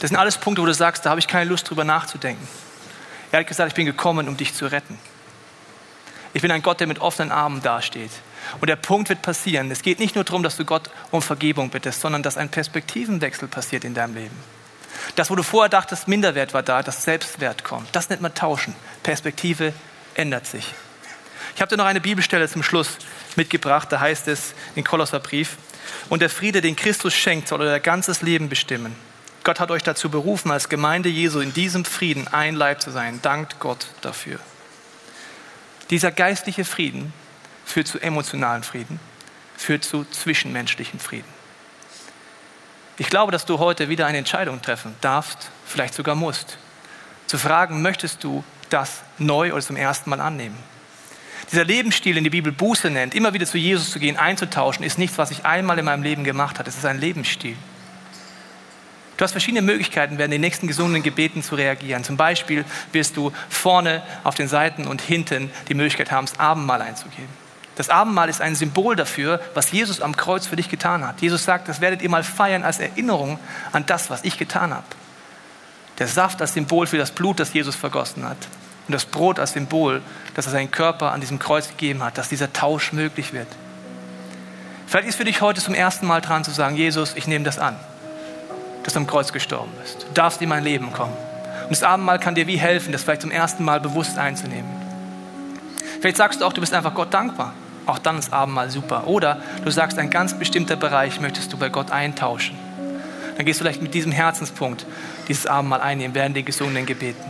Das 0.00 0.10
sind 0.10 0.18
alles 0.18 0.38
Punkte, 0.38 0.62
wo 0.62 0.66
du 0.66 0.74
sagst, 0.74 1.06
da 1.06 1.10
habe 1.10 1.20
ich 1.20 1.28
keine 1.28 1.48
Lust 1.48 1.68
drüber 1.68 1.84
nachzudenken. 1.84 2.46
Er 3.32 3.40
hat 3.40 3.46
gesagt, 3.46 3.68
ich 3.68 3.74
bin 3.74 3.86
gekommen, 3.86 4.28
um 4.28 4.36
dich 4.36 4.54
zu 4.54 4.66
retten. 4.66 4.98
Ich 6.32 6.42
bin 6.42 6.50
ein 6.50 6.62
Gott, 6.62 6.80
der 6.80 6.86
mit 6.86 7.00
offenen 7.00 7.32
Armen 7.32 7.62
dasteht. 7.62 8.10
Und 8.60 8.68
der 8.68 8.76
Punkt 8.76 9.08
wird 9.08 9.22
passieren. 9.22 9.70
Es 9.70 9.82
geht 9.82 10.00
nicht 10.00 10.14
nur 10.14 10.24
darum, 10.24 10.42
dass 10.42 10.56
du 10.56 10.64
Gott 10.64 10.90
um 11.10 11.22
Vergebung 11.22 11.70
bittest, 11.70 12.00
sondern 12.00 12.22
dass 12.22 12.36
ein 12.36 12.48
Perspektivenwechsel 12.48 13.48
passiert 13.48 13.84
in 13.84 13.94
deinem 13.94 14.14
Leben. 14.14 14.36
Das, 15.16 15.30
wo 15.30 15.36
du 15.36 15.42
vorher 15.42 15.68
dachtest, 15.68 16.08
Minderwert 16.08 16.54
war 16.54 16.62
da, 16.62 16.82
dass 16.82 17.04
Selbstwert 17.04 17.64
kommt. 17.64 17.88
Das 17.92 18.10
nennt 18.10 18.20
man 18.20 18.34
Tauschen. 18.34 18.74
Perspektive 19.02 19.72
ändert 20.14 20.46
sich. 20.46 20.74
Ich 21.54 21.60
habe 21.60 21.68
dir 21.68 21.76
noch 21.76 21.84
eine 21.84 22.00
Bibelstelle 22.00 22.48
zum 22.48 22.62
Schluss 22.62 22.98
mitgebracht. 23.36 23.90
Da 23.90 24.00
heißt 24.00 24.28
es 24.28 24.54
in 24.74 24.84
Kolosserbrief, 24.84 25.56
und 26.08 26.22
der 26.22 26.30
Friede, 26.30 26.60
den 26.60 26.76
Christus 26.76 27.14
schenkt, 27.14 27.48
soll 27.48 27.60
euer 27.60 27.78
ganzes 27.78 28.22
Leben 28.22 28.48
bestimmen. 28.48 28.94
Gott 29.44 29.60
hat 29.60 29.70
euch 29.70 29.82
dazu 29.82 30.08
berufen, 30.08 30.50
als 30.50 30.70
Gemeinde 30.70 31.10
Jesu 31.10 31.40
in 31.40 31.52
diesem 31.52 31.84
Frieden 31.84 32.28
ein 32.28 32.54
Leib 32.54 32.80
zu 32.80 32.90
sein. 32.90 33.20
Dankt 33.20 33.60
Gott 33.60 33.88
dafür. 34.00 34.38
Dieser 35.90 36.10
geistliche 36.10 36.64
Frieden 36.64 37.12
führt 37.66 37.86
zu 37.86 38.00
emotionalen 38.00 38.62
Frieden, 38.62 38.98
führt 39.56 39.84
zu 39.84 40.06
zwischenmenschlichen 40.06 40.98
Frieden. 40.98 41.28
Ich 42.96 43.10
glaube, 43.10 43.32
dass 43.32 43.44
du 43.44 43.58
heute 43.58 43.90
wieder 43.90 44.06
eine 44.06 44.18
Entscheidung 44.18 44.62
treffen 44.62 44.94
darfst, 45.02 45.50
vielleicht 45.66 45.92
sogar 45.92 46.14
musst, 46.14 46.56
zu 47.26 47.36
fragen, 47.36 47.82
möchtest 47.82 48.24
du 48.24 48.44
das 48.70 49.02
neu 49.18 49.52
oder 49.52 49.62
zum 49.62 49.76
ersten 49.76 50.08
Mal 50.08 50.20
annehmen? 50.20 50.56
Dieser 51.52 51.64
Lebensstil, 51.64 52.14
den 52.14 52.24
die 52.24 52.30
Bibel 52.30 52.52
Buße 52.52 52.88
nennt, 52.88 53.14
immer 53.14 53.34
wieder 53.34 53.44
zu 53.44 53.58
Jesus 53.58 53.90
zu 53.90 53.98
gehen, 53.98 54.16
einzutauschen, 54.16 54.84
ist 54.84 54.98
nichts, 54.98 55.18
was 55.18 55.30
ich 55.30 55.44
einmal 55.44 55.78
in 55.78 55.84
meinem 55.84 56.02
Leben 56.02 56.24
gemacht 56.24 56.58
habe. 56.58 56.70
Es 56.70 56.76
ist 56.76 56.86
ein 56.86 56.98
Lebensstil. 56.98 57.56
Du 59.16 59.22
hast 59.22 59.32
verschiedene 59.32 59.62
Möglichkeiten, 59.62 60.18
während 60.18 60.32
den 60.32 60.40
nächsten 60.40 60.66
gesungenen 60.66 61.02
Gebeten 61.02 61.42
zu 61.42 61.54
reagieren. 61.54 62.02
Zum 62.02 62.16
Beispiel 62.16 62.64
wirst 62.92 63.16
du 63.16 63.32
vorne 63.48 64.02
auf 64.24 64.34
den 64.34 64.48
Seiten 64.48 64.86
und 64.86 65.00
hinten 65.00 65.50
die 65.68 65.74
Möglichkeit 65.74 66.10
haben, 66.10 66.26
das 66.26 66.38
Abendmahl 66.40 66.82
einzugeben. 66.82 67.28
Das 67.76 67.90
Abendmahl 67.90 68.28
ist 68.28 68.40
ein 68.40 68.54
Symbol 68.54 68.96
dafür, 68.96 69.40
was 69.54 69.72
Jesus 69.72 70.00
am 70.00 70.16
Kreuz 70.16 70.46
für 70.46 70.56
dich 70.56 70.68
getan 70.68 71.06
hat. 71.06 71.20
Jesus 71.20 71.44
sagt, 71.44 71.68
das 71.68 71.80
werdet 71.80 72.02
ihr 72.02 72.10
mal 72.10 72.22
feiern 72.22 72.62
als 72.62 72.78
Erinnerung 72.78 73.38
an 73.72 73.84
das, 73.86 74.10
was 74.10 74.22
ich 74.24 74.38
getan 74.38 74.72
habe. 74.72 74.84
Der 75.98 76.08
Saft 76.08 76.40
als 76.40 76.54
Symbol 76.54 76.86
für 76.86 76.98
das 76.98 77.10
Blut, 77.10 77.40
das 77.40 77.52
Jesus 77.52 77.76
vergossen 77.76 78.28
hat. 78.28 78.38
Und 78.86 78.92
das 78.92 79.04
Brot 79.04 79.38
als 79.38 79.52
Symbol, 79.52 80.02
dass 80.34 80.46
er 80.46 80.52
seinen 80.52 80.70
Körper 80.70 81.12
an 81.12 81.20
diesem 81.20 81.38
Kreuz 81.38 81.68
gegeben 81.68 82.02
hat, 82.02 82.18
dass 82.18 82.28
dieser 82.28 82.52
Tausch 82.52 82.92
möglich 82.92 83.32
wird. 83.32 83.48
Vielleicht 84.86 85.08
ist 85.08 85.16
für 85.16 85.24
dich 85.24 85.40
heute 85.40 85.60
zum 85.60 85.74
ersten 85.74 86.06
Mal 86.06 86.20
dran 86.20 86.44
zu 86.44 86.50
sagen, 86.50 86.76
Jesus, 86.76 87.14
ich 87.16 87.26
nehme 87.26 87.44
das 87.44 87.58
an, 87.58 87.76
dass 88.84 88.92
du 88.92 89.00
am 89.00 89.06
Kreuz 89.06 89.32
gestorben 89.32 89.72
bist. 89.82 90.06
Du 90.08 90.14
darfst 90.14 90.40
in 90.40 90.48
mein 90.48 90.62
Leben 90.62 90.92
kommen. 90.92 91.16
Und 91.64 91.70
das 91.70 91.82
Abendmahl 91.82 92.18
kann 92.18 92.34
dir 92.34 92.46
wie 92.46 92.56
helfen, 92.56 92.92
das 92.92 93.02
vielleicht 93.02 93.22
zum 93.22 93.30
ersten 93.30 93.64
Mal 93.64 93.80
bewusst 93.80 94.18
einzunehmen. 94.18 94.70
Vielleicht 96.00 96.18
sagst 96.18 96.40
du 96.40 96.44
auch, 96.44 96.52
du 96.52 96.60
bist 96.60 96.74
einfach 96.74 96.94
Gott 96.94 97.12
dankbar. 97.12 97.54
Auch 97.86 97.98
dann 97.98 98.18
ist 98.18 98.32
Abendmahl 98.32 98.70
super. 98.70 99.06
Oder 99.06 99.40
du 99.64 99.70
sagst, 99.70 99.98
ein 99.98 100.10
ganz 100.10 100.38
bestimmter 100.38 100.76
Bereich 100.76 101.20
möchtest 101.20 101.52
du 101.52 101.56
bei 101.56 101.70
Gott 101.70 101.90
eintauschen. 101.90 102.56
Dann 103.36 103.46
gehst 103.46 103.60
du 103.60 103.64
vielleicht 103.64 103.82
mit 103.82 103.94
diesem 103.94 104.12
Herzenspunkt 104.12 104.86
dieses 105.28 105.46
Abendmahl 105.46 105.80
einnehmen, 105.80 106.14
während 106.14 106.36
den 106.36 106.44
gesungenen 106.44 106.86
Gebeten. 106.86 107.24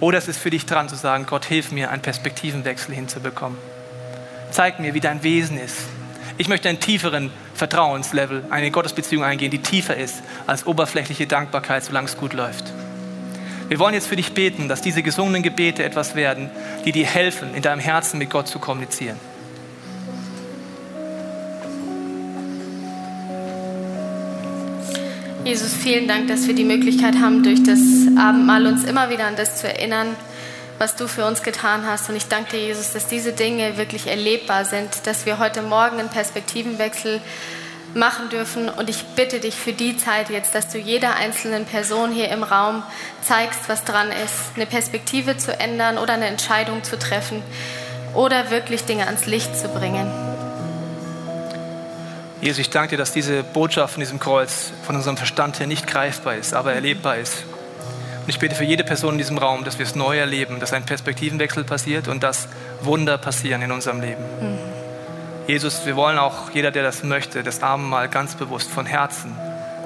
Oder 0.00 0.18
es 0.18 0.28
ist 0.28 0.38
für 0.38 0.50
dich 0.50 0.66
dran 0.66 0.88
zu 0.88 0.96
sagen, 0.96 1.26
Gott, 1.26 1.44
hilf 1.44 1.72
mir, 1.72 1.90
einen 1.90 2.02
Perspektivenwechsel 2.02 2.94
hinzubekommen. 2.94 3.58
Zeig 4.50 4.80
mir, 4.80 4.94
wie 4.94 5.00
dein 5.00 5.22
Wesen 5.22 5.58
ist. 5.58 5.76
Ich 6.36 6.48
möchte 6.48 6.68
einen 6.68 6.80
tieferen 6.80 7.30
Vertrauenslevel, 7.58 8.44
eine 8.50 8.70
Gottesbeziehung 8.70 9.24
eingehen, 9.24 9.50
die 9.50 9.58
tiefer 9.58 9.96
ist 9.96 10.22
als 10.46 10.66
oberflächliche 10.66 11.26
Dankbarkeit, 11.26 11.84
solange 11.84 12.06
es 12.06 12.16
gut 12.16 12.32
läuft. 12.32 12.72
Wir 13.68 13.78
wollen 13.78 13.92
jetzt 13.94 14.06
für 14.06 14.16
dich 14.16 14.32
beten, 14.32 14.68
dass 14.68 14.80
diese 14.80 15.02
gesungenen 15.02 15.42
Gebete 15.42 15.84
etwas 15.84 16.14
werden, 16.14 16.50
die 16.86 16.92
dir 16.92 17.04
helfen, 17.04 17.54
in 17.54 17.60
deinem 17.60 17.80
Herzen 17.80 18.18
mit 18.18 18.30
Gott 18.30 18.48
zu 18.48 18.58
kommunizieren. 18.58 19.16
Jesus, 25.44 25.72
vielen 25.74 26.06
Dank, 26.06 26.28
dass 26.28 26.46
wir 26.46 26.54
die 26.54 26.64
Möglichkeit 26.64 27.16
haben, 27.16 27.42
durch 27.42 27.62
das 27.62 27.80
Abendmahl 28.18 28.66
uns 28.66 28.84
immer 28.84 29.10
wieder 29.10 29.26
an 29.26 29.36
das 29.36 29.60
zu 29.60 29.66
erinnern, 29.66 30.08
was 30.78 30.96
du 30.96 31.08
für 31.08 31.26
uns 31.26 31.42
getan 31.42 31.86
hast. 31.86 32.08
Und 32.08 32.16
ich 32.16 32.28
danke 32.28 32.52
dir, 32.52 32.60
Jesus, 32.66 32.92
dass 32.92 33.06
diese 33.06 33.32
Dinge 33.32 33.76
wirklich 33.76 34.06
erlebbar 34.06 34.64
sind, 34.64 35.06
dass 35.06 35.26
wir 35.26 35.38
heute 35.38 35.62
Morgen 35.62 35.98
einen 35.98 36.08
Perspektivenwechsel 36.08 37.20
machen 37.94 38.28
dürfen. 38.28 38.68
Und 38.68 38.88
ich 38.88 39.04
bitte 39.16 39.40
dich 39.40 39.54
für 39.54 39.72
die 39.72 39.96
Zeit 39.96 40.30
jetzt, 40.30 40.54
dass 40.54 40.68
du 40.68 40.78
jeder 40.78 41.16
einzelnen 41.16 41.64
Person 41.64 42.12
hier 42.12 42.28
im 42.28 42.42
Raum 42.42 42.82
zeigst, 43.22 43.68
was 43.68 43.84
dran 43.84 44.08
ist, 44.24 44.56
eine 44.56 44.66
Perspektive 44.66 45.36
zu 45.36 45.58
ändern 45.58 45.98
oder 45.98 46.14
eine 46.14 46.26
Entscheidung 46.26 46.84
zu 46.84 46.98
treffen 46.98 47.42
oder 48.14 48.50
wirklich 48.50 48.84
Dinge 48.84 49.06
ans 49.06 49.26
Licht 49.26 49.56
zu 49.56 49.68
bringen. 49.68 50.10
Jesus, 52.40 52.60
ich 52.60 52.70
danke 52.70 52.90
dir, 52.90 52.98
dass 52.98 53.12
diese 53.12 53.42
Botschaft 53.42 53.94
von 53.94 54.00
diesem 54.00 54.20
Kreuz 54.20 54.70
von 54.86 54.94
unserem 54.94 55.16
Verstand 55.16 55.58
her 55.58 55.66
nicht 55.66 55.88
greifbar 55.88 56.36
ist, 56.36 56.54
aber 56.54 56.72
erlebbar 56.72 57.16
ist. 57.16 57.44
Und 58.28 58.32
ich 58.34 58.40
bete 58.40 58.54
für 58.54 58.64
jede 58.64 58.84
Person 58.84 59.12
in 59.12 59.18
diesem 59.18 59.38
Raum, 59.38 59.64
dass 59.64 59.78
wir 59.78 59.86
es 59.86 59.94
neu 59.94 60.18
erleben, 60.18 60.60
dass 60.60 60.74
ein 60.74 60.84
Perspektivenwechsel 60.84 61.64
passiert 61.64 62.08
und 62.08 62.22
dass 62.22 62.46
Wunder 62.82 63.16
passieren 63.16 63.62
in 63.62 63.72
unserem 63.72 64.02
Leben. 64.02 64.22
Mhm. 64.42 64.58
Jesus, 65.46 65.86
wir 65.86 65.96
wollen 65.96 66.18
auch, 66.18 66.50
jeder, 66.50 66.70
der 66.70 66.82
das 66.82 67.02
möchte, 67.02 67.42
das 67.42 67.62
Abendmahl 67.62 68.10
ganz 68.10 68.34
bewusst 68.34 68.68
von 68.68 68.84
Herzen 68.84 69.34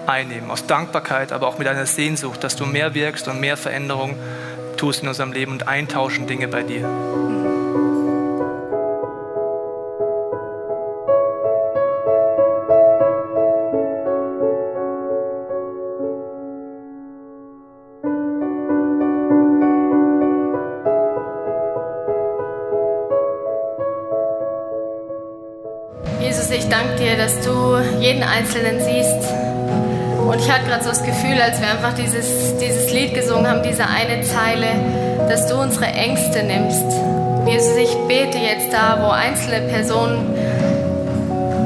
einnehmen, 0.09 0.51
aus 0.51 0.67
Dankbarkeit, 0.67 1.31
aber 1.31 1.47
auch 1.47 1.59
mit 1.59 1.69
einer 1.69 1.87
Sehnsucht, 1.87 2.43
dass 2.43 2.57
du 2.57 2.67
mehr 2.67 2.95
wirkst 2.95 3.29
und 3.29 3.39
mehr 3.39 3.57
Veränderung 3.57 4.17
tust 4.77 5.03
in 5.03 5.09
unserem 5.09 5.31
Leben 5.31 5.53
und 5.53 5.69
eintauschen 5.69 6.27
Dinge 6.27 6.49
bei 6.49 6.65
dir. 6.65 6.89
Das 30.93 31.03
Gefühl, 31.05 31.41
als 31.41 31.59
wir 31.59 31.71
einfach 31.71 31.95
dieses, 31.95 32.59
dieses 32.59 32.93
Lied 32.93 33.15
gesungen 33.15 33.49
haben, 33.49 33.63
diese 33.63 33.87
eine 33.87 34.23
Zeile, 34.25 34.67
dass 35.27 35.47
du 35.47 35.55
unsere 35.59 35.87
Ängste 35.87 36.43
nimmst. 36.43 36.85
Jesus, 37.47 37.77
ich 37.79 37.97
bete 38.09 38.37
jetzt 38.37 38.71
da, 38.75 38.99
wo 39.01 39.09
einzelne 39.09 39.69
Personen 39.69 40.37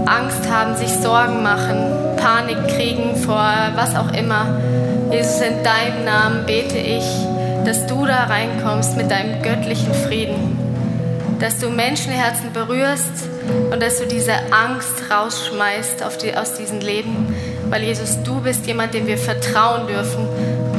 Angst 0.06 0.48
haben, 0.48 0.76
sich 0.76 0.90
Sorgen 0.90 1.42
machen, 1.42 1.76
Panik 2.16 2.68
kriegen 2.68 3.16
vor 3.16 3.42
was 3.74 3.96
auch 3.96 4.12
immer. 4.12 4.60
Jesus, 5.10 5.40
in 5.40 5.64
deinem 5.64 6.04
Namen 6.04 6.46
bete 6.46 6.78
ich, 6.78 7.04
dass 7.64 7.84
du 7.88 8.06
da 8.06 8.26
reinkommst 8.26 8.96
mit 8.96 9.10
deinem 9.10 9.42
göttlichen 9.42 9.92
Frieden 9.92 10.56
dass 11.40 11.58
du 11.58 11.68
Menschenherzen 11.68 12.52
berührst 12.52 13.28
und 13.70 13.82
dass 13.82 13.98
du 13.98 14.06
diese 14.06 14.32
Angst 14.52 15.10
rausschmeißt 15.10 16.02
die, 16.22 16.34
aus 16.34 16.54
diesem 16.54 16.80
Leben, 16.80 17.34
weil 17.70 17.82
Jesus, 17.82 18.22
du 18.22 18.40
bist 18.40 18.66
jemand, 18.66 18.94
dem 18.94 19.06
wir 19.06 19.18
vertrauen 19.18 19.86
dürfen 19.86 20.26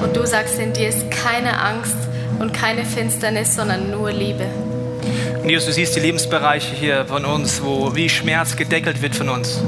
und 0.01 0.15
du 0.15 0.25
sagst, 0.25 0.59
in 0.59 0.73
dir 0.73 0.89
ist 0.89 1.09
keine 1.11 1.59
Angst 1.59 1.95
und 2.39 2.53
keine 2.53 2.85
Finsternis, 2.85 3.55
sondern 3.55 3.91
nur 3.91 4.11
Liebe. 4.11 4.45
Und 5.41 5.49
Jesus, 5.49 5.67
du 5.67 5.73
siehst 5.73 5.95
die 5.95 5.99
Lebensbereiche 5.99 6.75
hier 6.75 7.05
von 7.05 7.25
uns, 7.25 7.61
wo 7.63 7.95
wie 7.95 8.09
Schmerz 8.09 8.55
gedeckelt 8.55 9.01
wird 9.01 9.15
von 9.15 9.29
uns, 9.29 9.61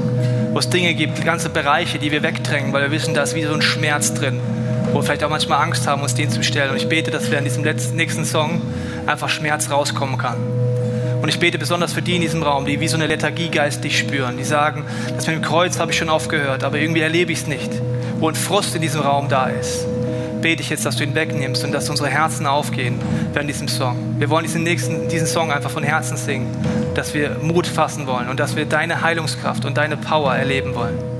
wo 0.52 0.58
es 0.58 0.68
Dinge 0.68 0.94
gibt, 0.94 1.24
ganze 1.24 1.48
Bereiche, 1.48 1.98
die 1.98 2.10
wir 2.10 2.22
wegdrängen, 2.22 2.72
weil 2.72 2.82
wir 2.82 2.90
wissen, 2.90 3.14
da 3.14 3.22
ist 3.22 3.34
wie 3.34 3.44
so 3.44 3.54
ein 3.54 3.62
Schmerz 3.62 4.14
drin, 4.14 4.40
wo 4.92 4.98
wir 4.98 5.02
vielleicht 5.02 5.24
auch 5.24 5.30
manchmal 5.30 5.62
Angst 5.62 5.86
haben, 5.86 6.02
uns 6.02 6.14
den 6.14 6.30
zu 6.30 6.42
stellen. 6.42 6.70
Und 6.70 6.76
ich 6.76 6.88
bete, 6.88 7.10
dass 7.10 7.30
wir 7.30 7.38
in 7.38 7.44
diesem 7.44 7.64
letzten, 7.64 7.96
nächsten 7.96 8.24
Song 8.24 8.60
einfach 9.06 9.28
Schmerz 9.28 9.70
rauskommen 9.70 10.18
kann. 10.18 10.36
Und 11.22 11.28
ich 11.28 11.38
bete 11.38 11.58
besonders 11.58 11.92
für 11.92 12.02
die 12.02 12.16
in 12.16 12.22
diesem 12.22 12.42
Raum, 12.42 12.64
die 12.64 12.80
wie 12.80 12.88
so 12.88 12.96
eine 12.96 13.06
Lethargie 13.06 13.50
geistig 13.50 13.98
spüren, 13.98 14.36
die 14.36 14.44
sagen, 14.44 14.84
das 15.14 15.26
mit 15.26 15.36
dem 15.36 15.42
Kreuz 15.42 15.78
habe 15.78 15.92
ich 15.92 15.98
schon 15.98 16.08
aufgehört, 16.08 16.64
aber 16.64 16.78
irgendwie 16.78 17.00
erlebe 17.00 17.32
ich 17.32 17.40
es 17.40 17.46
nicht, 17.46 17.70
wo 18.18 18.28
ein 18.28 18.34
Frust 18.34 18.74
in 18.74 18.80
diesem 18.80 19.02
Raum 19.02 19.28
da 19.28 19.46
ist. 19.48 19.86
bete 20.40 20.62
ich 20.62 20.70
jetzt, 20.70 20.86
dass 20.86 20.96
du 20.96 21.04
ihn 21.04 21.14
wegnimmst 21.14 21.62
und 21.64 21.72
dass 21.72 21.90
unsere 21.90 22.08
Herzen 22.08 22.46
aufgehen 22.46 22.98
während 23.34 23.50
diesem 23.50 23.68
Song. 23.68 24.16
Wir 24.18 24.30
wollen 24.30 24.44
diesen 24.44 24.62
nächsten, 24.62 25.08
diesen 25.08 25.26
Song 25.26 25.52
einfach 25.52 25.70
von 25.70 25.82
Herzen 25.82 26.16
singen, 26.16 26.46
dass 26.94 27.12
wir 27.12 27.36
Mut 27.42 27.66
fassen 27.66 28.06
wollen 28.06 28.28
und 28.28 28.40
dass 28.40 28.56
wir 28.56 28.64
deine 28.64 29.02
Heilungskraft 29.02 29.66
und 29.66 29.76
deine 29.76 29.98
Power 29.98 30.34
erleben 30.34 30.74
wollen. 30.74 31.19